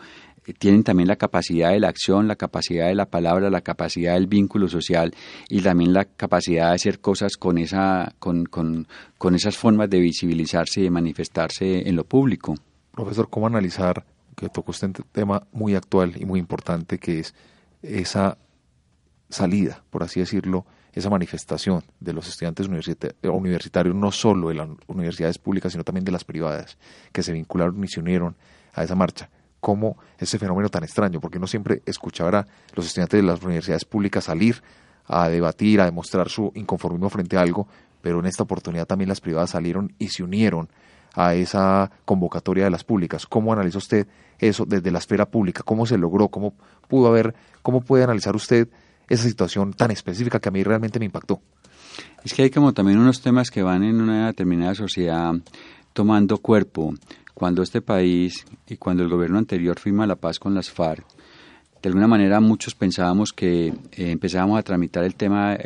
tienen 0.54 0.82
también 0.82 1.08
la 1.08 1.16
capacidad 1.16 1.70
de 1.70 1.80
la 1.80 1.88
acción, 1.88 2.28
la 2.28 2.36
capacidad 2.36 2.86
de 2.86 2.94
la 2.94 3.06
palabra, 3.06 3.50
la 3.50 3.60
capacidad 3.60 4.14
del 4.14 4.26
vínculo 4.26 4.68
social 4.68 5.14
y 5.48 5.60
también 5.60 5.92
la 5.92 6.04
capacidad 6.04 6.68
de 6.68 6.74
hacer 6.74 7.00
cosas 7.00 7.36
con, 7.36 7.58
esa, 7.58 8.14
con, 8.18 8.46
con, 8.46 8.86
con 9.18 9.34
esas 9.34 9.56
formas 9.56 9.90
de 9.90 10.00
visibilizarse 10.00 10.80
y 10.80 10.84
de 10.84 10.90
manifestarse 10.90 11.88
en 11.88 11.96
lo 11.96 12.04
público. 12.04 12.54
Profesor, 12.92 13.28
¿cómo 13.28 13.46
analizar, 13.46 14.04
que 14.34 14.48
tocó 14.48 14.72
este 14.72 14.88
tema 15.12 15.42
muy 15.52 15.74
actual 15.74 16.14
y 16.16 16.24
muy 16.24 16.40
importante, 16.40 16.98
que 16.98 17.20
es 17.20 17.34
esa 17.82 18.38
salida, 19.28 19.82
por 19.90 20.02
así 20.02 20.20
decirlo, 20.20 20.64
esa 20.92 21.10
manifestación 21.10 21.84
de 22.00 22.12
los 22.12 22.28
estudiantes 22.28 22.68
universitarios, 23.22 23.94
no 23.94 24.10
solo 24.10 24.48
de 24.48 24.54
las 24.54 24.68
universidades 24.86 25.38
públicas, 25.38 25.72
sino 25.72 25.84
también 25.84 26.04
de 26.04 26.12
las 26.12 26.24
privadas, 26.24 26.78
que 27.12 27.22
se 27.22 27.32
vincularon 27.32 27.82
y 27.84 27.88
se 27.88 28.00
unieron 28.00 28.36
a 28.74 28.82
esa 28.82 28.94
marcha? 28.94 29.28
Cómo 29.60 29.96
ese 30.18 30.38
fenómeno 30.38 30.68
tan 30.68 30.84
extraño, 30.84 31.20
porque 31.20 31.38
uno 31.38 31.46
siempre 31.46 31.82
escuchaba 31.86 32.40
a 32.40 32.46
los 32.74 32.86
estudiantes 32.86 33.20
de 33.20 33.26
las 33.26 33.42
universidades 33.42 33.84
públicas 33.84 34.24
salir 34.24 34.62
a 35.06 35.28
debatir, 35.28 35.80
a 35.80 35.86
demostrar 35.86 36.28
su 36.28 36.52
inconformismo 36.54 37.08
frente 37.08 37.36
a 37.36 37.42
algo, 37.42 37.66
pero 38.00 38.20
en 38.20 38.26
esta 38.26 38.42
oportunidad 38.42 38.86
también 38.86 39.08
las 39.08 39.20
privadas 39.20 39.50
salieron 39.50 39.92
y 39.98 40.08
se 40.08 40.22
unieron 40.22 40.68
a 41.14 41.34
esa 41.34 41.90
convocatoria 42.04 42.64
de 42.64 42.70
las 42.70 42.84
públicas. 42.84 43.26
¿Cómo 43.26 43.52
analiza 43.52 43.78
usted 43.78 44.06
eso 44.38 44.64
desde 44.66 44.90
la 44.90 44.98
esfera 44.98 45.26
pública? 45.26 45.62
¿Cómo 45.64 45.86
se 45.86 45.98
logró? 45.98 46.28
¿Cómo 46.28 46.54
pudo 46.86 47.08
haber, 47.08 47.34
cómo 47.62 47.80
puede 47.80 48.04
analizar 48.04 48.36
usted 48.36 48.68
esa 49.08 49.24
situación 49.24 49.72
tan 49.72 49.90
específica 49.90 50.38
que 50.38 50.48
a 50.48 50.52
mí 50.52 50.62
realmente 50.62 50.98
me 50.98 51.06
impactó? 51.06 51.40
Es 52.22 52.34
que 52.34 52.42
hay 52.42 52.50
como 52.50 52.72
también 52.72 52.98
unos 52.98 53.22
temas 53.22 53.50
que 53.50 53.62
van 53.62 53.82
en 53.82 54.00
una 54.00 54.28
determinada 54.28 54.74
sociedad 54.74 55.34
tomando 55.92 56.38
cuerpo. 56.38 56.94
Cuando 57.38 57.62
este 57.62 57.80
país 57.80 58.44
y 58.68 58.78
cuando 58.78 59.04
el 59.04 59.08
gobierno 59.08 59.38
anterior 59.38 59.78
firma 59.78 60.08
la 60.08 60.16
paz 60.16 60.40
con 60.40 60.56
las 60.56 60.72
FARC, 60.72 61.04
de 61.80 61.88
alguna 61.88 62.08
manera 62.08 62.40
muchos 62.40 62.74
pensábamos 62.74 63.32
que 63.32 63.68
eh, 63.68 63.74
empezábamos 64.10 64.58
a 64.58 64.64
tramitar 64.64 65.04
el 65.04 65.14
tema, 65.14 65.56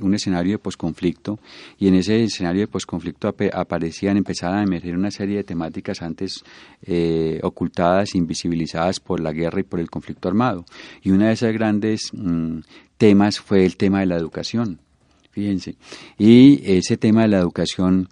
un 0.00 0.14
escenario 0.14 0.52
de 0.52 0.58
posconflicto, 0.58 1.40
y 1.78 1.88
en 1.88 1.94
ese 1.96 2.24
escenario 2.24 2.62
de 2.62 2.68
posconflicto 2.68 3.28
aparecían, 3.52 4.16
empezaban 4.16 4.60
a 4.60 4.62
emerger 4.62 4.96
una 4.96 5.10
serie 5.10 5.36
de 5.36 5.44
temáticas 5.44 6.00
antes 6.00 6.42
eh, 6.80 7.38
ocultadas, 7.42 8.14
invisibilizadas 8.14 8.98
por 8.98 9.20
la 9.20 9.32
guerra 9.32 9.60
y 9.60 9.64
por 9.64 9.80
el 9.80 9.90
conflicto 9.90 10.26
armado. 10.26 10.64
Y 11.02 11.10
una 11.10 11.26
de 11.26 11.34
esas 11.34 11.52
grandes 11.52 12.08
mm, 12.14 12.60
temas 12.96 13.40
fue 13.40 13.66
el 13.66 13.76
tema 13.76 14.00
de 14.00 14.06
la 14.06 14.16
educación, 14.16 14.80
fíjense. 15.32 15.76
Y 16.16 16.62
ese 16.64 16.96
tema 16.96 17.22
de 17.22 17.28
la 17.28 17.40
educación 17.40 18.08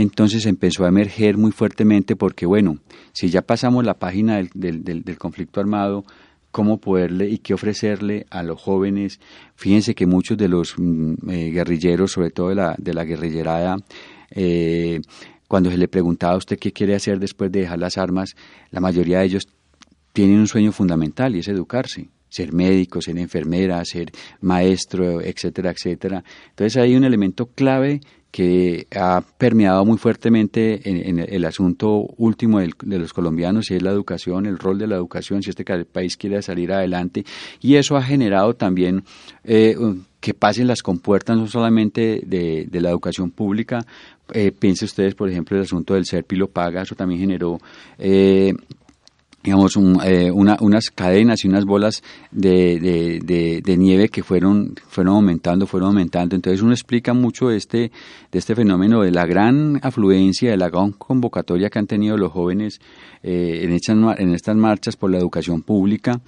entonces 0.00 0.44
empezó 0.44 0.84
a 0.84 0.88
emerger 0.88 1.38
muy 1.38 1.52
fuertemente 1.52 2.16
porque, 2.16 2.44
bueno, 2.44 2.78
si 3.14 3.30
ya 3.30 3.40
pasamos 3.40 3.82
la 3.82 3.94
página 3.94 4.42
del, 4.52 4.84
del 4.84 5.18
conflicto 5.18 5.58
armado, 5.58 6.04
cómo 6.50 6.78
poderle 6.78 7.30
y 7.30 7.38
qué 7.38 7.54
ofrecerle 7.54 8.26
a 8.28 8.42
los 8.42 8.60
jóvenes. 8.60 9.20
Fíjense 9.54 9.94
que 9.94 10.06
muchos 10.06 10.36
de 10.36 10.48
los 10.48 10.74
mm, 10.76 11.30
eh, 11.30 11.50
guerrilleros, 11.50 12.12
sobre 12.12 12.30
todo 12.30 12.50
de 12.50 12.56
la, 12.56 12.74
de 12.78 12.92
la 12.92 13.04
guerrillerada, 13.04 13.76
eh, 14.30 15.00
cuando 15.48 15.70
se 15.70 15.78
le 15.78 15.88
preguntaba 15.88 16.34
a 16.34 16.38
usted 16.38 16.58
qué 16.58 16.72
quiere 16.72 16.94
hacer 16.94 17.18
después 17.18 17.50
de 17.50 17.60
dejar 17.60 17.78
las 17.78 17.96
armas, 17.96 18.36
la 18.70 18.80
mayoría 18.80 19.20
de 19.20 19.26
ellos 19.26 19.48
tienen 20.12 20.38
un 20.38 20.46
sueño 20.46 20.72
fundamental 20.72 21.34
y 21.36 21.38
es 21.38 21.48
educarse 21.48 22.08
ser 22.28 22.52
médico, 22.52 23.00
ser 23.00 23.18
enfermera, 23.18 23.82
ser 23.84 24.10
maestro, 24.40 25.22
etcétera, 25.22 25.70
etcétera. 25.70 26.24
Entonces 26.50 26.76
hay 26.76 26.96
un 26.96 27.04
elemento 27.04 27.46
clave 27.46 28.00
que 28.30 28.86
ha 28.94 29.22
permeado 29.38 29.84
muy 29.84 29.98
fuertemente 29.98 30.80
en, 30.84 31.18
el 31.18 31.44
asunto 31.44 32.06
último 32.18 32.60
de 32.60 32.98
los 32.98 33.12
colombianos, 33.12 33.70
y 33.70 33.76
es 33.76 33.82
la 33.82 33.90
educación, 33.90 34.46
el 34.46 34.58
rol 34.58 34.78
de 34.78 34.86
la 34.86 34.96
educación, 34.96 35.42
si 35.42 35.50
este 35.50 35.64
país 35.84 36.16
quiere 36.16 36.42
salir 36.42 36.72
adelante. 36.72 37.24
Y 37.60 37.76
eso 37.76 37.96
ha 37.96 38.02
generado 38.02 38.54
también 38.54 39.04
eh, 39.44 39.74
que 40.20 40.34
pasen 40.34 40.66
las 40.66 40.82
compuertas 40.82 41.36
no 41.36 41.46
solamente 41.46 42.22
de, 42.26 42.68
la 42.72 42.90
educación 42.90 43.30
pública, 43.30 43.86
eh, 44.32 44.50
piense 44.50 44.84
ustedes, 44.84 45.14
por 45.14 45.30
ejemplo, 45.30 45.56
el 45.56 45.62
asunto 45.62 45.94
del 45.94 46.04
SERPI 46.04 46.36
lo 46.36 46.48
paga, 46.48 46.82
eso 46.82 46.94
también 46.94 47.20
generó 47.20 47.58
eh, 47.98 48.52
digamos, 49.46 49.78
eh, 50.04 50.32
unas 50.32 50.90
cadenas 50.90 51.44
y 51.44 51.48
unas 51.48 51.64
bolas 51.64 52.02
de, 52.32 53.20
de, 53.64 53.76
nieve 53.76 54.08
que 54.08 54.24
fueron, 54.24 54.74
fueron 54.88 55.14
aumentando, 55.14 55.68
fueron 55.68 55.90
aumentando. 55.90 56.34
Entonces 56.34 56.62
uno 56.62 56.72
explica 56.72 57.14
mucho 57.14 57.52
este, 57.52 57.92
de 58.32 58.38
este 58.40 58.56
fenómeno, 58.56 59.02
de 59.02 59.12
la 59.12 59.24
gran 59.24 59.78
afluencia, 59.84 60.50
de 60.50 60.56
la 60.56 60.68
gran 60.68 60.90
convocatoria 60.90 61.70
que 61.70 61.78
han 61.78 61.86
tenido 61.86 62.16
los 62.16 62.32
jóvenes 62.32 62.80
eh, 63.22 63.60
en, 63.62 63.70
estas, 63.70 64.18
en 64.18 64.34
estas 64.34 64.56
marchas 64.56 64.96
por 64.96 65.12
la 65.12 65.18
educación 65.18 65.62
pública, 65.62 66.20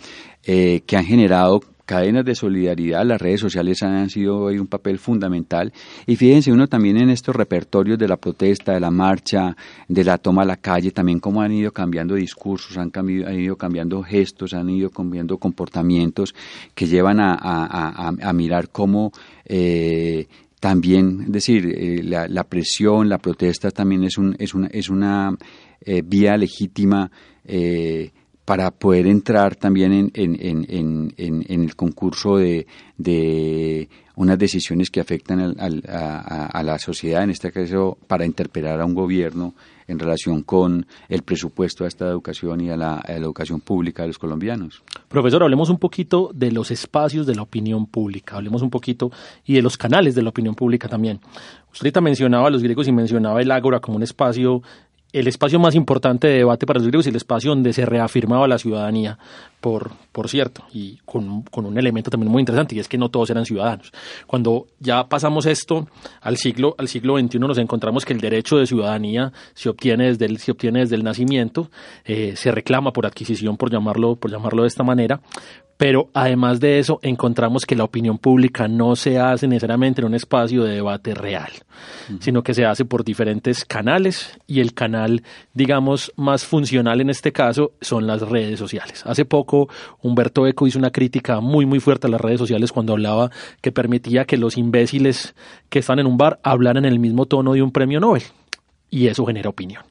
eh, 0.45 0.83
que 0.87 0.97
han 0.97 1.05
generado 1.05 1.61
cadenas 1.89 2.23
de 2.23 2.35
solidaridad, 2.35 3.03
las 3.07 3.19
redes 3.19 3.41
sociales 3.41 3.83
han 3.83 4.11
sido 4.11 4.45
un 4.45 4.67
papel 4.67 4.99
fundamental. 4.99 5.73
Y 6.07 6.17
fíjense 6.17 6.53
uno 6.53 6.67
también 6.67 6.99
en 6.99 7.09
estos 7.09 7.35
repertorios 7.35 7.99
de 7.99 8.07
la 8.07 8.19
protesta, 8.19 8.75
de 8.75 8.81
la 8.81 8.91
marcha, 8.91 9.57
de 9.89 10.05
la 10.05 10.19
toma 10.19 10.43
a 10.43 10.45
la 10.45 10.59
calle, 10.59 10.91
también 10.91 11.19
cómo 11.19 11.41
han 11.41 11.51
ido 11.51 11.73
cambiando 11.73 12.15
discursos, 12.15 12.77
han, 12.77 12.93
han 12.95 13.41
ido 13.41 13.57
cambiando 13.57 14.03
gestos, 14.03 14.53
han 14.53 14.69
ido 14.69 14.91
cambiando 14.91 15.39
comportamientos 15.39 16.35
que 16.75 16.87
llevan 16.87 17.21
a, 17.21 18.33
mirar 18.35 18.69
cómo... 18.69 19.11
Eh, 19.47 20.27
también, 20.61 21.23
es 21.27 21.33
decir, 21.33 21.67
eh, 21.67 22.03
la, 22.03 22.45
presión, 22.45 23.09
la 23.09 23.19
protesta 23.19 23.71
también 23.71 24.03
es, 24.03 24.19
un, 24.19 24.35
es 24.41 24.55
una, 24.55 24.67
es 24.67 24.89
una 24.91 25.37
eh, 25.81 26.03
vía 26.05 26.37
legítima 26.37 27.09
para 28.49 28.71
poder 28.71 29.07
entrar 29.07 29.57
también 29.57 30.11
en, 30.15 31.15
el 31.19 31.77
concurso 31.77 32.39
de, 32.39 32.67
de, 32.97 33.91
unas 34.17 34.39
decisiones 34.39 34.89
que 34.89 35.01
afectan 35.01 35.55
a, 35.59 36.63
la 36.63 36.79
sociedad, 36.79 37.25
en 37.25 37.29
este 37.29 37.53
caso 37.53 37.99
para 38.07 38.25
interpelar 38.25 38.81
a 38.81 38.87
un 38.87 38.95
gobierno 38.95 39.55
en 39.87 39.99
relación 39.99 40.43
con 40.45 40.87
el 41.11 41.23
presupuesto 41.25 41.85
a 41.85 41.89
esta 41.89 42.09
educación 42.09 42.63
y 42.63 42.71
a 42.71 42.77
la, 42.79 42.95
a 42.97 43.13
la, 43.13 43.19
educación 43.19 43.61
pública 43.61 44.05
de 44.05 44.09
los 44.09 44.19
colombianos. 44.19 44.83
Profesor, 45.09 45.43
hablemos 45.43 45.69
un 45.69 45.79
poquito 45.79 46.31
de 46.35 46.51
los 46.51 46.71
espacios 46.71 47.27
de 47.27 47.35
la 47.35 47.43
opinión 47.43 47.85
pública, 47.85 48.37
hablemos 48.37 48.63
un 48.63 48.71
poquito 48.71 49.11
y 49.45 49.55
de 49.55 49.63
los 49.63 49.77
canales 49.77 50.15
de 50.15 50.23
la 50.23 50.31
opinión 50.31 50.55
pública 50.55 50.89
también. 50.89 51.21
Usted 51.71 51.85
ahorita 51.85 52.01
mencionaba 52.01 52.49
a 52.49 52.51
los 52.51 52.63
griegos 52.63 52.89
y 52.89 52.93
mencionaba 52.93 53.43
el 53.43 53.51
Ágora 53.51 53.81
como 53.81 53.99
un 53.99 54.03
espacio 54.03 54.63
el 55.13 55.27
espacio 55.27 55.59
más 55.59 55.75
importante 55.75 56.29
de 56.29 56.39
debate 56.39 56.67
para 56.67 56.79
los 56.79 56.87
griegos 56.87 57.07
y 57.07 57.11
el 57.11 57.17
espacio 57.17 57.51
donde 57.51 57.73
se 57.73 57.87
reafirmaba 57.87 58.47
la 58.47 58.59
ciudadanía, 58.59 59.19
por, 59.61 59.91
por 60.13 60.29
cierto, 60.29 60.65
y 60.73 60.99
con, 61.05 61.43
con, 61.43 61.65
un 61.65 61.79
elemento 61.79 62.11
también 62.11 62.31
muy 62.31 62.41
interesante, 62.41 62.75
y 62.75 62.79
es 62.79 62.89
que 62.89 62.99
no 62.99 63.09
todos 63.09 63.31
eran 63.31 63.47
ciudadanos. 63.47 63.91
Cuando 64.27 64.67
ya 64.81 65.09
pasamos 65.09 65.47
esto 65.47 65.89
al 66.21 66.37
siglo, 66.37 66.75
al 66.79 66.89
siglo 66.89 67.19
XXI, 67.19 67.39
nos 67.39 67.59
encontramos 67.59 68.05
que 68.05 68.13
el 68.13 68.21
derecho 68.21 68.59
de 68.59 68.67
ciudadanía 68.67 69.33
se 69.55 69.71
obtiene 69.71 70.09
desde 70.09 70.27
el, 70.27 70.39
se 70.39 70.53
obtiene 70.53 70.81
desde 70.81 70.97
el 70.97 71.05
nacimiento, 71.05 71.71
eh, 72.05 72.35
se 72.37 72.53
reclama 72.53 72.93
por 72.93 73.07
adquisición, 73.07 73.57
por 73.57 73.71
llamarlo, 73.71 74.17
por 74.17 74.31
llamarlo 74.31 74.63
de 74.63 74.69
esta 74.69 74.85
manera, 74.85 75.21
pero 75.79 76.11
además 76.13 76.59
de 76.59 76.81
eso, 76.81 76.99
encontramos 77.03 77.65
que 77.65 77.77
la 77.77 77.85
opinión 77.85 78.19
pública 78.19 78.67
no 78.67 78.97
se 78.97 79.21
hace 79.21 79.47
necesariamente 79.47 80.01
en 80.01 80.09
un 80.09 80.15
espacio 80.15 80.65
de 80.65 80.75
debate 80.75 81.15
real, 81.15 81.53
sino 82.19 82.43
que 82.43 82.53
se 82.53 82.67
hace 82.67 82.85
por 82.85 83.05
diferentes 83.05 83.65
canales 83.65 84.37
y 84.49 84.59
el 84.59 84.75
canal, 84.75 85.23
digamos, 85.55 86.13
más 86.17 86.45
funcional 86.45 87.01
en 87.01 87.11
este 87.11 87.33
caso 87.33 87.73
son 87.81 88.09
las 88.09 88.23
redes 88.23 88.59
sociales. 88.59 89.05
Hace 89.07 89.25
poco 89.25 89.69
Humberto 90.03 90.49
Eco 90.49 90.67
hizo 90.67 90.81
una 90.81 90.91
crítica 90.91 91.41
muy, 91.41 91.65
muy 91.65 91.79
fuerte 91.79 92.09
a 92.09 92.11
las 92.11 92.21
redes 92.21 92.41
sociales 92.41 92.73
cuando 92.73 92.95
hablaba 92.95 93.31
que 93.61 93.71
permitía 93.71 94.25
que 94.25 94.37
los 94.37 94.59
imbéciles 94.59 95.37
que 95.69 95.79
están 95.79 96.01
en 96.01 96.09
un 96.09 96.19
bar 96.19 96.41
hablaran 96.43 96.87
en 96.87 96.93
el 96.93 96.99
mismo 96.99 97.27
tono 97.27 97.53
de 97.53 97.63
un 97.63 97.71
premio 97.71 98.01
Nobel 98.01 98.25
y 98.91 99.07
eso 99.09 99.25
genera 99.27 99.51
opinión. 99.51 99.85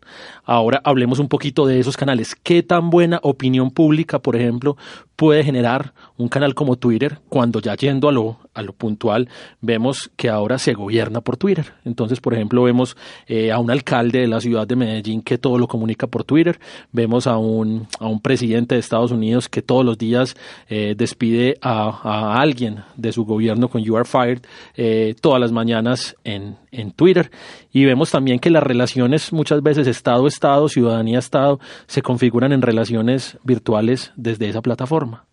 Ahora 0.48 0.80
hablemos 0.86 1.20
un 1.20 1.28
poquito 1.28 1.66
de 1.66 1.78
esos 1.78 1.98
canales. 1.98 2.34
¿Qué 2.34 2.64
tan 2.64 2.90
buena 2.90 3.20
opinión 3.22 3.70
pública, 3.70 4.20
por 4.20 4.38
ejemplo, 4.38 4.78
puede 5.18 5.44
generar 5.44 5.94
un 6.16 6.30
canal 6.30 6.56
como 6.56 6.78
Twitter 6.78 7.20
cuando 7.28 7.60
ya 7.60 7.76
yendo 7.76 8.08
a 8.08 8.14
lo, 8.14 8.38
a 8.54 8.62
lo 8.62 8.72
puntual 8.72 9.28
vemos 9.60 10.10
que 10.16 10.30
ahora 10.30 10.58
se 10.58 10.74
gobierna 10.74 11.20
por 11.20 11.36
Twitter? 11.36 11.74
Entonces, 11.84 12.22
por 12.22 12.34
ejemplo, 12.34 12.64
vemos 12.64 12.96
eh, 13.28 13.52
a 13.52 13.60
un 13.60 13.70
alcalde 13.70 14.22
de 14.22 14.28
la 14.28 14.40
ciudad 14.40 14.66
de 14.66 14.78
Medellín 14.78 15.22
que 15.22 15.38
todo 15.38 15.58
lo 15.58 15.68
comunica 15.68 16.08
por 16.08 16.24
Twitter, 16.24 16.62
vemos 16.94 17.28
a 17.28 17.38
un, 17.38 17.88
a 18.00 18.08
un 18.08 18.22
presidente 18.22 18.76
de 18.76 18.80
Estados 18.80 19.12
Unidos 19.12 19.50
que 19.50 19.62
todos 19.62 19.84
los 19.84 19.98
días 19.98 20.38
eh, 20.70 20.96
despide 20.98 21.58
a, 21.62 22.40
alguien 22.40 22.84
de 22.96 23.12
su 23.12 23.26
gobierno 23.26 23.68
con 23.68 23.84
You 23.84 23.98
Are 23.98 24.06
Fired 24.06 24.44
eh, 24.76 25.14
todas 25.20 25.42
las 25.42 25.52
mañanas 25.52 26.16
en, 26.24 26.56
en 26.72 26.92
Twitter. 26.92 27.32
Y 27.74 27.86
vemos 27.86 28.12
también 28.12 28.40
que 28.40 28.50
las 28.50 28.64
relaciones 28.64 29.34
muchas 29.34 29.62
veces 29.62 29.88
Estado 29.88 30.28
Estado, 30.38 30.70
ciudadanía-Estado, 30.70 31.60
se 31.88 32.04
configuran 32.04 32.52
en 32.52 32.62
relaciones 32.62 33.40
virtuales 33.44 34.12
desde 34.16 34.50
esa 34.50 34.62
plataforma. 34.62 35.26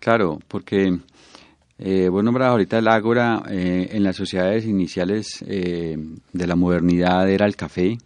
Claro, 0.00 0.40
porque 0.48 0.98
eh, 1.78 2.08
vos 2.08 2.24
nombrabas 2.24 2.52
ahorita 2.52 2.78
el 2.78 2.88
Ágora, 2.88 3.44
eh, 3.48 3.90
en 3.92 4.02
las 4.02 4.16
sociedades 4.16 4.64
iniciales 4.64 5.44
eh, 5.46 5.96
de 6.32 6.46
la 6.46 6.56
modernidad 6.56 7.30
era 7.30 7.46
el 7.46 7.54
café, 7.54 7.98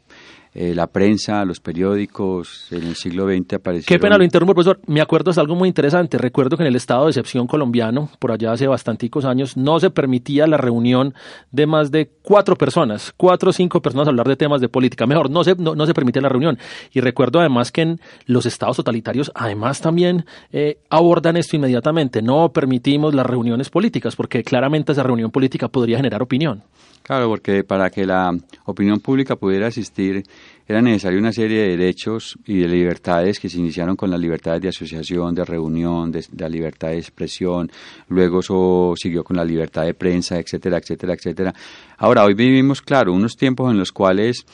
eh, 0.53 0.75
la 0.75 0.89
prensa, 0.89 1.45
los 1.45 1.61
periódicos, 1.61 2.67
en 2.73 2.83
el 2.83 2.97
siglo 2.97 3.27
XX 3.27 3.55
aparecieron... 3.55 3.87
Qué 3.87 3.99
pena 4.01 4.19
lo 4.19 4.25
interrumpo, 4.25 4.53
profesor. 4.53 4.81
Me 4.87 5.01
acuerdo 5.01 5.31
de 5.31 5.41
algo 5.41 5.55
muy 5.55 5.69
interesante. 5.69 6.19
Recuerdo 6.19 6.57
que 6.57 6.65
en 6.65 6.67
el 6.67 6.75
estado 6.75 7.05
de 7.05 7.11
excepción 7.11 7.47
colombiano, 7.47 8.11
por 8.19 8.33
allá 8.33 8.51
hace 8.51 8.67
bastanticos 8.67 9.25
años, 9.25 9.57
no 9.57 9.79
se 9.79 9.91
permitía 9.91 10.49
la 10.49 10.57
reunión 10.57 11.15
de 11.53 11.67
más 11.67 11.93
de 11.93 12.11
cuatro 12.23 12.57
personas, 12.57 13.15
cuatro 13.17 13.51
o 13.51 13.53
cinco 13.53 13.81
personas 13.81 14.09
a 14.09 14.11
hablar 14.11 14.27
de 14.27 14.35
temas 14.35 14.61
de 14.61 14.69
política. 14.69 15.07
Mejor, 15.07 15.31
no 15.31 15.45
se, 15.45 15.55
no, 15.55 15.87
se 15.87 15.95
permitía 15.95 16.23
la 16.23 16.29
reunión. 16.29 16.59
Y 16.93 17.01
recuerdo 17.01 17.39
además 17.39 17.71
que 17.71 17.83
en 17.83 18.01
los 18.27 18.45
estados 18.45 18.77
totalitarios, 18.77 19.31
además 19.37 19.81
también 19.81 20.25
eh, 20.51 20.79
abordan 20.91 21.37
esto 21.37 21.55
inmediatamente. 21.55 22.23
No 22.23 22.53
permitimos 22.53 23.15
las 23.15 23.27
reuniones 23.27 23.71
políticas, 23.71 24.17
porque 24.17 24.43
claramente 24.43 24.91
esa 24.93 25.05
reunión 25.05 25.31
política 25.31 25.69
podría 25.69 25.99
generar 25.99 26.23
opinión. 26.23 26.65
Claro, 27.11 27.29
porque 27.29 27.65
para 27.65 27.91
que 27.91 28.07
la 28.07 28.31
opinión 28.67 29.01
pública 29.01 29.35
pudiera 29.35 29.67
existir 29.67 30.23
era 30.65 30.81
necesaria 30.81 31.19
una 31.19 31.33
serie 31.33 31.63
de 31.63 31.77
derechos 31.77 32.39
y 32.47 32.59
de 32.59 32.69
libertades 32.69 33.41
que 33.41 33.49
se 33.49 33.59
iniciaron 33.59 33.97
con 33.97 34.13
las 34.13 34.21
libertades 34.21 34.63
de 34.63 34.69
asociación, 34.69 35.35
de 35.35 35.45
reunión, 35.45 36.13
de, 36.13 36.25
la 36.39 36.49
libertad 36.49 36.91
de 36.91 36.99
expresión, 36.99 37.69
luego 38.11 38.39
eso 38.39 38.93
siguió 38.95 39.25
con 39.25 39.37
la 39.37 39.45
libertad 39.45 39.87
de 39.87 39.95
prensa, 39.95 40.39
etcétera, 40.39 40.79
etcétera, 40.79 41.15
etcétera. 41.15 41.53
Ahora, 41.99 42.25
hoy 42.25 42.35
vivimos, 42.35 42.81
claro, 42.81 43.13
unos 43.13 43.37
tiempos 43.37 43.73
en 43.73 43.79
los 43.79 43.91
cuales 43.91 44.47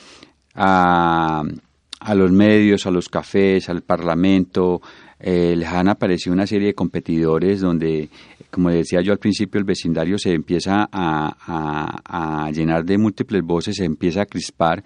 a, 0.55 1.43
a 2.01 2.15
los 2.15 2.33
medios, 2.33 2.87
a 2.87 2.91
los 2.91 3.11
cafés, 3.11 3.69
al 3.69 3.83
parlamento, 3.83 4.81
eh, 5.19 5.55
les 5.57 5.69
han 5.69 5.89
aparecido 5.89 6.35
una 6.35 6.47
serie 6.47 6.69
de 6.69 6.75
competidores 6.75 7.61
donde, 7.61 8.11
como 8.51 8.71
decía 8.71 9.01
yo 9.01 9.13
al 9.13 9.19
principio, 9.19 9.59
el 9.59 9.65
vecindario 9.65 10.19
se 10.19 10.33
empieza 10.33 10.89
a, 10.93 12.51
llenar 12.53 12.85
de 12.85 12.99
múltiples 12.99 13.43
voces, 13.43 13.77
se 13.77 13.85
empieza 13.85 14.23
a 14.23 14.27
crispar. 14.27 14.83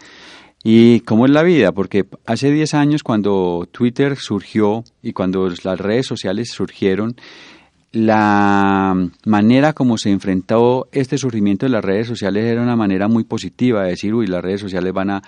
¿Y 0.63 1.01
cómo 1.01 1.25
es 1.25 1.33
la 1.33 1.43
vida? 1.43 1.73
Porque 1.73 2.05
hace 2.27 2.51
10 2.51 2.75
años 2.75 3.03
cuando 3.03 3.67
Twitter 3.71 4.17
surgió 4.17 4.85
y 5.03 5.13
cuando 5.13 5.49
las 5.49 5.79
redes 5.81 6.07
sociales 6.07 6.51
surgieron, 6.51 7.17
la 7.93 8.95
manera 9.27 9.73
como 9.73 9.99
se 9.99 10.11
enfrentó 10.11 10.89
este 10.93 11.19
surgimiento 11.19 11.67
de 11.67 11.73
las 11.73 11.85
redes 11.85 12.07
sociales 12.07 12.45
era 12.45 12.63
una 12.63 12.77
manera 12.77 13.09
muy 13.09 13.25
positiva 13.25 13.83
de 13.83 13.91
decir, 13.91 14.15
uy, 14.15 14.29
las 14.29 14.43
redes 14.43 14.61
sociales 14.61 14.93
van 14.93 15.11
a, 15.11 15.23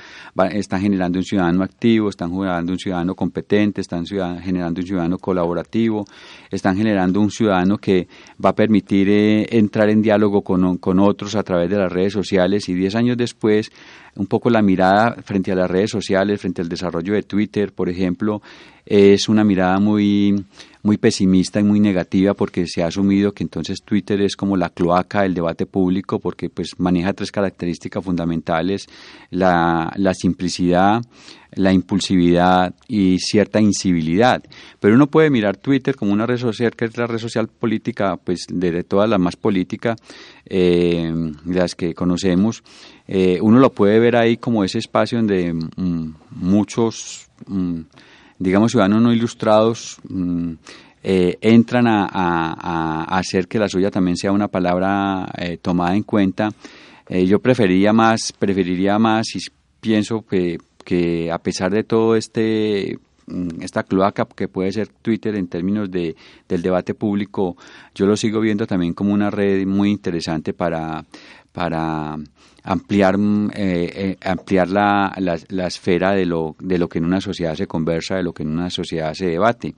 están 0.52 0.80
generando 0.80 1.18
un 1.18 1.24
ciudadano 1.24 1.64
activo, 1.64 2.08
están 2.08 2.30
generando 2.30 2.72
un 2.72 2.78
ciudadano 2.78 3.16
competente, 3.16 3.80
están 3.80 4.06
generando 4.06 4.80
un 4.80 4.86
ciudadano 4.86 5.18
colaborativo, 5.18 6.04
están 6.52 6.76
generando 6.76 7.20
un 7.20 7.32
ciudadano 7.32 7.78
que 7.78 8.06
va 8.42 8.50
a 8.50 8.54
permitir 8.54 9.08
eh, 9.08 9.46
entrar 9.50 9.90
en 9.90 10.00
diálogo 10.00 10.42
con, 10.42 10.78
con 10.78 11.00
otros 11.00 11.34
a 11.34 11.42
través 11.42 11.68
de 11.68 11.78
las 11.78 11.90
redes 11.90 12.12
sociales 12.12 12.68
y 12.68 12.74
diez 12.74 12.94
años 12.94 13.16
después 13.16 13.72
un 14.14 14.26
poco 14.26 14.50
la 14.50 14.62
mirada 14.62 15.16
frente 15.24 15.52
a 15.52 15.54
las 15.54 15.70
redes 15.70 15.90
sociales, 15.90 16.40
frente 16.40 16.62
al 16.62 16.68
desarrollo 16.68 17.14
de 17.14 17.22
Twitter, 17.22 17.72
por 17.72 17.88
ejemplo, 17.88 18.42
es 18.84 19.28
una 19.28 19.42
mirada 19.44 19.78
muy 19.78 20.44
muy 20.82 20.96
pesimista 20.96 21.60
y 21.60 21.64
muy 21.64 21.80
negativa 21.80 22.34
porque 22.34 22.66
se 22.66 22.82
ha 22.82 22.88
asumido 22.88 23.32
que 23.32 23.44
entonces 23.44 23.82
Twitter 23.82 24.20
es 24.20 24.36
como 24.36 24.56
la 24.56 24.70
cloaca 24.70 25.22
del 25.22 25.34
debate 25.34 25.66
público 25.66 26.18
porque 26.18 26.50
pues 26.50 26.78
maneja 26.78 27.12
tres 27.12 27.30
características 27.30 28.04
fundamentales, 28.04 28.86
la, 29.30 29.92
la 29.96 30.12
simplicidad, 30.14 31.02
la 31.54 31.72
impulsividad 31.72 32.74
y 32.88 33.18
cierta 33.18 33.60
incivilidad. 33.60 34.42
Pero 34.80 34.94
uno 34.94 35.06
puede 35.06 35.30
mirar 35.30 35.56
Twitter 35.56 35.94
como 35.94 36.12
una 36.12 36.26
red 36.26 36.38
social 36.38 36.72
que 36.72 36.86
es 36.86 36.96
la 36.96 37.06
red 37.06 37.18
social 37.18 37.48
política, 37.48 38.16
pues 38.16 38.46
de 38.48 38.82
todas 38.82 39.08
las 39.08 39.20
más 39.20 39.36
políticas, 39.36 39.98
eh, 40.46 41.12
las 41.44 41.74
que 41.74 41.94
conocemos. 41.94 42.62
Eh, 43.06 43.38
uno 43.40 43.58
lo 43.58 43.72
puede 43.72 43.98
ver 43.98 44.16
ahí 44.16 44.36
como 44.36 44.64
ese 44.64 44.78
espacio 44.78 45.18
donde 45.18 45.52
mm, 45.52 46.14
muchos... 46.30 47.28
Mm, 47.46 47.82
digamos, 48.42 48.72
ciudadanos 48.72 49.02
no 49.02 49.12
ilustrados 49.12 49.98
mm, 50.08 50.52
eh, 51.04 51.38
entran 51.40 51.86
a, 51.86 53.04
hacer 53.04 53.46
que 53.46 53.58
la 53.58 53.68
suya 53.68 53.90
también 53.90 54.16
sea 54.16 54.32
una 54.32 54.48
palabra 54.48 55.28
eh, 55.38 55.58
tomada 55.58 55.94
en 55.94 56.02
cuenta. 56.02 56.50
Eh, 57.08 57.26
yo 57.26 57.38
preferiría 57.38 57.92
más, 57.92 58.32
preferiría 58.36 58.98
más 58.98 59.34
y 59.36 59.38
pienso 59.80 60.22
que, 60.22 60.58
que 60.84 61.30
a 61.30 61.38
pesar 61.38 61.70
de 61.70 61.84
todo 61.84 62.16
este 62.16 62.98
mm, 63.26 63.62
esta 63.62 63.84
cloaca 63.84 64.26
que 64.26 64.48
puede 64.48 64.72
ser 64.72 64.88
Twitter 64.88 65.36
en 65.36 65.46
términos 65.46 65.90
de, 65.90 66.16
del 66.48 66.62
debate 66.62 66.94
público, 66.94 67.56
yo 67.94 68.06
lo 68.06 68.16
sigo 68.16 68.40
viendo 68.40 68.66
también 68.66 68.92
como 68.92 69.12
una 69.12 69.30
red 69.30 69.66
muy 69.66 69.90
interesante 69.90 70.52
para, 70.52 71.04
para 71.52 72.16
ampliar, 72.62 73.18
mm, 73.18 73.50
eh, 73.54 73.92
eh, 73.94 74.16
ampliar 74.24 74.68
la, 74.68 75.14
la, 75.18 75.66
esfera 75.66 76.12
de 76.12 76.26
lo, 76.26 76.56
de 76.60 76.78
lo 76.78 76.88
que 76.88 76.98
en 76.98 77.04
una 77.04 77.20
sociedad 77.20 77.54
se 77.54 77.66
conversa, 77.66 78.16
de 78.16 78.22
lo 78.22 78.32
que 78.32 78.42
en 78.42 78.50
una 78.50 78.70
sociedad 78.70 79.14
se 79.14 79.26
debate. 79.26 79.74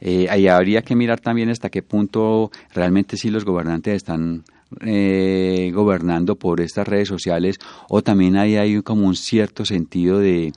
Eh, 0.00 0.28
ahí 0.30 0.48
habría 0.48 0.82
que 0.82 0.96
mirar 0.96 1.20
también 1.20 1.50
hasta 1.50 1.68
qué 1.68 1.82
punto 1.82 2.50
realmente 2.74 3.16
si 3.16 3.30
los 3.30 3.44
gobernantes 3.44 3.96
están 3.96 4.44
gobernando 4.72 6.36
por 6.36 6.60
estas 6.60 6.86
redes 6.86 7.08
sociales 7.08 7.58
o 7.88 8.02
también 8.02 8.36
ahí 8.36 8.54
hay 8.54 8.80
como 8.82 9.04
un 9.04 9.16
cierto 9.16 9.64
sentido 9.64 10.20
de, 10.20 10.52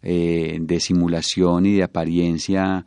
de 0.00 0.80
simulación 0.80 1.66
y 1.66 1.74
de 1.74 1.82
apariencia 1.82 2.86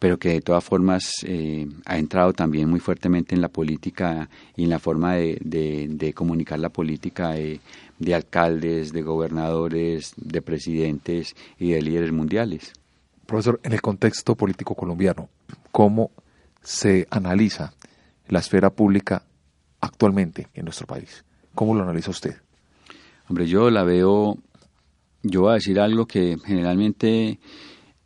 pero 0.00 0.18
que 0.18 0.30
de 0.30 0.40
todas 0.40 0.64
formas 0.64 1.12
eh, 1.24 1.68
ha 1.84 1.98
entrado 1.98 2.32
también 2.32 2.70
muy 2.70 2.80
fuertemente 2.80 3.34
en 3.34 3.42
la 3.42 3.50
política 3.50 4.30
y 4.56 4.64
en 4.64 4.70
la 4.70 4.78
forma 4.78 5.16
de, 5.16 6.12
comunicar 6.16 6.58
la 6.58 6.70
política 6.70 7.32
de, 7.32 8.14
alcaldes, 8.14 8.94
de 8.94 9.02
gobernadores, 9.02 10.14
de 10.16 10.40
presidentes 10.40 11.36
y 11.58 11.72
de 11.72 11.82
líderes 11.82 12.12
mundiales. 12.12 12.72
Profesor, 13.26 13.60
en 13.62 13.74
el 13.74 13.82
contexto 13.82 14.34
político 14.34 14.74
colombiano, 14.74 15.28
¿cómo 15.70 16.10
se 16.62 17.06
analiza 17.10 17.74
la 18.26 18.38
esfera 18.38 18.70
pública 18.70 19.22
actualmente 19.82 20.48
en 20.54 20.64
nuestro 20.64 20.86
país? 20.86 21.24
¿Cómo 21.54 21.74
lo 21.74 21.82
analiza 21.82 22.10
usted? 22.10 22.36
Hombre, 23.28 23.46
yo 23.46 23.68
la 23.68 23.84
veo, 23.84 24.38
yo 25.22 25.42
voy 25.42 25.50
a 25.50 25.54
decir 25.54 25.78
algo 25.78 26.06
que 26.06 26.38
generalmente 26.42 27.38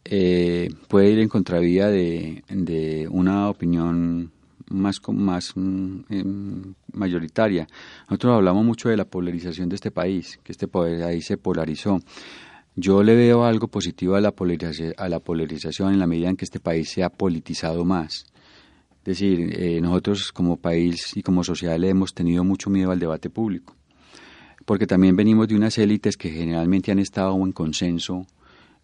eh, 0.05 0.69
puede 0.89 1.11
ir 1.11 1.19
en 1.19 1.29
contravía 1.29 1.89
de, 1.89 2.45
de 2.49 3.09
una 3.11 3.49
opinión 3.49 4.33
más, 4.69 5.01
más 5.09 5.53
mm, 5.57 6.01
em, 6.11 6.75
mayoritaria. 6.93 7.67
Nosotros 8.09 8.35
hablamos 8.35 8.65
mucho 8.65 8.89
de 8.89 8.97
la 8.97 9.05
polarización 9.05 9.69
de 9.69 9.77
este 9.77 9.91
país, 9.91 10.39
que 10.43 10.53
este 10.53 10.69
país 10.69 11.25
se 11.25 11.37
polarizó. 11.37 12.01
Yo 12.77 13.03
le 13.03 13.15
veo 13.15 13.45
algo 13.45 13.69
positivo 13.69 14.17
a 14.17 14.21
la, 14.21 14.33
polarización, 14.33 14.95
a 14.97 15.09
la 15.09 15.21
polarización 15.21 15.93
en 15.93 16.01
la 16.01 16.07
medida 16.07 16.29
en 16.29 16.37
que 16.37 16.45
este 16.45 16.61
país 16.61 16.91
se 16.91 17.05
ha 17.05 17.09
politizado 17.11 17.85
más. 17.85 18.27
Es 18.99 19.05
decir, 19.05 19.53
eh, 19.61 19.81
nosotros 19.81 20.33
como 20.33 20.57
país 20.57 21.13
y 21.15 21.23
como 21.23 21.45
sociedad 21.45 21.79
le 21.79 21.91
hemos 21.91 22.15
tenido 22.15 22.43
mucho 22.43 22.71
miedo 22.71 22.91
al 22.91 22.99
debate 22.99 23.31
público, 23.31 23.77
porque 24.65 24.87
también 24.87 25.15
venimos 25.15 25.47
de 25.47 25.57
unas 25.57 25.77
élites 25.79 26.17
que 26.17 26.31
generalmente 26.31 26.91
han 26.91 26.99
estado 26.99 27.37
en 27.37 27.53
consenso 27.53 28.27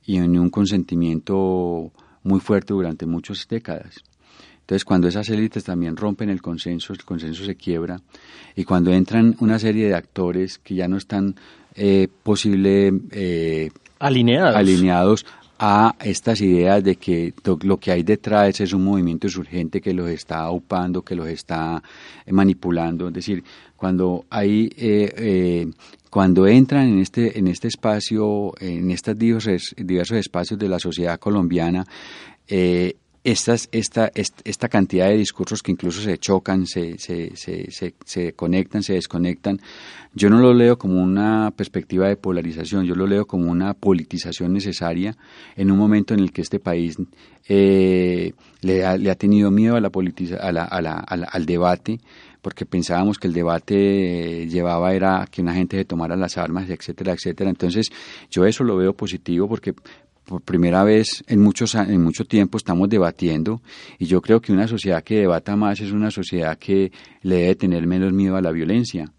y 0.04 0.16
en 0.16 0.38
un 0.38 0.50
consentimiento 0.50 1.92
muy 2.22 2.40
fuerte 2.40 2.72
durante 2.72 3.06
muchas 3.06 3.46
décadas. 3.48 4.02
Entonces, 4.60 4.84
cuando 4.84 5.08
esas 5.08 5.28
élites 5.28 5.64
también 5.64 5.96
rompen 5.96 6.30
el 6.30 6.40
consenso, 6.40 6.92
el 6.92 7.04
consenso 7.04 7.44
se 7.44 7.56
quiebra, 7.56 8.00
y 8.54 8.64
cuando 8.64 8.92
entran 8.92 9.34
una 9.40 9.58
serie 9.58 9.88
de 9.88 9.94
actores 9.94 10.58
que 10.58 10.76
ya 10.76 10.86
no 10.86 10.96
están 10.96 11.34
eh, 11.74 12.06
posible 12.22 12.92
eh, 13.10 13.70
alineados. 13.98 14.54
alineados 14.54 15.26
a 15.58 15.96
estas 16.00 16.40
ideas 16.40 16.82
de 16.82 16.96
que 16.96 17.34
lo 17.62 17.78
que 17.78 17.90
hay 17.90 18.02
detrás 18.02 18.60
es 18.60 18.72
un 18.72 18.84
movimiento 18.84 19.26
urgente 19.36 19.80
que 19.80 19.92
los 19.92 20.08
está 20.08 20.50
upando, 20.50 21.02
que 21.02 21.14
los 21.14 21.28
está 21.28 21.82
manipulando. 22.28 23.08
Es 23.08 23.14
decir, 23.14 23.44
cuando 23.76 24.24
hay 24.30 24.72
eh, 24.76 25.70
cuando 26.10 26.46
entran 26.48 26.88
en 26.88 26.98
este, 26.98 27.38
en 27.38 27.46
este 27.46 27.68
espacio, 27.68 28.52
en 28.60 28.90
estos 28.90 29.16
diversos, 29.16 29.74
diversos 29.76 30.18
espacios 30.18 30.58
de 30.58 30.68
la 30.68 30.80
sociedad 30.80 31.18
colombiana, 31.18 31.86
eh, 32.48 32.96
estas, 33.22 33.68
esta, 33.70 34.10
esta 34.14 34.68
cantidad 34.68 35.08
de 35.08 35.16
discursos 35.18 35.62
que 35.62 35.72
incluso 35.72 36.00
se 36.00 36.16
chocan, 36.18 36.66
se, 36.66 36.98
se, 36.98 37.36
se, 37.36 37.94
se, 38.04 38.32
conectan, 38.32 38.82
se 38.82 38.94
desconectan, 38.94 39.60
yo 40.14 40.30
no 40.30 40.40
lo 40.40 40.54
leo 40.54 40.78
como 40.78 41.02
una 41.02 41.52
perspectiva 41.54 42.08
de 42.08 42.16
polarización, 42.16 42.86
yo 42.86 42.94
lo 42.94 43.06
leo 43.06 43.26
como 43.26 43.50
una 43.50 43.74
politización 43.74 44.54
necesaria 44.54 45.16
en 45.54 45.70
un 45.70 45.78
momento 45.78 46.14
en 46.14 46.20
el 46.20 46.32
que 46.32 46.40
este 46.40 46.60
país 46.60 46.96
eh, 47.46 48.32
le, 48.62 48.84
ha, 48.86 48.96
le, 48.96 49.10
ha, 49.10 49.14
tenido 49.16 49.50
miedo 49.50 49.76
a 49.76 49.80
la 49.80 49.90
a 49.90 50.52
la, 50.52 50.64
a 50.64 50.80
la, 51.16 51.26
al 51.26 51.46
debate, 51.46 52.00
porque 52.42 52.66
pensábamos 52.66 53.18
que 53.18 53.26
el 53.26 53.32
debate 53.32 54.46
llevaba 54.48 54.94
era 54.94 55.26
que 55.30 55.42
una 55.42 55.54
gente 55.54 55.76
se 55.76 55.84
tomara 55.84 56.16
las 56.16 56.38
armas, 56.38 56.68
etcétera, 56.68 57.12
etcétera. 57.12 57.50
Entonces, 57.50 57.88
yo 58.30 58.46
eso 58.46 58.64
lo 58.64 58.76
veo 58.76 58.94
positivo 58.94 59.48
porque 59.48 59.74
por 60.24 60.42
primera 60.42 60.84
vez 60.84 61.24
en 61.26 61.40
muchos 61.40 61.74
en 61.74 62.02
mucho 62.02 62.24
tiempo 62.24 62.56
estamos 62.56 62.88
debatiendo 62.88 63.62
y 63.98 64.06
yo 64.06 64.22
creo 64.22 64.40
que 64.40 64.52
una 64.52 64.68
sociedad 64.68 65.02
que 65.02 65.16
debata 65.16 65.56
más 65.56 65.80
es 65.80 65.90
una 65.90 66.10
sociedad 66.10 66.56
que 66.56 66.92
le 67.22 67.36
debe 67.36 67.54
tener 67.56 67.86
menos 67.86 68.12
miedo 68.12 68.36
a 68.36 68.40
la 68.40 68.52
violencia. 68.52 69.12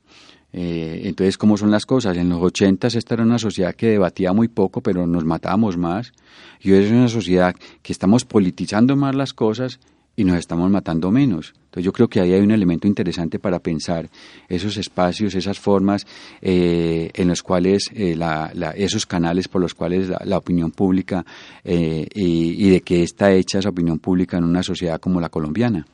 Eh, 0.53 1.03
entonces, 1.05 1.37
¿cómo 1.37 1.57
son 1.57 1.71
las 1.71 1.85
cosas? 1.85 2.17
En 2.17 2.29
los 2.29 2.41
80 2.41 2.87
esta 2.87 3.13
era 3.13 3.23
una 3.23 3.39
sociedad 3.39 3.73
que 3.73 3.87
debatía 3.87 4.33
muy 4.33 4.47
poco, 4.47 4.81
pero 4.81 5.07
nos 5.07 5.23
matábamos 5.23 5.77
más. 5.77 6.13
Y 6.59 6.71
hoy 6.71 6.83
es 6.83 6.91
una 6.91 7.07
sociedad 7.07 7.55
que 7.81 7.93
estamos 7.93 8.25
politizando 8.25 8.95
más 8.95 9.15
las 9.15 9.33
cosas 9.33 9.79
y 10.15 10.23
nos 10.23 10.37
estamos 10.37 10.69
matando 10.69 11.11
menos. 11.11 11.53
Entonces 11.71 11.85
yo 11.85 11.93
creo 11.93 12.09
que 12.09 12.19
ahí 12.19 12.33
hay 12.33 12.41
un 12.41 12.51
elemento 12.51 12.85
interesante 12.85 13.39
para 13.39 13.59
pensar 13.59 14.09
esos 14.49 14.75
espacios, 14.75 15.35
esas 15.35 15.57
formas 15.57 16.05
eh, 16.41 17.09
en 17.13 17.29
los 17.29 17.41
cuales, 17.41 17.89
eh, 17.95 18.19
esos 18.75 19.05
canales 19.05 19.47
por 19.47 19.61
los 19.61 19.73
cuales 19.73 20.09
la, 20.09 20.37
opinión 20.37 20.71
pública 20.71 21.25
eh, 21.63 22.05
y, 22.13 22.71
de 22.71 22.81
qué 22.81 23.03
está 23.03 23.31
hecha 23.31 23.59
esa 23.59 23.69
opinión 23.69 23.99
pública 23.99 24.37
en 24.37 24.43
una 24.43 24.63
sociedad 24.63 24.99
como 24.99 25.21
la 25.21 25.29
colombiana. 25.29 25.87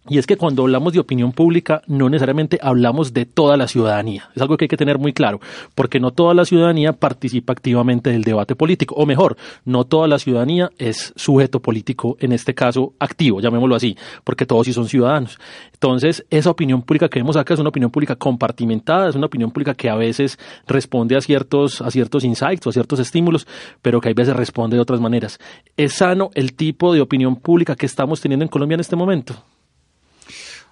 Y 0.09 0.17
es 0.17 0.27
que 0.27 0.39
cuando 0.39 0.63
hablamos 0.63 0.95
de 0.95 0.99
opinión 0.99 1.33
pública 1.33 1.83
no 1.87 2.09
necesariamente 2.09 2.59
hablamos 2.63 3.13
de 3.13 3.27
toda 3.27 3.59
la 3.59 3.69
ciudadanía. 3.69 4.31
Es 4.35 4.41
algo 4.41 4.57
que 4.57 4.65
hay 4.65 4.69
que 4.69 4.79
tener 4.79 4.99
muy 4.99 5.13
claro, 5.13 5.41
porque 5.75 6.01
no 6.01 6.11
toda 6.11 6.33
la 6.33 6.47
ciudadanía 6.47 6.95
participa 6.95 7.53
activamente 7.53 8.09
del 8.11 8.25
debate 8.25 8.57
político, 8.57 8.95
o 8.95 9.05
mejor, 9.05 9.37
no 9.67 9.85
toda 9.85 10.09
la 10.09 10.19
ciudadanía 10.19 10.71
es 10.79 11.13
sujeto 11.17 11.61
político, 11.61 12.17
en 12.19 12.33
este 12.33 12.55
caso 12.55 12.95
activo, 12.99 13.43
llamémoslo 13.43 13.77
así, 13.77 13.95
porque 14.25 14.47
todos 14.47 14.67
sí 14.67 14.73
son 14.73 14.89
ciudadanos. 14.89 15.39
Entonces, 15.75 16.25
esa 16.31 16.51
opinión 16.51 16.81
pública 16.81 17.11
que 17.11 17.19
vemos 17.19 17.37
acá 17.37 17.53
es 17.53 17.61
una 17.61 17.69
opinión 17.69 17.91
pública 17.91 18.17
compartimentada, 18.17 19.11
es 19.11 19.17
una 19.17 19.27
opinión 19.27 19.51
pública 19.51 19.75
que 19.75 19.91
a 19.91 19.97
veces 19.97 20.39
responde 20.67 21.15
a 21.15 21.21
ciertos, 21.21 21.83
a 21.83 21.91
ciertos 21.91 22.25
insights 22.25 22.67
o 22.67 22.71
a 22.71 22.73
ciertos 22.73 23.01
estímulos, 23.01 23.47
pero 23.83 24.01
que 24.01 24.09
a 24.09 24.15
veces 24.15 24.35
responde 24.35 24.77
de 24.77 24.83
otras 24.83 25.01
maneras. 25.01 25.39
¿Es 25.77 25.93
sano 25.93 26.31
el 26.35 26.55
tipo 26.55 26.95
de 26.95 27.03
opinión 27.03 27.37
pública 27.37 27.77
que 27.77 27.85
estamos 27.85 28.23
teniendo 28.23 28.45
en 28.45 28.49
Colombia 28.49 28.77
en 28.77 28.81
este 28.81 28.97
momento? 28.97 29.45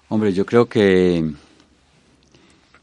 Hombre, 0.09 0.33
yo 0.33 0.45
creo 0.47 0.67
que... 0.67 1.33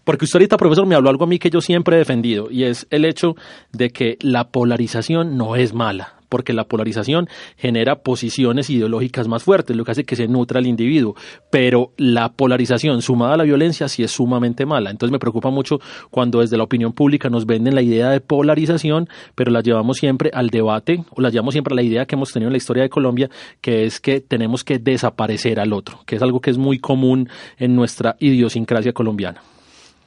Porque 0.04 0.26
usted 0.26 0.38
ahorita, 0.38 0.58
profesor, 0.58 0.86
me 0.86 0.96
habló 0.96 1.10
algo 1.10 1.24
a 1.24 1.28
mí 1.28 1.40
que 1.40 1.50
yo 1.50 1.62
siempre 1.62 1.96
he 1.96 2.00
defendido, 2.00 2.52
y 2.52 2.66
es 2.66 2.86
el 2.92 3.06
hecho 3.06 3.36
de 3.72 3.90
que 3.90 4.18
la 4.22 4.50
polarización 4.50 5.36
no 5.36 5.56
es 5.56 5.74
mala 5.74 6.15
porque 6.28 6.54
la 6.54 6.66
polarización 6.66 7.28
genera 7.58 7.98
posiciones 7.98 8.70
ideológicas 8.70 9.28
más 9.28 9.44
fuertes, 9.44 9.76
lo 9.76 9.84
que 9.84 9.92
hace 9.92 10.04
que 10.04 10.16
se 10.16 10.28
nutra 10.28 10.60
el 10.60 10.68
individuo. 10.68 11.16
Pero 11.50 11.92
la 11.98 12.30
polarización 12.30 13.02
sumada 13.02 13.36
a 13.36 13.38
la 13.38 13.44
violencia 13.44 13.88
sí 13.88 14.04
es 14.04 14.12
sumamente 14.12 14.66
mala. 14.66 14.92
Entonces 14.92 15.12
me 15.12 15.20
preocupa 15.20 15.50
mucho 15.50 15.80
cuando 16.10 16.42
desde 16.42 16.58
la 16.58 16.64
opinión 16.64 16.94
pública 16.94 17.30
nos 17.30 17.46
venden 17.46 17.76
la 17.76 17.82
idea 17.82 18.10
de 18.10 18.22
polarización, 18.22 19.08
pero 19.36 19.52
la 19.52 19.62
llevamos 19.62 19.98
siempre 19.98 20.32
al 20.34 20.50
debate 20.50 21.04
o 21.12 21.22
la 21.22 21.30
llevamos 21.30 21.54
siempre 21.54 21.74
a 21.74 21.76
la 21.76 21.84
idea 21.84 22.06
que 22.06 22.16
hemos 22.16 22.32
tenido 22.32 22.48
en 22.48 22.54
la 22.54 22.58
historia 22.58 22.84
de 22.84 22.90
Colombia, 22.90 23.30
que 23.62 23.86
es 23.86 24.00
que 24.00 24.22
tenemos 24.22 24.64
que 24.64 24.80
desaparecer 24.80 25.60
al 25.60 25.74
otro, 25.74 26.00
que 26.06 26.16
es 26.16 26.22
algo 26.22 26.40
que 26.40 26.52
es 26.52 26.58
muy 26.58 26.80
común 26.80 27.30
en 27.58 27.76
nuestra 27.76 28.16
idiosincrasia 28.20 28.94
colombiana. 28.94 29.42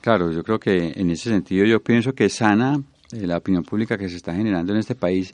Claro, 0.00 0.32
yo 0.32 0.42
creo 0.42 0.58
que 0.58 0.92
en 0.96 1.10
ese 1.10 1.30
sentido 1.30 1.66
yo 1.66 1.80
pienso 1.80 2.12
que 2.12 2.28
sana 2.28 2.80
eh, 3.12 3.26
la 3.26 3.38
opinión 3.38 3.64
pública 3.64 3.96
que 3.96 4.08
se 4.08 4.16
está 4.16 4.34
generando 4.34 4.72
en 4.72 4.78
este 4.78 4.94
país 4.94 5.32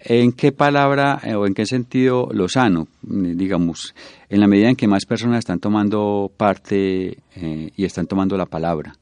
¿En 0.00 0.32
qué 0.32 0.52
palabra 0.52 1.20
eh, 1.24 1.34
o 1.34 1.46
en 1.46 1.54
qué 1.54 1.66
sentido 1.66 2.28
lo 2.32 2.48
sano? 2.48 2.88
Mm, 3.02 3.36
digamos, 3.36 3.94
en 4.28 4.40
la 4.40 4.46
medida 4.46 4.68
en 4.68 4.76
que 4.76 4.86
más 4.86 5.06
personas 5.06 5.40
están 5.40 5.58
tomando 5.58 6.30
parte 6.36 7.18
eh, 7.34 7.70
y 7.74 7.84
están 7.84 8.06
tomando 8.06 8.36
la 8.36 8.46
palabra, 8.46 8.94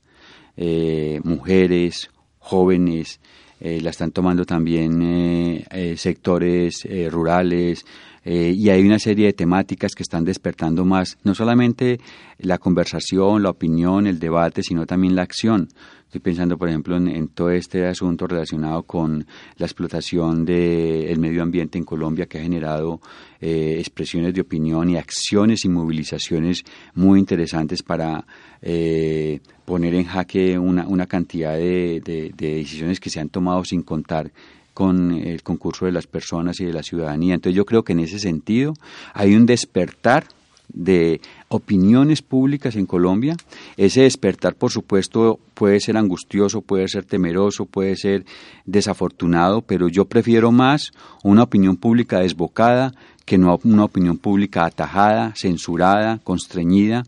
eh, 0.56 1.20
mujeres, 1.24 2.10
jóvenes, 2.38 3.20
la 3.60 3.88
están 3.88 4.10
tomando 4.10 4.44
también 4.44 5.64
sectores 5.96 6.86
rurales, 7.10 7.86
y 8.24 8.70
hay 8.70 8.82
una 8.84 8.98
serie 8.98 9.26
de 9.26 9.32
temáticas 9.34 9.94
que 9.94 10.02
están 10.02 10.24
despertando 10.24 10.84
más, 10.84 11.18
no 11.24 11.34
solamente 11.34 12.00
la 12.38 12.58
conversación, 12.58 13.42
la 13.42 13.50
opinión, 13.50 14.06
el 14.06 14.18
debate, 14.18 14.62
sino 14.62 14.86
también 14.86 15.14
la 15.14 15.22
acción. 15.22 15.68
Estoy 16.14 16.22
pensando, 16.32 16.56
por 16.56 16.68
ejemplo, 16.68 16.96
en, 16.96 17.26
todo 17.26 17.50
este 17.50 17.84
asunto 17.86 18.28
relacionado 18.28 18.84
con 18.84 19.26
la 19.56 19.66
explotación 19.66 20.44
del 20.44 21.18
medio 21.18 21.42
ambiente 21.42 21.76
en 21.76 21.82
Colombia 21.82 22.26
que 22.26 22.38
ha 22.38 22.42
generado 22.42 23.00
eh, 23.40 23.78
expresiones 23.80 24.32
de 24.32 24.42
opinión 24.42 24.88
y 24.90 24.96
acciones 24.96 25.64
y 25.64 25.68
movilizaciones 25.68 26.62
muy 26.94 27.18
interesantes 27.18 27.82
para 27.82 28.24
eh, 28.62 29.40
poner 29.64 29.92
en 29.96 30.04
jaque 30.04 30.56
una, 30.56 30.86
una 30.86 31.06
cantidad 31.06 31.54
de, 31.54 32.00
de 32.04 32.32
decisiones 32.36 33.00
que 33.00 33.10
se 33.10 33.18
han 33.18 33.28
tomado 33.28 33.64
sin 33.64 33.82
contar 33.82 34.30
con 34.74 35.12
el 35.12 35.42
concurso 35.42 35.86
de 35.86 35.92
las 35.92 36.06
personas 36.06 36.60
y 36.60 36.64
de 36.64 36.72
la 36.72 36.82
ciudadanía. 36.82 37.34
Entonces 37.34 37.56
yo 37.56 37.64
creo 37.64 37.84
que 37.84 37.92
en 37.92 38.00
ese 38.00 38.18
sentido 38.18 38.74
hay 39.14 39.34
un 39.34 39.46
despertar 39.46 40.26
de 40.68 41.20
opiniones 41.48 42.22
públicas 42.22 42.74
en 42.76 42.86
Colombia. 42.86 43.36
Ese 43.76 44.02
despertar, 44.02 44.56
por 44.56 44.70
supuesto, 44.70 45.38
puede 45.54 45.78
ser 45.80 45.96
angustioso, 45.96 46.62
puede 46.62 46.88
ser 46.88 47.04
temeroso, 47.04 47.66
puede 47.66 47.96
ser 47.96 48.24
desafortunado, 48.64 49.62
pero 49.62 49.88
yo 49.88 50.06
prefiero 50.06 50.50
más 50.52 50.92
una 51.22 51.44
opinión 51.44 51.76
pública 51.76 52.20
desbocada 52.20 52.92
que 53.24 53.38
no 53.38 53.58
una 53.64 53.84
opinión 53.84 54.18
pública 54.18 54.66
atajada, 54.66 55.32
censurada, 55.36 56.18
constreñida 56.24 57.04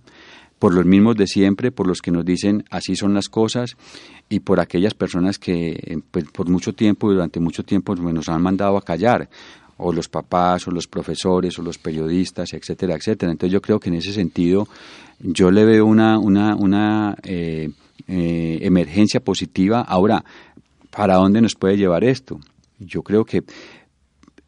por 0.59 0.75
los 0.75 0.87
mismos 0.87 1.17
de 1.17 1.27
siempre, 1.27 1.71
por 1.71 1.87
los 1.87 2.01
que 2.01 2.11
nos 2.11 2.25
dicen 2.25 2.65
así 2.71 2.97
son 2.97 3.15
las 3.15 3.29
cosas 3.29 3.77
y 4.29 4.41
por 4.41 4.61
aquellas 4.61 4.95
personas 4.95 5.39
que 5.39 5.99
pues, 6.11 6.25
por 6.27 6.49
mucho 6.49 6.73
tiempo, 6.73 7.11
durante 7.11 7.41
mucho 7.41 7.63
tiempo 7.63 7.95
nos 7.95 8.29
han 8.29 8.43
mandado 8.43 8.77
a 8.77 8.83
callar 8.83 9.29
o 9.79 9.93
los 9.93 10.09
papás, 10.09 10.67
o 10.67 10.71
los 10.71 10.87
profesores, 10.87 11.59
o 11.59 11.63
los 11.63 11.79
periodistas, 11.79 12.55
etcétera, 12.55 12.95
etcétera. 12.95 13.33
Entonces 13.33 13.53
yo 13.53 13.61
creo 13.61 13.79
que 13.79 13.91
en 13.91 13.97
ese 13.97 14.13
sentido 14.13 14.69
yo 15.21 15.51
le 15.51 15.65
veo 15.65 15.87
una, 15.87 16.19
una, 16.19 16.57
una 16.57 17.17
eh, 17.23 17.71
eh, 18.09 18.59
emergencia 18.63 19.21
positiva. 19.21 19.83
Ahora, 19.83 20.25
¿para 20.91 21.17
dónde 21.17 21.41
nos 21.43 21.55
puede 21.55 21.77
llevar 21.77 22.05
esto? 22.05 22.41
Yo 22.79 23.03
creo 23.03 23.25
que 23.25 23.43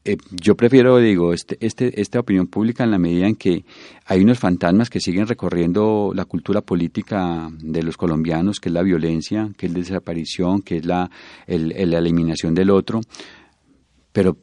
eh, 0.08 0.16
yo 0.30 0.56
prefiero, 0.56 0.96
digo, 0.98 1.34
este, 1.34 1.58
este, 1.60 2.00
esta 2.00 2.20
opinión 2.20 2.46
pública 2.46 2.82
en 2.82 2.90
la 2.90 2.98
medida 2.98 3.26
en 3.26 3.36
que 3.36 3.66
hay 4.06 4.22
unos 4.22 4.38
fantasmas 4.38 4.88
que 4.88 5.00
siguen 5.00 5.26
recorriendo 5.26 6.12
la 6.14 6.24
cultura 6.24 6.62
política 6.62 7.50
de 7.60 7.82
los 7.82 7.98
colombianos, 7.98 8.58
que 8.58 8.70
es 8.70 8.72
la 8.72 8.82
violencia, 8.82 9.50
que 9.58 9.66
es 9.66 9.72
la 9.72 9.80
desaparición, 9.80 10.62
que 10.62 10.78
es 10.78 10.86
la, 10.86 11.10
la 11.46 11.98
eliminación 11.98 12.54
del 12.54 12.70
otro, 12.70 13.02
pero 14.12 14.38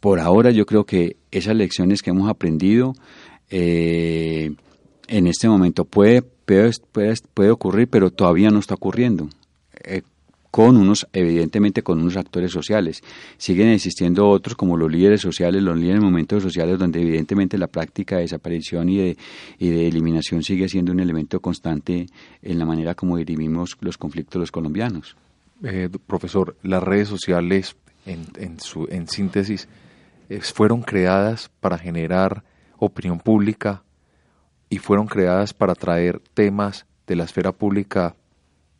por 0.00 0.18
ahora 0.18 0.50
yo 0.50 0.64
creo 0.64 0.84
que 0.84 1.16
esas 1.30 1.56
lecciones 1.56 2.00
que 2.00 2.08
hemos 2.08 2.30
aprendido 2.30 2.94
eh, 3.50 4.50
en 5.08 5.26
este 5.26 5.46
momento 5.46 5.84
puede, 5.84 6.22
puede, 6.22 6.70
puede, 7.34 7.50
ocurrir, 7.50 7.88
pero 7.88 8.10
todavía 8.10 8.48
no 8.48 8.60
está 8.60 8.74
ocurriendo. 8.74 9.28
Eh, 9.84 10.00
con 10.56 10.78
unos, 10.78 11.06
evidentemente 11.12 11.82
con 11.82 12.00
unos 12.00 12.16
actores 12.16 12.50
sociales. 12.50 13.02
Siguen 13.36 13.68
existiendo 13.68 14.26
otros 14.26 14.56
como 14.56 14.78
los 14.78 14.90
líderes 14.90 15.20
sociales, 15.20 15.62
los 15.62 15.76
líderes 15.76 16.00
de 16.00 16.06
momentos 16.06 16.42
sociales, 16.42 16.78
donde 16.78 17.02
evidentemente 17.02 17.58
la 17.58 17.66
práctica 17.66 18.16
de 18.16 18.22
desaparición 18.22 18.88
y 18.88 18.96
de, 18.96 19.18
y 19.58 19.68
de 19.68 19.86
eliminación 19.86 20.42
sigue 20.42 20.66
siendo 20.70 20.92
un 20.92 21.00
elemento 21.00 21.40
constante 21.40 22.06
en 22.40 22.58
la 22.58 22.64
manera 22.64 22.94
como 22.94 23.18
dirimimos 23.18 23.76
los 23.80 23.98
conflictos 23.98 24.40
los 24.40 24.50
colombianos. 24.50 25.14
Eh, 25.62 25.90
profesor, 26.06 26.56
las 26.62 26.82
redes 26.82 27.08
sociales, 27.08 27.76
en, 28.06 28.24
en, 28.36 28.58
su, 28.58 28.88
en 28.90 29.08
síntesis, 29.08 29.68
fueron 30.40 30.80
creadas 30.80 31.50
para 31.60 31.76
generar 31.76 32.44
opinión 32.78 33.18
pública 33.18 33.82
y 34.70 34.78
fueron 34.78 35.06
creadas 35.06 35.52
para 35.52 35.74
traer 35.74 36.22
temas 36.32 36.86
de 37.06 37.16
la 37.16 37.24
esfera 37.24 37.52
pública 37.52 38.16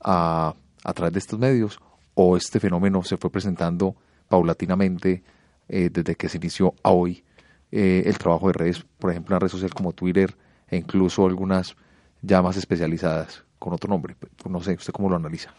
a, 0.01 0.55
a 0.87 0.95
través 0.95 1.13
de 1.13 1.19
estos 1.19 1.39
medios 1.39 1.81
o 2.15 2.37
este 2.37 2.61
fenómeno 2.61 3.03
se 3.03 3.17
fue 3.17 3.29
presentando 3.29 3.97
paulatinamente 4.29 5.23
eh, 5.69 5.91
desde 5.93 6.15
que 6.15 6.29
se 6.29 6.39
inició 6.39 6.75
a 6.85 6.91
hoy 6.91 7.25
eh, 7.73 8.05
el 8.07 8.17
trabajo 8.17 8.47
de 8.47 8.53
redes, 8.53 8.87
por 8.99 9.11
ejemplo, 9.11 9.35
en 9.35 9.41
redes 9.41 9.53
sociales 9.53 9.75
como 9.75 9.93
Twitter 9.93 10.37
e 10.69 10.77
incluso 10.77 11.27
algunas 11.27 11.75
ya 12.23 12.41
más 12.41 12.57
especializadas 12.57 13.45
con 13.59 13.73
otro 13.73 13.91
nombre. 13.91 14.15
Pues, 14.19 14.33
no 14.49 14.63
sé, 14.63 14.75
¿usted 14.75 14.93
cómo 14.93 15.11
lo 15.11 15.17
analiza? 15.17 15.53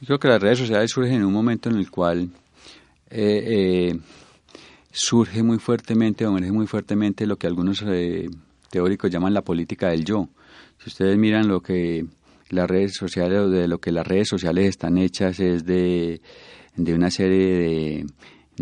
Yo 0.00 0.06
creo 0.06 0.18
que 0.20 0.28
las 0.28 0.40
redes 0.40 0.60
sociales 0.60 0.90
surgen 0.92 1.14
en 1.14 1.24
un 1.24 1.32
momento 1.32 1.68
en 1.68 1.76
el 1.76 1.90
cual 1.90 2.30
eh, 3.10 3.90
eh, 3.90 4.00
surge 4.92 5.42
muy 5.42 5.58
fuertemente 5.58 6.24
o 6.24 6.30
emerge 6.30 6.52
muy 6.52 6.68
fuertemente 6.68 7.26
lo 7.26 7.36
que 7.36 7.48
algunos 7.48 7.84
teóricos 8.70 9.10
llaman 9.10 9.34
la 9.34 9.42
política 9.42 9.88
del 9.88 10.04
yo. 10.04 10.28
Si 10.78 10.88
ustedes 10.88 11.18
miran 11.18 11.48
lo 11.48 11.60
que 11.60 12.06
las 12.50 12.68
redes 12.68 12.94
sociales 12.94 13.38
o 13.38 13.48
de 13.48 13.68
lo 13.68 13.78
que 13.78 13.92
las 13.92 14.06
redes 14.06 14.28
sociales 14.28 14.66
están 14.66 14.98
hechas 14.98 15.40
es 15.40 15.64
de, 15.64 16.20
de 16.76 16.94
una 16.94 17.10
serie 17.10 17.54
de 17.54 18.06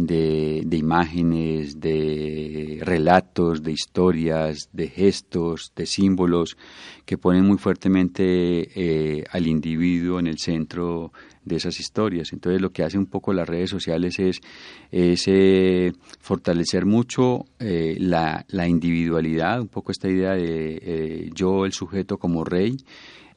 de, 0.07 0.77
imágenes, 0.77 1.81
de 1.81 2.79
relatos, 2.83 3.63
de 3.63 3.73
historias, 3.73 4.69
de 4.73 4.89
gestos, 4.89 5.73
de 5.75 5.87
símbolos 5.87 6.57
que 7.05 7.19
ponen 7.19 7.45
muy 7.45 7.59
fuertemente 7.59 8.29
eh, 8.31 9.25
al 9.31 9.47
individuo 9.47 10.21
en 10.21 10.27
el 10.27 10.39
centro 10.39 11.13
de 11.45 11.57
esas 11.57 11.81
historias. 11.81 12.33
Entonces 12.33 12.61
lo 12.61 12.71
que 12.71 12.85
hace 12.85 12.99
un 12.99 13.07
poco 13.07 13.33
las 13.33 13.49
redes 13.49 13.71
sociales 13.71 14.19
es, 14.19 14.41
eh, 14.93 15.93
fortalecer 16.21 16.85
mucho 16.85 17.47
eh, 17.59 17.97
la, 17.99 18.45
la, 18.49 18.69
individualidad, 18.69 19.61
un 19.61 19.69
poco 19.69 19.91
esta 19.91 20.09
idea 20.09 20.35
de 20.35 21.31
yo, 21.35 21.65
el 21.65 21.73
sujeto 21.73 22.19
como 22.19 22.45
rey. 22.45 22.77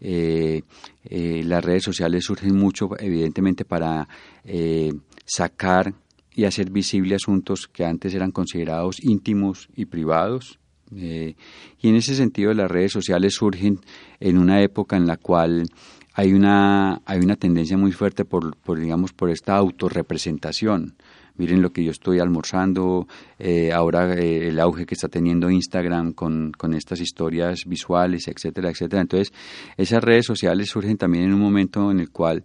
Las 0.01 1.63
redes 1.63 1.83
sociales 1.83 2.25
surgen 2.25 2.55
mucho 2.57 2.89
evidentemente 2.99 3.65
para 3.65 4.07
sacar 5.25 5.93
y 6.33 6.45
hacer 6.45 6.69
visible 6.69 7.15
asuntos 7.15 7.67
que 7.67 7.85
antes 7.85 8.13
eran 8.13 8.31
considerados 8.31 9.03
íntimos 9.03 9.69
y 9.75 9.85
privados. 9.85 10.59
Eh, 10.95 11.35
y 11.79 11.89
en 11.89 11.95
ese 11.95 12.15
sentido 12.15 12.53
las 12.53 12.69
redes 12.69 12.91
sociales 12.91 13.35
surgen 13.35 13.79
en 14.19 14.37
una 14.37 14.61
época 14.61 14.97
en 14.97 15.07
la 15.07 15.17
cual 15.17 15.63
hay 16.13 16.33
una, 16.33 17.01
hay 17.05 17.19
una 17.19 17.35
tendencia 17.37 17.77
muy 17.77 17.91
fuerte 17.91 18.25
por, 18.25 18.57
por 18.57 18.79
digamos, 18.79 19.13
por 19.13 19.29
esta 19.29 19.55
autorrepresentación. 19.55 20.95
Miren 21.41 21.63
lo 21.63 21.71
que 21.71 21.83
yo 21.83 21.89
estoy 21.89 22.19
almorzando, 22.19 23.07
eh, 23.39 23.71
ahora 23.71 24.13
eh, 24.13 24.49
el 24.49 24.59
auge 24.59 24.85
que 24.85 24.93
está 24.93 25.07
teniendo 25.07 25.49
Instagram 25.49 26.13
con, 26.13 26.51
con 26.55 26.75
estas 26.75 27.01
historias 27.01 27.63
visuales, 27.65 28.27
etcétera, 28.27 28.69
etcétera. 28.69 29.01
Entonces, 29.01 29.33
esas 29.75 30.03
redes 30.03 30.27
sociales 30.27 30.69
surgen 30.69 30.97
también 30.97 31.23
en 31.23 31.33
un 31.33 31.39
momento 31.39 31.89
en 31.89 31.99
el 31.99 32.11
cual 32.11 32.43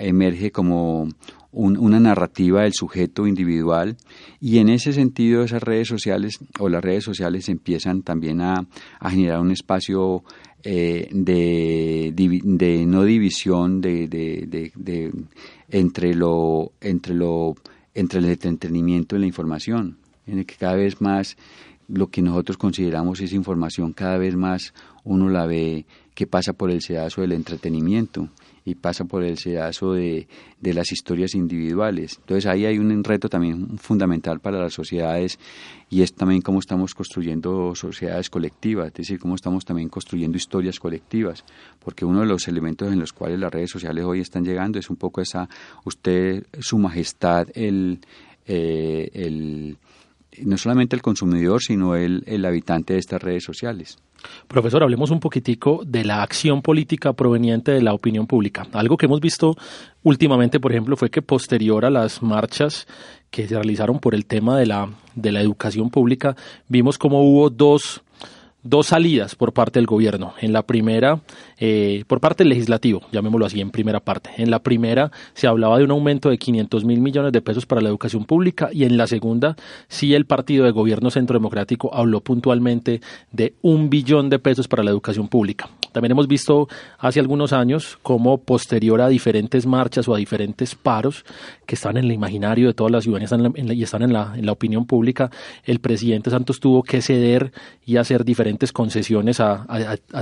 emerge 0.00 0.50
como 0.50 1.06
una 1.52 1.98
narrativa 1.98 2.62
del 2.62 2.74
sujeto 2.74 3.26
individual 3.26 3.96
y 4.40 4.58
en 4.58 4.68
ese 4.68 4.92
sentido 4.92 5.42
esas 5.42 5.62
redes 5.62 5.88
sociales 5.88 6.38
o 6.58 6.68
las 6.68 6.82
redes 6.82 7.04
sociales 7.04 7.48
empiezan 7.48 8.02
también 8.02 8.40
a, 8.40 8.66
generar 9.08 9.40
un 9.40 9.50
espacio 9.50 10.24
eh, 10.62 11.08
de, 11.10 12.12
de, 12.14 12.86
no 12.86 13.04
división 13.04 13.80
de, 13.80 14.08
entre 15.70 16.14
lo 16.14 16.72
entre 16.80 17.14
lo 17.14 17.54
entre 17.94 18.20
el 18.20 18.26
entretenimiento 18.26 19.16
y 19.16 19.20
la 19.20 19.26
información 19.26 19.98
en 20.26 20.38
el 20.38 20.46
que 20.46 20.56
cada 20.56 20.74
vez 20.74 21.00
más 21.00 21.36
lo 21.88 22.08
que 22.08 22.22
nosotros 22.22 22.56
consideramos 22.56 23.20
es 23.20 23.32
información 23.32 23.92
cada 23.92 24.18
vez 24.18 24.36
más 24.36 24.74
uno 25.04 25.28
la 25.28 25.46
ve 25.46 25.86
que 26.14 26.26
pasa 26.26 26.52
por 26.52 26.70
el 26.70 26.82
sedazo 26.82 27.22
del 27.22 27.32
entretenimiento 27.32 28.28
y 28.68 28.74
pasa 28.74 29.04
por 29.04 29.22
el 29.24 29.38
sedazo 29.38 29.94
de, 29.94 30.28
de, 30.60 30.74
las 30.74 30.92
historias 30.92 31.34
individuales. 31.34 32.18
Entonces 32.20 32.46
ahí 32.46 32.66
hay 32.66 32.78
un 32.78 33.02
reto 33.02 33.28
también 33.28 33.78
fundamental 33.78 34.40
para 34.40 34.60
las 34.60 34.74
sociedades 34.74 35.38
y 35.88 36.02
es 36.02 36.12
también 36.14 36.42
cómo 36.42 36.60
estamos 36.60 36.94
construyendo 36.94 37.74
sociedades 37.74 38.28
colectivas, 38.28 38.88
es 38.88 38.94
decir, 38.94 39.18
cómo 39.18 39.34
estamos 39.34 39.64
también 39.64 39.88
construyendo 39.88 40.36
historias 40.36 40.78
colectivas, 40.78 41.44
porque 41.82 42.04
uno 42.04 42.20
de 42.20 42.26
los 42.26 42.46
elementos 42.46 42.92
en 42.92 43.00
los 43.00 43.12
cuales 43.12 43.38
las 43.38 43.52
redes 43.52 43.70
sociales 43.70 44.04
hoy 44.04 44.20
están 44.20 44.44
llegando 44.44 44.78
es 44.78 44.90
un 44.90 44.96
poco 44.96 45.20
esa, 45.20 45.48
usted, 45.84 46.44
su 46.60 46.78
majestad, 46.78 47.48
el, 47.54 48.00
eh, 48.46 49.10
el 49.14 49.78
no 50.42 50.58
solamente 50.58 50.96
el 50.96 51.02
consumidor, 51.02 51.62
sino 51.62 51.96
el, 51.96 52.22
el 52.26 52.44
habitante 52.44 52.94
de 52.94 52.98
estas 53.00 53.22
redes 53.22 53.44
sociales. 53.44 53.98
Profesor, 54.48 54.82
hablemos 54.82 55.10
un 55.10 55.20
poquitico 55.20 55.82
de 55.86 56.04
la 56.04 56.22
acción 56.22 56.62
política 56.62 57.12
proveniente 57.12 57.72
de 57.72 57.82
la 57.82 57.94
opinión 57.94 58.26
pública. 58.26 58.66
Algo 58.72 58.96
que 58.96 59.06
hemos 59.06 59.20
visto 59.20 59.56
últimamente, 60.02 60.58
por 60.58 60.72
ejemplo, 60.72 60.96
fue 60.96 61.10
que 61.10 61.22
posterior 61.22 61.84
a 61.84 61.90
las 61.90 62.22
marchas 62.22 62.86
que 63.30 63.46
se 63.46 63.54
realizaron 63.54 64.00
por 64.00 64.14
el 64.14 64.26
tema 64.26 64.58
de 64.58 64.66
la, 64.66 64.88
de 65.14 65.32
la 65.32 65.40
educación 65.40 65.90
pública, 65.90 66.34
vimos 66.68 66.98
como 66.98 67.22
hubo 67.22 67.50
dos 67.50 68.02
dos 68.68 68.88
salidas 68.88 69.34
por 69.34 69.52
parte 69.52 69.78
del 69.78 69.86
gobierno. 69.86 70.34
En 70.40 70.52
la 70.52 70.62
primera, 70.62 71.20
eh, 71.58 72.04
por 72.06 72.20
parte 72.20 72.44
del 72.44 72.50
legislativo, 72.50 73.02
llamémoslo 73.12 73.46
así, 73.46 73.60
en 73.60 73.70
primera 73.70 74.00
parte. 74.00 74.30
En 74.36 74.50
la 74.50 74.62
primera 74.62 75.10
se 75.34 75.46
hablaba 75.46 75.78
de 75.78 75.84
un 75.84 75.90
aumento 75.90 76.28
de 76.28 76.38
500 76.38 76.84
mil 76.84 77.00
millones 77.00 77.32
de 77.32 77.40
pesos 77.40 77.66
para 77.66 77.80
la 77.80 77.88
educación 77.88 78.24
pública 78.24 78.68
y 78.72 78.84
en 78.84 78.96
la 78.96 79.06
segunda, 79.06 79.56
sí 79.88 80.14
el 80.14 80.26
partido 80.26 80.64
de 80.64 80.70
gobierno 80.70 81.10
centro 81.10 81.34
democrático 81.34 81.94
habló 81.94 82.20
puntualmente 82.20 83.00
de 83.32 83.54
un 83.62 83.88
billón 83.90 84.28
de 84.28 84.38
pesos 84.38 84.68
para 84.68 84.82
la 84.82 84.90
educación 84.90 85.28
pública. 85.28 85.68
También 85.92 86.12
hemos 86.12 86.28
visto 86.28 86.68
hace 86.98 87.20
algunos 87.20 87.52
años 87.52 87.98
cómo 88.02 88.38
posterior 88.38 89.00
a 89.00 89.08
diferentes 89.08 89.66
marchas 89.66 90.06
o 90.08 90.14
a 90.14 90.18
diferentes 90.18 90.74
paros 90.74 91.24
que 91.66 91.74
están 91.74 91.96
en 91.96 92.04
el 92.04 92.12
imaginario 92.12 92.68
de 92.68 92.74
todas 92.74 92.92
las 92.92 93.04
ciudadanías 93.04 93.32
y 93.74 93.82
están 93.82 94.02
en 94.02 94.12
la, 94.12 94.34
en 94.36 94.46
la 94.46 94.52
opinión 94.52 94.86
pública, 94.86 95.30
el 95.64 95.80
presidente 95.80 96.30
Santos 96.30 96.60
tuvo 96.60 96.82
que 96.82 97.00
ceder 97.02 97.52
y 97.84 97.96
hacer 97.96 98.24
diferentes 98.24 98.57
concesiones 98.72 99.40
a, 99.40 99.66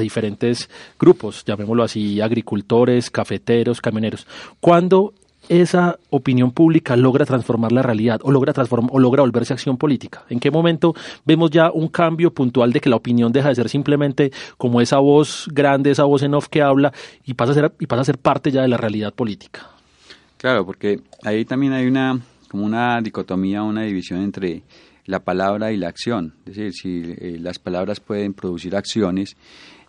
diferentes 0.01 0.69
grupos, 0.99 1.45
llamémoslo 1.45 1.83
así, 1.83 2.21
agricultores, 2.21 3.11
cafeteros, 3.11 3.81
camioneros. 3.81 4.27
Cuando 4.61 5.15
esa 5.49 5.99
opinión 6.11 6.51
pública 6.51 6.97
logra 6.97 7.25
transformar 7.25 7.73
la 7.73 7.83
realidad 7.83 8.21
o 8.23 8.33
logra 8.33 8.53
transformar 8.53 8.91
o 8.93 8.99
logra 8.99 9.23
volverse 9.23 9.53
acción 9.53 9.77
política? 9.77 10.25
¿En 10.29 10.41
qué 10.41 10.51
momento 10.51 10.95
vemos 11.25 11.51
ya 11.51 11.71
un 11.71 11.89
cambio 11.89 12.33
puntual 12.33 12.73
de 12.73 12.81
que 12.81 12.91
la 12.91 12.97
opinión 12.97 13.33
deja 13.33 13.51
de 13.51 13.55
ser 13.55 13.69
simplemente 13.69 14.33
como 14.57 14.81
esa 14.81 14.99
voz 14.99 15.49
grande, 15.53 15.91
esa 15.91 16.05
voz 16.05 16.23
en 16.23 16.35
off 16.35 16.49
que 16.49 16.63
habla 16.63 16.93
y 17.25 17.35
pasa 17.35 17.53
a 17.53 17.55
ser 17.55 17.73
y 17.79 17.87
pasa 17.87 18.03
a 18.03 18.05
ser 18.05 18.19
parte 18.19 18.51
ya 18.51 18.63
de 18.63 18.69
la 18.69 18.77
realidad 18.77 19.15
política? 19.15 19.71
Claro, 20.37 20.67
porque 20.67 21.01
ahí 21.23 21.45
también 21.45 21.73
hay 21.73 21.87
una 21.87 22.21
como 22.49 22.65
una 22.65 23.01
dicotomía, 23.01 23.63
una 23.63 23.83
división 23.83 24.23
entre 24.23 24.63
la 25.07 25.21
palabra 25.21 25.73
y 25.73 25.77
la 25.77 25.89
acción. 25.89 26.35
Es 26.45 26.57
decir, 26.57 26.73
si 26.73 27.15
eh, 27.19 27.39
las 27.41 27.59
palabras 27.59 28.01
pueden 28.01 28.35
producir 28.35 28.77
acciones 28.77 29.37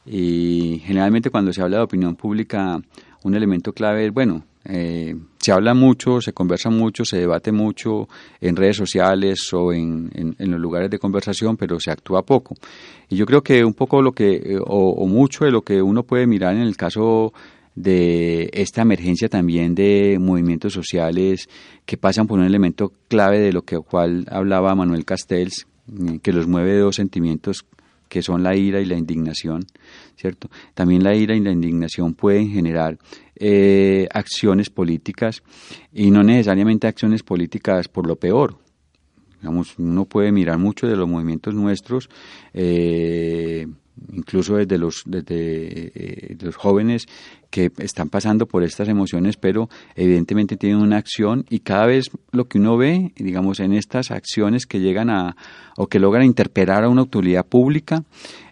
y 0.05 0.81
generalmente 0.85 1.29
cuando 1.29 1.51
se 1.51 1.61
habla 1.61 1.77
de 1.77 1.83
opinión 1.83 2.15
pública 2.15 2.79
un 3.23 3.35
elemento 3.35 3.73
clave 3.73 4.05
es, 4.05 4.13
bueno, 4.13 4.43
eh, 4.69 5.15
se 5.39 5.51
habla 5.51 5.73
mucho, 5.73 6.19
se 6.19 6.33
conversa 6.33 6.69
mucho, 6.69 7.05
se 7.05 7.17
debate 7.17 7.51
mucho 7.51 8.09
en 8.41 8.55
redes 8.55 8.75
sociales 8.77 9.53
o 9.53 9.71
en, 9.71 10.11
en, 10.13 10.51
los 10.51 10.59
lugares 10.59 10.89
de 10.89 10.99
conversación, 10.99 11.55
pero 11.55 11.79
se 11.79 11.89
actúa 11.89 12.23
poco. 12.23 12.55
Y 13.09 13.15
yo 13.15 13.25
creo 13.25 13.41
que 13.41 13.63
un 13.63 13.73
poco 13.73 14.01
lo 14.01 14.11
que, 14.11 14.35
eh, 14.35 14.59
o, 14.61 15.05
mucho 15.07 15.45
de 15.45 15.51
lo 15.51 15.61
que 15.61 15.81
uno 15.81 16.03
puede 16.03 16.27
mirar 16.27 16.55
en 16.55 16.63
el 16.63 16.75
caso 16.75 17.33
de 17.77 18.49
esta 18.53 18.81
emergencia 18.81 19.29
también 19.29 19.75
de 19.75 20.17
movimientos 20.19 20.73
sociales 20.73 21.47
que 21.85 21.95
pasan 21.95 22.25
por 22.25 22.39
un 22.39 22.45
elemento 22.45 22.91
clave 23.07 23.39
de 23.39 23.53
lo 23.53 23.61
que 23.61 23.77
cual 23.77 24.25
hablaba 24.31 24.73
Manuel 24.73 25.05
Castells, 25.05 25.67
eh, 25.87 26.17
que 26.23 26.33
los 26.33 26.47
mueve 26.47 26.75
dos 26.79 26.95
sentimientos 26.95 27.65
que 28.09 28.23
son 28.23 28.41
la 28.41 28.55
ira 28.55 28.81
y 28.81 28.85
la 28.85 28.97
indignación, 28.97 29.65
¿cierto? 30.15 30.49
También 30.73 31.03
la 31.03 31.13
ira 31.13 31.35
y 31.35 31.39
la 31.39 31.51
indignación 31.51 32.15
pueden 32.15 32.49
generar 32.49 32.97
eh, 33.35 34.07
acciones 34.11 34.71
políticas 34.71 35.43
y 35.93 36.09
no 36.09 36.23
necesariamente 36.23 36.87
acciones 36.87 37.21
políticas 37.21 37.87
por 37.89 38.07
lo 38.07 38.15
peor. 38.15 38.57
Digamos, 39.39 39.77
uno 39.77 40.05
puede 40.05 40.31
mirar 40.31 40.57
mucho 40.57 40.87
de 40.87 40.95
los 40.95 41.07
movimientos 41.07 41.53
nuestros, 41.53 42.09
eh, 42.55 43.67
incluso 44.13 44.55
desde 44.55 44.77
los, 44.77 45.03
desde, 45.05 45.91
eh, 45.93 46.37
los 46.39 46.55
jóvenes 46.55 47.07
que 47.49 47.71
están 47.79 48.09
pasando 48.09 48.45
por 48.45 48.63
estas 48.63 48.89
emociones, 48.89 49.37
pero 49.37 49.69
evidentemente 49.95 50.57
tienen 50.57 50.79
una 50.79 50.97
acción 50.97 51.45
y 51.49 51.59
cada 51.59 51.85
vez 51.85 52.09
lo 52.31 52.45
que 52.45 52.57
uno 52.57 52.77
ve, 52.77 53.11
digamos, 53.15 53.59
en 53.59 53.73
estas 53.73 54.11
acciones 54.11 54.65
que 54.65 54.79
llegan 54.79 55.09
a 55.09 55.35
o 55.75 55.87
que 55.87 55.99
logran 55.99 56.25
interpelar 56.25 56.83
a 56.83 56.89
una 56.89 57.01
autoridad 57.01 57.45
pública, 57.45 58.03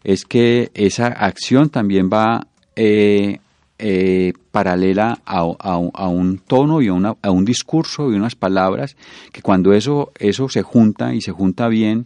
es 0.03 0.25
que 0.25 0.71
esa 0.73 1.07
acción 1.07 1.69
también 1.69 2.09
va 2.11 2.47
eh, 2.75 3.39
eh, 3.77 4.33
paralela 4.51 5.19
a, 5.25 5.39
a, 5.39 6.07
un 6.07 6.37
tono 6.37 6.81
y 6.81 6.87
a, 6.87 6.93
una, 6.93 7.15
a, 7.21 7.31
un 7.31 7.43
discurso 7.43 8.09
y 8.11 8.15
unas 8.15 8.35
palabras 8.35 8.95
que 9.33 9.41
cuando 9.41 9.73
eso, 9.73 10.11
eso 10.17 10.47
se 10.47 10.61
junta 10.61 11.13
y 11.13 11.19
se 11.19 11.31
junta 11.31 11.67
bien, 11.67 12.05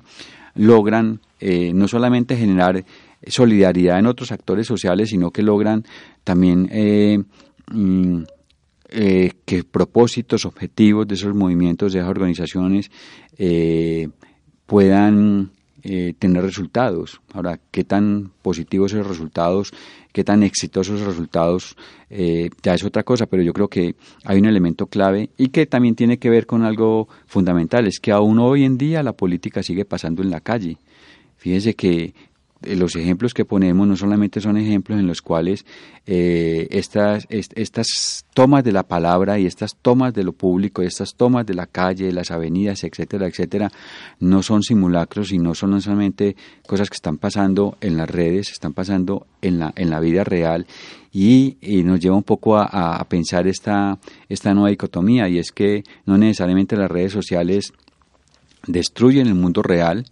logran 0.56 1.20
eh, 1.40 1.72
no 1.74 1.88
solamente 1.88 2.36
generar 2.36 2.84
solidaridad 3.28 4.00
en 4.00 4.06
otros 4.06 4.32
actores 4.32 4.68
sociales, 4.68 5.10
sino 5.10 5.32
que 5.32 5.44
logran 5.44 5.84
también 6.24 6.70
eh, 6.72 7.20
mm, 7.72 8.24
que 9.46 9.64
propósitos, 9.64 10.46
objetivos 10.46 11.08
de 11.08 11.14
esos 11.14 11.36
movimientos, 11.36 11.94
de 11.94 12.00
esas 12.00 12.10
organizaciones 12.10 12.90
puedan 14.66 15.52
eh, 15.82 16.14
tener 16.20 16.44
resultados. 16.44 17.22
Ahora, 17.34 17.58
qué 17.72 17.86
tan 17.86 18.32
positivos 18.42 18.92
esos 18.92 19.08
resultados, 19.08 19.72
qué 20.12 20.26
tan 20.26 20.44
exitosos 20.44 20.96
esos 20.96 21.08
resultados, 21.08 21.78
eh, 22.10 22.50
ya 22.62 22.74
es 22.74 22.84
otra 22.84 23.04
cosa, 23.04 23.28
pero 23.28 23.44
yo 23.44 23.54
creo 23.54 23.70
que 23.70 23.96
hay 24.26 24.40
un 24.40 24.46
elemento 24.46 24.88
clave 24.88 25.30
y 25.38 25.48
que 25.50 25.66
también 25.68 25.96
tiene 25.96 26.20
que 26.20 26.30
ver 26.30 26.48
con 26.48 26.64
algo 26.64 27.08
fundamental, 27.28 27.88
es 27.88 28.02
que 28.02 28.12
aún 28.12 28.40
hoy 28.40 28.66
en 28.66 28.78
día 28.78 29.04
la 29.04 29.14
política 29.14 29.64
sigue 29.64 29.86
pasando 29.86 30.22
en 30.22 30.32
la 30.32 30.42
calle. 30.42 30.78
Fíjense 31.38 31.76
que 31.76 32.04
eh, 32.04 32.14
los 32.62 32.96
ejemplos 32.96 33.34
que 33.34 33.46
ponemos 33.46 33.88
no 33.88 33.96
solamente 33.96 34.42
son 34.42 34.58
ejemplos 34.58 35.00
en 35.00 35.08
los 35.08 35.22
cuales 35.22 35.66
eh, 36.06 36.68
estas, 36.72 37.26
estas 37.30 38.26
tomas 38.34 38.64
de 38.64 38.72
la 38.72 38.84
palabra 38.84 39.40
y 39.40 39.46
estas 39.46 39.78
tomas 39.82 40.14
de 40.14 40.24
lo 40.24 40.34
público, 40.34 40.82
estas 40.82 41.16
tomas 41.16 41.46
de 41.46 41.54
la 41.54 41.68
calle, 41.68 42.08
de 42.08 42.12
las 42.12 42.32
avenidas, 42.32 42.84
etcétera, 42.84 43.28
etcétera, 43.28 43.72
no 44.20 44.44
son 44.44 44.64
simulacros 44.64 45.32
y 45.32 45.38
no 45.38 45.56
son 45.56 45.82
solamente 45.82 46.36
cosas 46.68 46.90
que 46.90 46.96
están 46.96 47.18
pasando 47.18 47.78
en 47.80 47.96
las 47.96 48.10
redes, 48.10 48.52
están 48.52 48.74
pasando 48.74 49.28
en 49.42 49.60
la, 49.60 49.74
en 49.76 49.90
la 49.90 50.00
vida 50.00 50.24
real 50.24 50.68
y, 51.12 51.58
nos 51.84 52.00
lleva 52.00 52.16
un 52.16 52.24
poco 52.24 52.58
a, 52.58 52.66
a, 52.98 53.04
pensar 53.06 53.48
esta, 53.48 53.98
esta 54.28 54.54
nueva 54.54 54.70
dicotomía 54.70 55.28
y 55.30 55.40
es 55.40 55.52
que 55.52 55.84
no 56.06 56.18
necesariamente 56.18 56.76
las 56.76 56.92
redes 56.92 57.14
sociales 57.14 57.74
destruyen 58.68 59.28
el 59.28 59.36
mundo 59.36 59.62
real, 59.64 60.06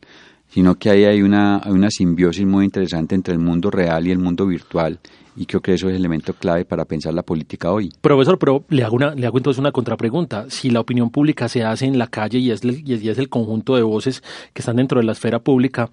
sino 0.48 0.76
que 0.76 0.90
ahí 0.90 1.06
hay 1.06 1.22
una, 1.22 1.62
una 1.66 1.90
simbiosis 1.90 2.46
muy 2.46 2.66
interesante 2.66 3.16
entre 3.16 3.34
el 3.34 3.40
mundo 3.40 3.70
real 3.70 4.08
y 4.08 4.12
el 4.12 4.20
mundo 4.20 4.46
virtual 4.48 5.00
y 5.38 5.46
creo 5.46 5.62
que 5.62 5.74
eso 5.74 5.88
es 5.88 5.94
el 5.94 6.00
elemento 6.00 6.34
clave 6.34 6.66
para 6.66 6.86
pensar 6.86 7.14
la 7.14 7.22
política 7.22 7.72
hoy. 7.72 7.92
Profesor, 8.02 8.40
pero 8.40 8.66
le 8.70 8.84
hago, 8.84 8.96
una, 8.96 9.14
le 9.14 9.28
hago 9.28 9.38
entonces 9.38 9.60
una 9.60 9.72
contrapregunta. 9.72 10.48
Si 10.50 10.72
la 10.72 10.80
opinión 10.80 11.12
pública 11.12 11.48
se 11.48 11.64
hace 11.64 11.86
en 11.86 12.00
la 12.00 12.08
calle 12.08 12.40
y 12.40 12.50
es, 12.50 12.62
y 12.64 13.08
es 13.08 13.18
el 13.20 13.30
conjunto 13.30 13.76
de 13.76 13.84
voces 13.84 14.24
que 14.54 14.62
están 14.62 14.78
dentro 14.78 15.00
de 15.00 15.06
la 15.06 15.12
esfera 15.12 15.40
pública, 15.40 15.90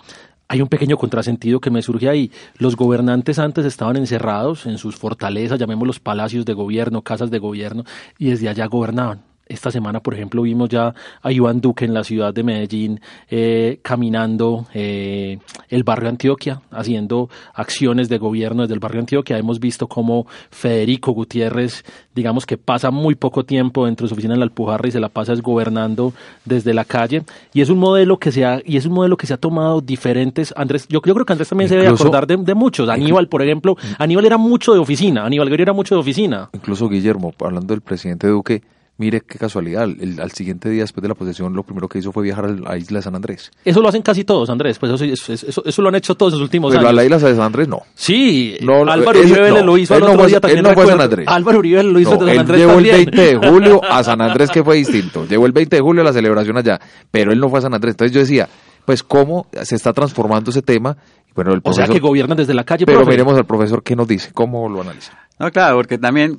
hay 0.49 0.63
un 0.63 0.69
pequeño 0.69 0.97
contrasentido 0.97 1.61
que 1.61 1.71
me 1.71 1.83
surge 1.83 2.09
ahí. 2.09 2.31
Los 2.57 2.75
gobernantes 2.75 3.39
antes 3.39 3.67
estaban 3.67 3.97
encerrados 3.97 4.65
en 4.65 4.79
sus 4.79 4.97
fortalezas, 4.97 5.59
llamémoslos 5.59 6.01
palacios 6.01 6.47
de 6.47 6.55
gobierno, 6.55 7.03
casas 7.03 7.31
de 7.31 7.39
gobierno, 7.39 7.85
y 8.19 8.31
desde 8.31 8.49
allá 8.49 8.67
gobernaban 8.67 9.34
esta 9.47 9.71
semana, 9.71 10.01
por 10.01 10.15
ejemplo, 10.15 10.43
vimos 10.43 10.71
ya 10.71 10.95
a 11.23 11.33
Iván 11.33 11.61
Duque 11.61 11.85
en 11.85 11.93
la 11.93 12.03
ciudad 12.03 12.33
de 12.33 12.43
Medellín 12.43 13.01
eh, 13.29 13.79
caminando 13.83 14.67
eh, 14.73 15.39
el 15.69 15.85
barrio 15.85 16.09
Antioquia, 16.09 16.63
haciendo 16.71 17.29
acciones 17.53 18.09
de 18.09 18.19
gobierno 18.19 18.63
desde 18.63 18.75
el 18.75 18.81
barrio 18.81 19.01
Antioquia. 19.01 19.37
Hemos 19.37 19.61
visto 19.61 19.87
cómo 19.87 20.27
Federico 20.51 21.13
Gutiérrez, 21.13 21.85
digamos 22.15 22.47
que 22.47 22.57
pasa 22.57 22.91
muy 22.91 23.17
poco 23.17 23.45
tiempo 23.45 23.85
dentro 23.85 24.05
de 24.05 24.09
su 24.09 24.15
oficina 24.15 24.35
en 24.35 24.41
la 24.41 24.45
Alpujarra 24.45 24.89
y 24.89 24.93
se 24.93 25.01
la 25.01 25.11
pasa 25.11 25.35
es 25.35 25.43
gobernando 25.43 26.15
desde 26.45 26.73
la 26.73 26.87
calle. 26.87 27.23
Y 27.53 27.61
es 27.61 27.69
un 27.69 27.79
modelo 27.79 28.19
que 28.19 28.33
se 28.33 28.47
ha, 28.47 28.63
y 28.65 28.79
es 28.79 28.87
un 28.87 28.95
modelo 28.95 29.19
que 29.19 29.27
se 29.27 29.35
ha 29.35 29.39
tomado 29.39 29.83
diferentes. 29.83 30.55
Andrés, 30.57 30.89
yo, 30.89 31.03
creo 31.03 31.25
que 31.25 31.33
Andrés 31.33 31.49
también 31.51 31.69
se 31.69 31.77
debe 31.77 31.89
acordar 31.89 32.27
de, 32.27 32.55
muchos. 32.55 32.89
Aníbal, 32.89 33.29
por 33.29 33.43
ejemplo, 33.43 33.77
Aníbal 33.99 34.25
era 34.25 34.39
mucho 34.39 34.73
de 34.73 34.79
oficina. 34.79 35.27
Aníbal 35.27 35.49
Guerrero 35.49 35.65
era 35.65 35.73
mucho 35.75 35.95
de 35.95 36.01
oficina. 36.01 36.49
Incluso 36.55 36.89
Guillermo, 36.89 37.35
hablando 37.41 37.75
del 37.75 37.83
presidente 37.83 38.27
Duque 38.27 38.63
Mire 38.97 39.23
qué 39.23 39.41
casualidad, 39.41 39.85
el, 39.85 40.21
al 40.21 40.31
siguiente 40.31 40.71
día 40.71 40.83
después 40.83 41.03
de 41.03 41.09
la 41.09 41.17
posesión 41.17 41.53
lo 41.53 41.65
primero 41.65 41.89
que 41.89 41.99
hizo 41.99 42.13
fue 42.13 42.23
viajar 42.23 42.45
a 42.45 42.49
la 42.49 42.79
isla 42.79 43.01
de 43.01 43.03
San 43.03 43.17
Andrés. 43.17 43.51
Eso 43.65 43.81
lo 43.81 43.89
hacen 43.89 44.03
casi 44.03 44.23
todos, 44.23 44.49
Andrés, 44.51 44.79
pues 44.79 44.93
eso, 44.93 45.33
eso, 45.33 45.65
eso, 45.65 45.83
lo 45.83 45.89
han 45.89 45.97
hecho 45.97 46.15
todos 46.15 46.35
los 46.35 46.43
últimos 46.43 46.71
Pero 46.71 46.81
años. 46.81 46.91
a 46.91 46.95
la 46.95 47.05
isla 47.05 47.19
de 47.19 47.35
San 47.35 47.45
Andrés 47.45 47.67
no. 47.67 47.83
Sí, 47.97 48.57
Álvaro 48.63 49.19
Uribe 49.19 49.65
lo 49.65 49.77
hizo 49.79 49.97
el 49.97 50.03
otro 50.05 50.27
día 50.27 50.41
también. 50.41 50.63
no 50.63 50.75
fue 50.75 50.85
a 50.85 50.87
San 50.87 51.01
Andrés. 51.01 51.27
Álvaro 51.29 51.59
Uribe 51.59 51.83
lo 51.83 51.99
hizo 51.99 52.17
de 52.17 52.27
San 52.27 52.39
Andrés 52.39 52.61
Llevó 52.61 52.79
el 52.79 52.85
20 52.85 53.21
de 53.21 53.49
julio 53.49 53.81
a 53.83 54.05
San 54.05 54.21
Andrés 54.21 54.51
que 54.51 54.63
fue 54.63 54.77
distinto. 54.77 55.27
Llevó 55.27 55.47
el 55.47 55.53
20 55.53 55.75
de 55.75 55.83
julio 55.83 56.03
a 56.03 56.05
la 56.05 56.13
celebración 56.13 56.57
allá, 56.57 56.81
pero 57.11 57.33
él 57.33 57.41
no 57.41 57.49
fue 57.49 57.59
a 57.59 57.63
San 57.63 57.75
Andrés. 57.75 57.95
Entonces 57.95 58.15
yo 58.15 58.21
decía, 58.21 58.49
pues 58.85 59.03
cómo 59.03 59.49
se 59.63 59.75
está 59.75 59.93
transformando 59.93 60.51
ese 60.51 60.63
tema. 60.63 60.97
Bueno, 61.35 61.53
el 61.53 61.63
profesor, 61.63 61.83
o 61.83 61.87
sea 61.87 61.93
que 61.93 62.01
gobiernan 62.01 62.37
desde 62.37 62.55
la 62.55 62.63
calle. 62.63 62.87
Pero 62.87 63.05
veremos 63.05 63.37
al 63.37 63.45
profesor 63.45 63.83
qué 63.83 63.97
nos 63.97 64.07
dice, 64.07 64.31
cómo 64.33 64.69
lo 64.69 64.83
analiza. 64.83 65.19
No, 65.41 65.51
claro, 65.51 65.77
porque 65.77 65.99
también 65.99 66.39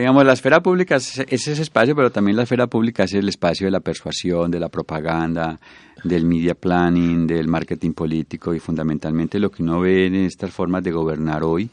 digamos, 0.00 0.24
la 0.24 0.32
esfera 0.32 0.62
pública 0.62 0.96
es 0.96 1.18
ese 1.18 1.52
espacio, 1.52 1.94
pero 1.94 2.10
también 2.10 2.36
la 2.36 2.44
esfera 2.44 2.66
pública 2.66 3.04
es 3.04 3.14
el 3.14 3.28
espacio 3.28 3.66
de 3.66 3.70
la 3.70 3.80
persuasión, 3.80 4.50
de 4.50 4.60
la 4.60 4.68
propaganda, 4.68 5.58
del 6.04 6.24
media 6.24 6.54
planning, 6.54 7.26
del 7.26 7.48
marketing 7.48 7.92
político 7.92 8.54
y 8.54 8.58
fundamentalmente 8.58 9.38
lo 9.38 9.50
que 9.50 9.62
uno 9.62 9.80
ve 9.80 10.06
en 10.06 10.14
estas 10.14 10.50
formas 10.50 10.82
de 10.82 10.92
gobernar 10.92 11.44
hoy 11.44 11.70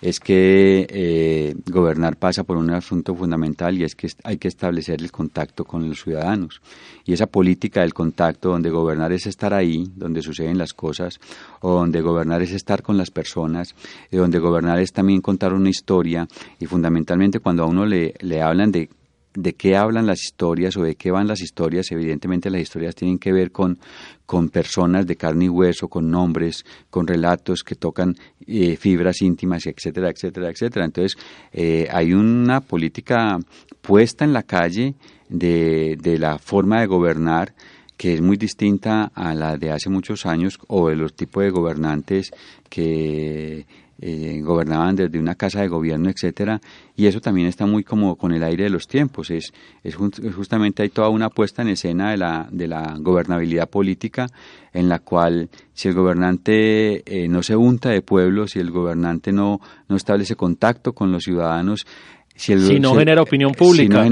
es 0.00 0.20
que 0.20 0.86
eh, 0.90 1.54
gobernar 1.70 2.16
pasa 2.16 2.44
por 2.44 2.56
un 2.56 2.70
asunto 2.70 3.14
fundamental 3.14 3.78
y 3.78 3.84
es 3.84 3.94
que 3.94 4.08
hay 4.24 4.36
que 4.36 4.48
establecer 4.48 5.00
el 5.00 5.10
contacto 5.10 5.64
con 5.64 5.88
los 5.88 6.02
ciudadanos. 6.02 6.60
Y 7.04 7.12
esa 7.12 7.26
política 7.26 7.80
del 7.80 7.94
contacto, 7.94 8.50
donde 8.50 8.70
gobernar 8.70 9.12
es 9.12 9.26
estar 9.26 9.54
ahí, 9.54 9.90
donde 9.94 10.22
suceden 10.22 10.58
las 10.58 10.72
cosas, 10.72 11.20
o 11.60 11.70
donde 11.70 12.00
gobernar 12.00 12.42
es 12.42 12.52
estar 12.52 12.82
con 12.82 12.96
las 12.96 13.10
personas, 13.10 13.74
y 14.10 14.16
donde 14.16 14.38
gobernar 14.38 14.80
es 14.80 14.92
también 14.92 15.20
contar 15.20 15.52
una 15.52 15.70
historia, 15.70 16.26
y 16.58 16.66
fundamentalmente 16.66 17.40
cuando 17.40 17.62
a 17.62 17.66
uno 17.66 17.86
le, 17.86 18.14
le 18.20 18.42
hablan 18.42 18.72
de 18.72 18.88
de 19.36 19.54
qué 19.54 19.76
hablan 19.76 20.06
las 20.06 20.22
historias 20.22 20.76
o 20.76 20.82
de 20.82 20.96
qué 20.96 21.10
van 21.10 21.28
las 21.28 21.40
historias. 21.40 21.90
Evidentemente 21.92 22.50
las 22.50 22.62
historias 22.62 22.94
tienen 22.94 23.18
que 23.18 23.32
ver 23.32 23.52
con, 23.52 23.78
con 24.24 24.48
personas 24.48 25.06
de 25.06 25.16
carne 25.16 25.44
y 25.44 25.48
hueso, 25.48 25.88
con 25.88 26.10
nombres, 26.10 26.64
con 26.90 27.06
relatos 27.06 27.62
que 27.62 27.74
tocan 27.74 28.16
eh, 28.46 28.76
fibras 28.76 29.22
íntimas, 29.22 29.66
etcétera, 29.66 30.10
etcétera, 30.10 30.50
etcétera. 30.50 30.84
Entonces 30.86 31.16
eh, 31.52 31.86
hay 31.90 32.12
una 32.12 32.60
política 32.60 33.38
puesta 33.80 34.24
en 34.24 34.32
la 34.32 34.42
calle 34.42 34.94
de, 35.28 35.96
de 36.00 36.18
la 36.18 36.38
forma 36.38 36.80
de 36.80 36.86
gobernar 36.86 37.54
que 37.96 38.14
es 38.14 38.20
muy 38.20 38.36
distinta 38.36 39.10
a 39.14 39.34
la 39.34 39.56
de 39.56 39.70
hace 39.70 39.88
muchos 39.88 40.26
años 40.26 40.58
o 40.68 40.90
de 40.90 40.96
los 40.96 41.14
tipos 41.14 41.42
de 41.42 41.50
gobernantes 41.50 42.30
que 42.68 43.66
eh, 43.98 44.40
gobernaban 44.42 44.94
desde 44.94 45.18
una 45.18 45.36
casa 45.36 45.62
de 45.62 45.68
gobierno, 45.68 46.10
etcétera, 46.10 46.60
y 46.94 47.06
eso 47.06 47.20
también 47.20 47.46
está 47.46 47.64
muy 47.64 47.82
como 47.82 48.16
con 48.16 48.32
el 48.32 48.42
aire 48.42 48.64
de 48.64 48.70
los 48.70 48.86
tiempos. 48.86 49.30
Es, 49.30 49.52
es, 49.82 49.94
justamente 49.94 50.82
hay 50.82 50.90
toda 50.90 51.08
una 51.08 51.30
puesta 51.30 51.62
en 51.62 51.68
escena 51.68 52.10
de 52.10 52.18
la, 52.18 52.46
de 52.50 52.68
la 52.68 52.96
gobernabilidad 52.98 53.70
política, 53.70 54.26
en 54.72 54.88
la 54.88 54.98
cual 54.98 55.48
si 55.72 55.88
el 55.88 55.94
gobernante 55.94 57.02
eh, 57.06 57.28
no 57.28 57.42
se 57.42 57.56
unta 57.56 57.88
de 57.88 58.02
pueblo, 58.02 58.46
si 58.46 58.58
el 58.58 58.70
gobernante 58.70 59.32
no, 59.32 59.60
no 59.88 59.96
establece 59.96 60.36
contacto 60.36 60.92
con 60.92 61.10
los 61.10 61.24
ciudadanos, 61.24 61.86
si, 62.34 62.52
el, 62.52 62.82
no 62.82 62.94
genera 62.96 63.22
opinión 63.22 63.52
pública, 63.52 64.06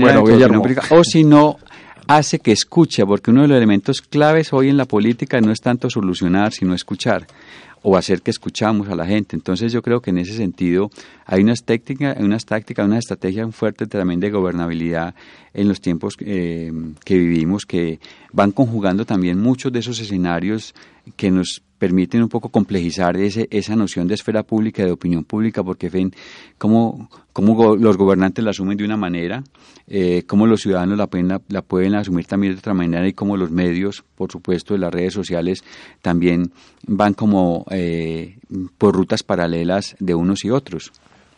o 0.90 1.04
si 1.04 1.24
no 1.24 1.58
hace 2.06 2.38
que 2.38 2.52
escuche, 2.52 3.04
porque 3.04 3.30
uno 3.30 3.42
de 3.42 3.48
los 3.48 3.56
elementos 3.56 4.00
claves 4.00 4.52
hoy 4.52 4.70
en 4.70 4.78
la 4.78 4.86
política 4.86 5.40
no 5.40 5.52
es 5.52 5.60
tanto 5.60 5.90
solucionar, 5.90 6.52
sino 6.52 6.74
escuchar 6.74 7.26
o 7.86 7.98
hacer 7.98 8.22
que 8.22 8.30
escuchamos 8.30 8.88
a 8.88 8.96
la 8.96 9.06
gente. 9.06 9.36
Entonces 9.36 9.70
yo 9.70 9.82
creo 9.82 10.00
que 10.00 10.08
en 10.08 10.16
ese 10.16 10.32
sentido 10.32 10.90
hay 11.26 11.42
unas 11.42 11.64
técnicas, 11.64 12.16
unas 12.18 12.46
tácticas, 12.46 12.86
una 12.86 12.98
estrategia 12.98 13.46
fuerte 13.48 13.86
también 13.86 14.20
de 14.20 14.30
gobernabilidad 14.30 15.14
en 15.52 15.68
los 15.68 15.82
tiempos 15.82 16.14
eh, 16.20 16.72
que 17.04 17.18
vivimos 17.18 17.66
que 17.66 18.00
van 18.32 18.52
conjugando 18.52 19.04
también 19.04 19.38
muchos 19.38 19.70
de 19.70 19.80
esos 19.80 20.00
escenarios 20.00 20.74
que 21.16 21.30
nos 21.30 21.62
permiten 21.84 22.22
un 22.22 22.30
poco 22.30 22.48
complejizar 22.48 23.14
ese, 23.18 23.46
esa 23.50 23.76
noción 23.76 24.08
de 24.08 24.14
esfera 24.14 24.42
pública, 24.42 24.82
de 24.82 24.90
opinión 24.90 25.22
pública, 25.22 25.62
porque 25.62 25.90
ven 25.90 26.14
cómo, 26.56 27.10
cómo 27.34 27.76
los 27.76 27.98
gobernantes 27.98 28.42
la 28.42 28.52
asumen 28.52 28.78
de 28.78 28.86
una 28.86 28.96
manera, 28.96 29.44
eh, 29.86 30.22
cómo 30.26 30.46
los 30.46 30.62
ciudadanos 30.62 30.96
la 30.96 31.08
pueden, 31.08 31.28
la, 31.28 31.60
pueden 31.60 31.94
asumir 31.94 32.24
también 32.24 32.54
de 32.54 32.60
otra 32.60 32.72
manera 32.72 33.06
y 33.06 33.12
cómo 33.12 33.36
los 33.36 33.50
medios, 33.50 34.02
por 34.14 34.32
supuesto, 34.32 34.72
de 34.72 34.80
las 34.80 34.94
redes 34.94 35.12
sociales 35.12 35.62
también 36.00 36.52
van 36.86 37.12
como 37.12 37.66
eh, 37.70 38.38
por 38.78 38.94
rutas 38.94 39.22
paralelas 39.22 39.94
de 40.00 40.14
unos 40.14 40.42
y 40.46 40.50
otros. 40.50 40.90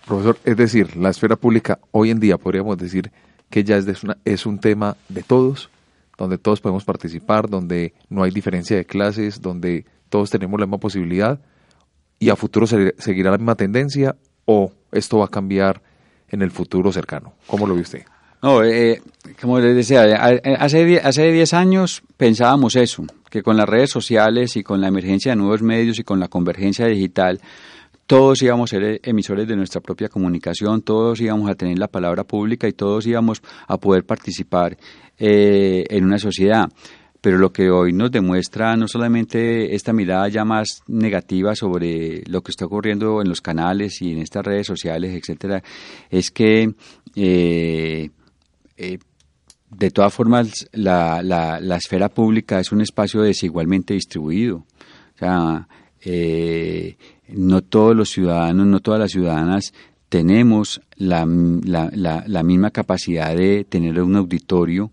Profesor, 0.06 0.38
es 0.44 0.56
decir, 0.56 0.96
la 0.96 1.10
esfera 1.10 1.34
pública 1.34 1.80
hoy 1.90 2.10
en 2.10 2.20
día 2.20 2.38
podríamos 2.38 2.78
decir 2.78 3.10
que 3.50 3.64
ya 3.64 3.78
es, 3.78 4.04
una, 4.04 4.16
es 4.24 4.46
un 4.46 4.60
tema 4.60 4.96
de 5.08 5.24
todos, 5.24 5.70
donde 6.16 6.38
todos 6.38 6.60
podemos 6.60 6.84
participar, 6.84 7.48
donde 7.48 7.94
no 8.08 8.22
hay 8.22 8.30
diferencia 8.30 8.76
de 8.76 8.84
clases, 8.84 9.40
donde 9.40 9.84
todos 10.08 10.30
tenemos 10.30 10.58
la 10.58 10.66
misma 10.66 10.78
posibilidad 10.78 11.40
y 12.18 12.30
a 12.30 12.36
futuro 12.36 12.66
seguirá 12.66 13.30
la 13.30 13.38
misma 13.38 13.54
tendencia 13.54 14.16
o 14.44 14.72
esto 14.92 15.18
va 15.18 15.26
a 15.26 15.28
cambiar 15.28 15.82
en 16.28 16.42
el 16.42 16.50
futuro 16.50 16.92
cercano? 16.92 17.34
¿Cómo 17.46 17.66
lo 17.66 17.74
ve 17.74 17.82
usted? 17.82 18.02
No, 18.42 18.62
eh, 18.62 19.02
como 19.40 19.58
les 19.58 19.74
decía, 19.74 20.02
hace, 20.58 21.00
hace 21.02 21.32
10 21.32 21.54
años 21.54 22.02
pensábamos 22.16 22.76
eso, 22.76 23.04
que 23.30 23.42
con 23.42 23.56
las 23.56 23.68
redes 23.68 23.90
sociales 23.90 24.56
y 24.56 24.62
con 24.62 24.80
la 24.80 24.88
emergencia 24.88 25.32
de 25.32 25.36
nuevos 25.36 25.62
medios 25.62 25.98
y 25.98 26.04
con 26.04 26.20
la 26.20 26.28
convergencia 26.28 26.86
digital, 26.86 27.40
todos 28.06 28.40
íbamos 28.42 28.72
a 28.72 28.76
ser 28.76 29.00
emisores 29.02 29.48
de 29.48 29.56
nuestra 29.56 29.80
propia 29.80 30.08
comunicación, 30.08 30.82
todos 30.82 31.20
íbamos 31.20 31.50
a 31.50 31.56
tener 31.56 31.78
la 31.78 31.88
palabra 31.88 32.22
pública 32.22 32.68
y 32.68 32.72
todos 32.72 33.04
íbamos 33.06 33.42
a 33.66 33.78
poder 33.78 34.04
participar 34.04 34.76
eh, 35.18 35.84
en 35.88 36.04
una 36.04 36.18
sociedad 36.18 36.68
pero 37.20 37.38
lo 37.38 37.52
que 37.52 37.70
hoy 37.70 37.92
nos 37.92 38.12
demuestra 38.12 38.76
no 38.76 38.86
solamente 38.86 39.74
esta 39.74 39.92
mirada 39.92 40.28
ya 40.28 40.44
más 40.44 40.82
negativa 40.86 41.56
sobre 41.56 42.22
lo 42.26 42.40
que 42.42 42.52
está 42.52 42.66
ocurriendo 42.66 43.20
en 43.20 43.28
los 43.28 43.40
canales 43.40 44.00
y 44.00 44.12
en 44.12 44.18
estas 44.18 44.46
redes 44.46 44.68
sociales, 44.68 45.12
etcétera, 45.12 45.60
es 46.08 46.30
que 46.30 46.72
eh, 47.16 48.10
eh, 48.76 48.98
de 49.70 49.90
todas 49.90 50.14
formas, 50.14 50.68
la, 50.72 51.22
la, 51.22 51.60
la, 51.60 51.76
esfera 51.76 52.08
pública 52.08 52.60
es 52.60 52.72
un 52.72 52.80
espacio 52.80 53.22
desigualmente 53.22 53.94
distribuido. 53.94 54.58
O 54.58 55.18
sea, 55.18 55.68
eh, 56.00 56.96
no 57.28 57.62
todos 57.62 57.96
los 57.96 58.10
ciudadanos, 58.10 58.66
no 58.66 58.80
todas 58.80 59.00
las 59.00 59.10
ciudadanas 59.10 59.72
tenemos 60.08 60.80
la, 60.94 61.26
la, 61.26 61.90
la 62.24 62.42
misma 62.44 62.70
capacidad 62.70 63.34
de 63.34 63.64
tener 63.64 64.00
un 64.00 64.16
auditorio. 64.16 64.92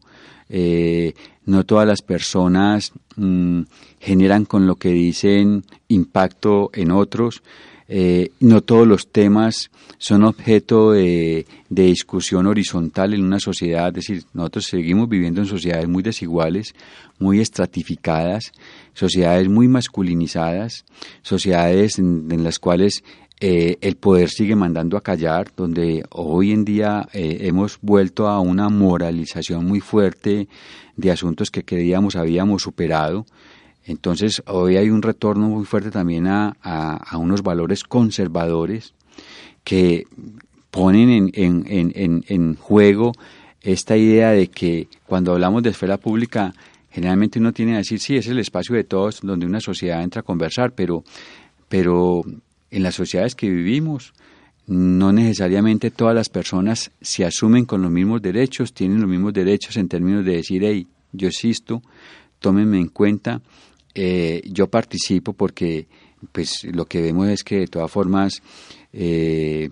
Eh, 0.56 1.16
no 1.47 1.66
todas 1.66 1.88
las 1.88 2.04
personas 2.04 2.91
mm, 3.16 3.62
generan 3.99 4.45
con 4.45 4.68
lo 4.68 4.76
que 4.76 4.89
dicen 4.89 5.66
impacto 5.88 6.70
en 6.74 6.91
otros. 6.91 7.41
Eh, 7.88 8.30
no 8.39 8.62
todos 8.62 8.88
los 8.88 9.12
temas 9.12 9.72
son 9.97 10.24
objeto 10.24 10.91
de, 10.91 11.47
discusión 11.70 12.45
horizontal 12.45 13.16
en 13.16 13.24
una 13.24 13.39
sociedad, 13.39 13.88
es 13.88 13.93
decir, 13.95 14.24
nosotros 14.34 14.66
seguimos 14.66 15.10
viviendo 15.10 15.41
en 15.41 15.47
sociedades 15.47 15.88
muy 15.88 16.04
desiguales, 16.04 16.76
muy 17.18 17.39
estratificadas, 17.39 18.51
sociedades 18.93 19.49
muy 19.49 19.68
masculinizadas, 19.68 20.86
sociedades 21.24 21.97
en, 21.97 22.43
las 22.43 22.60
cuales 22.60 23.04
eh, 23.46 23.78
el 23.82 23.98
poder 23.98 24.30
sigue 24.30 24.56
mandando 24.56 24.96
a 24.96 25.02
callar, 25.02 25.52
donde 25.54 26.06
hoy 26.12 26.54
en 26.54 26.64
día 26.64 27.10
eh, 27.12 27.39
hemos 27.41 27.78
vuelto 27.82 28.30
a 28.30 28.39
una 28.39 28.70
moralización 28.70 29.66
muy 29.66 29.82
fuerte 29.82 30.48
de 30.96 31.12
asuntos 31.12 31.52
que 31.52 31.66
creíamos 31.66 32.16
habíamos 32.16 32.62
superado. 32.62 33.26
Entonces, 33.84 34.41
hoy 34.48 34.78
hay 34.78 34.89
un 34.89 35.02
retorno 35.02 35.50
muy 35.50 35.66
fuerte 35.66 35.91
también 35.91 36.26
a, 36.26 36.56
unos 37.18 37.44
valores 37.44 37.84
conservadores 37.84 38.94
que 39.66 40.08
ponen 40.72 41.30
en, 41.34 41.66
en, 41.68 42.24
en, 42.26 42.56
juego 42.56 43.12
esta 43.60 43.98
idea 43.98 44.32
de 44.32 44.48
que 44.48 44.88
cuando 45.06 45.34
hablamos 45.34 45.64
de 45.64 45.72
esfera 45.72 45.98
pública, 45.98 46.54
generalmente 46.89 47.39
uno 47.39 47.52
tiene 47.52 47.74
que 47.74 47.80
decir, 47.80 48.00
sí, 48.00 48.16
es 48.16 48.28
el 48.28 48.39
espacio 48.39 48.74
de 48.74 48.86
todos 48.86 49.20
donde 49.22 49.46
una 49.46 49.60
sociedad 49.60 50.02
entra 50.02 50.22
a 50.22 50.24
conversar, 50.24 50.72
pero, 50.72 51.04
pero 51.68 52.24
en 52.74 52.82
las 52.82 52.95
sociedades 52.95 53.36
que 53.36 53.49
vivimos, 53.49 54.13
no 54.65 55.13
necesariamente 55.13 55.91
todas 55.91 56.15
las 56.15 56.30
personas 56.30 56.91
se 57.01 57.24
asumen 57.24 57.65
con 57.65 57.84
los 57.84 57.91
mismos 57.91 58.21
derechos, 58.21 58.74
tienen 58.74 58.99
los 58.99 59.09
mismos 59.09 59.32
derechos 59.32 59.78
en 59.78 59.88
términos 59.88 60.26
de 60.26 60.38
decir, 60.38 60.63
hey, 60.65 60.88
yo 61.11 61.28
existo, 61.28 61.84
tómenme 62.39 62.80
en 62.80 62.88
cuenta, 62.88 63.41
eh, 63.93 64.41
yo 64.45 64.67
participo 64.67 65.34
porque 65.34 65.88
pues 66.32 66.63
lo 66.63 66.86
que 66.86 67.01
vemos 67.01 67.28
es 67.28 67.43
que 67.43 67.59
de 67.59 67.67
todas 67.67 67.91
formas 67.91 68.41
eh, 68.91 69.69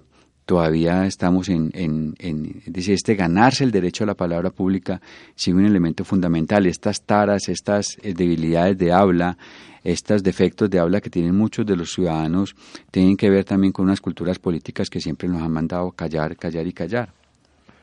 todavía 0.51 1.05
estamos 1.05 1.47
en, 1.47 1.71
en, 1.73 2.13
en 2.19 2.61
este 2.75 3.15
ganarse 3.15 3.63
el 3.63 3.71
derecho 3.71 4.03
a 4.03 4.07
la 4.07 4.15
palabra 4.15 4.49
pública 4.49 4.99
sigue 5.33 5.55
un 5.55 5.65
elemento 5.65 6.03
fundamental. 6.03 6.65
Estas 6.65 7.03
taras, 7.03 7.47
estas 7.47 7.97
eh, 8.01 8.13
debilidades 8.13 8.77
de 8.77 8.91
habla, 8.91 9.37
estos 9.81 10.21
defectos 10.21 10.69
de 10.69 10.79
habla 10.79 10.99
que 10.99 11.09
tienen 11.09 11.37
muchos 11.37 11.65
de 11.65 11.77
los 11.77 11.93
ciudadanos 11.93 12.53
tienen 12.91 13.15
que 13.15 13.29
ver 13.29 13.45
también 13.45 13.71
con 13.71 13.85
unas 13.85 14.01
culturas 14.01 14.39
políticas 14.39 14.89
que 14.89 14.99
siempre 14.99 15.29
nos 15.29 15.41
han 15.41 15.53
mandado 15.53 15.89
callar, 15.91 16.35
callar 16.35 16.67
y 16.67 16.73
callar. 16.73 17.20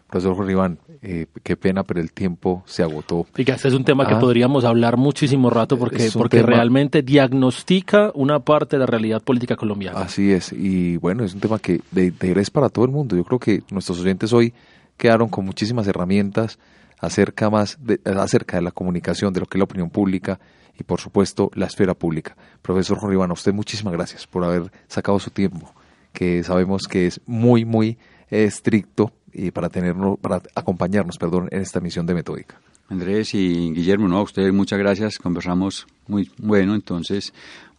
Profesor 0.09 0.37
Jorge 0.37 0.53
Iván, 0.53 0.79
eh, 1.03 1.27
qué 1.43 1.57
pena, 1.57 1.85
pero 1.85 2.01
el 2.01 2.13
tiempo 2.13 2.63
se 2.65 2.83
agotó. 2.83 3.27
Fíjate, 3.35 3.57
este 3.57 3.69
es 3.69 3.75
un 3.75 3.85
tema 3.85 4.07
que 4.07 4.15
ah. 4.15 4.19
podríamos 4.19 4.65
hablar 4.65 4.97
muchísimo 4.97 5.51
rato 5.51 5.79
porque, 5.79 6.09
porque 6.15 6.41
realmente 6.41 7.03
diagnostica 7.03 8.11
una 8.15 8.41
parte 8.41 8.77
de 8.77 8.81
la 8.81 8.87
realidad 8.87 9.23
política 9.23 9.55
colombiana. 9.55 10.01
Así 10.01 10.33
es, 10.33 10.51
y 10.53 10.97
bueno, 10.97 11.25
es 11.25 11.35
un 11.35 11.41
tema 11.41 11.59
que 11.59 11.83
de, 11.91 12.07
interés 12.07 12.51
para 12.51 12.71
todo 12.71 12.87
el 12.87 12.91
mundo. 12.91 13.17
Yo 13.17 13.25
creo 13.25 13.39
que 13.39 13.63
nuestros 13.71 14.01
oyentes 14.01 14.33
hoy 14.33 14.55
quedaron 14.97 15.29
con 15.29 15.45
muchísimas 15.45 15.87
herramientas 15.87 16.59
acerca, 17.01 17.51
más 17.51 17.77
de, 17.79 18.01
acerca 18.05 18.57
de 18.57 18.63
la 18.63 18.71
comunicación, 18.71 19.35
de 19.35 19.41
lo 19.41 19.47
que 19.47 19.59
es 19.59 19.61
la 19.61 19.65
opinión 19.65 19.91
pública 19.91 20.41
y 20.79 20.85
por 20.85 21.01
supuesto 21.01 21.51
la 21.55 21.67
esfera 21.67 21.93
pública. 21.93 22.35
Profesor 22.63 22.99
Jorge 22.99 23.15
Iván, 23.15 23.29
a 23.29 23.35
usted 23.35 23.53
muchísimas 23.53 23.93
gracias 23.93 24.27
por 24.27 24.43
haber 24.43 24.73
sacado 24.87 25.19
su 25.19 25.31
tiempo, 25.31 25.75
que 26.15 26.43
sabemos 26.45 26.89
que 26.89 27.07
es 27.07 27.21
muy, 27.27 27.67
muy 27.67 27.99
estricto 28.31 29.13
y 29.33 29.51
para 29.51 29.69
tenernos, 29.69 30.19
para 30.19 30.43
acompañarnos, 30.55 31.19
perdón, 31.19 31.49
en 31.51 31.61
esta 31.61 31.81
misión 31.81 32.07
de 32.07 32.15
metódica. 32.15 32.61
Andrés 32.89 33.35
y 33.35 33.73
Guillermo, 33.73 34.09
no, 34.09 34.19
a 34.19 34.23
ustedes 34.23 34.53
muchas 34.53 34.79
gracias, 34.79 35.19
conversamos 35.19 35.87
muy 36.07 36.31
bueno, 36.39 36.75
entonces 36.75 37.35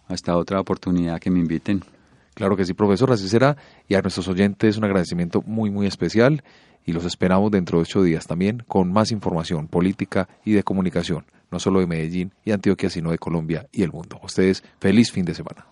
hasta 0.07 0.35
otra 0.35 0.59
oportunidad 0.59 1.19
que 1.19 1.31
me 1.31 1.39
inviten. 1.39 1.83
Claro 2.33 2.55
que 2.55 2.65
sí, 2.65 2.73
profesor, 2.73 3.11
así 3.11 3.27
será. 3.27 3.57
Y 3.87 3.95
a 3.95 4.01
nuestros 4.01 4.27
oyentes 4.27 4.77
un 4.77 4.85
agradecimiento 4.85 5.41
muy, 5.45 5.69
muy 5.69 5.87
especial 5.87 6.43
y 6.85 6.93
los 6.93 7.05
esperamos 7.05 7.51
dentro 7.51 7.77
de 7.77 7.83
ocho 7.83 8.01
días 8.01 8.27
también 8.27 8.63
con 8.67 8.91
más 8.91 9.11
información 9.11 9.67
política 9.67 10.29
y 10.45 10.53
de 10.53 10.63
comunicación, 10.63 11.25
no 11.51 11.59
solo 11.59 11.79
de 11.79 11.87
Medellín 11.87 12.31
y 12.45 12.51
Antioquia, 12.51 12.89
sino 12.89 13.11
de 13.11 13.17
Colombia 13.17 13.67
y 13.71 13.83
el 13.83 13.91
mundo. 13.91 14.19
A 14.21 14.25
ustedes, 14.25 14.63
feliz 14.79 15.11
fin 15.11 15.25
de 15.25 15.33
semana. 15.33 15.65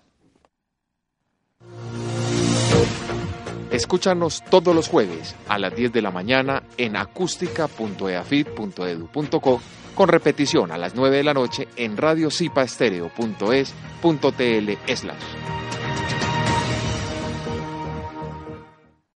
Escúchanos 3.77 4.43
todos 4.49 4.73
los 4.73 4.87
jueves 4.87 5.35
a 5.47 5.59
las 5.59 5.75
10 5.75 5.93
de 5.93 6.01
la 6.01 6.09
mañana 6.09 6.63
en 6.77 6.95
acústica.eafit.edu.co 6.95 9.61
con 9.93 10.09
repetición 10.09 10.71
a 10.71 10.79
las 10.79 10.95
9 10.95 11.17
de 11.17 11.23
la 11.23 11.35
noche 11.35 11.67
en 11.75 11.95
radiocipaestereo.es.tl 11.95 14.95
slash. 14.95 15.66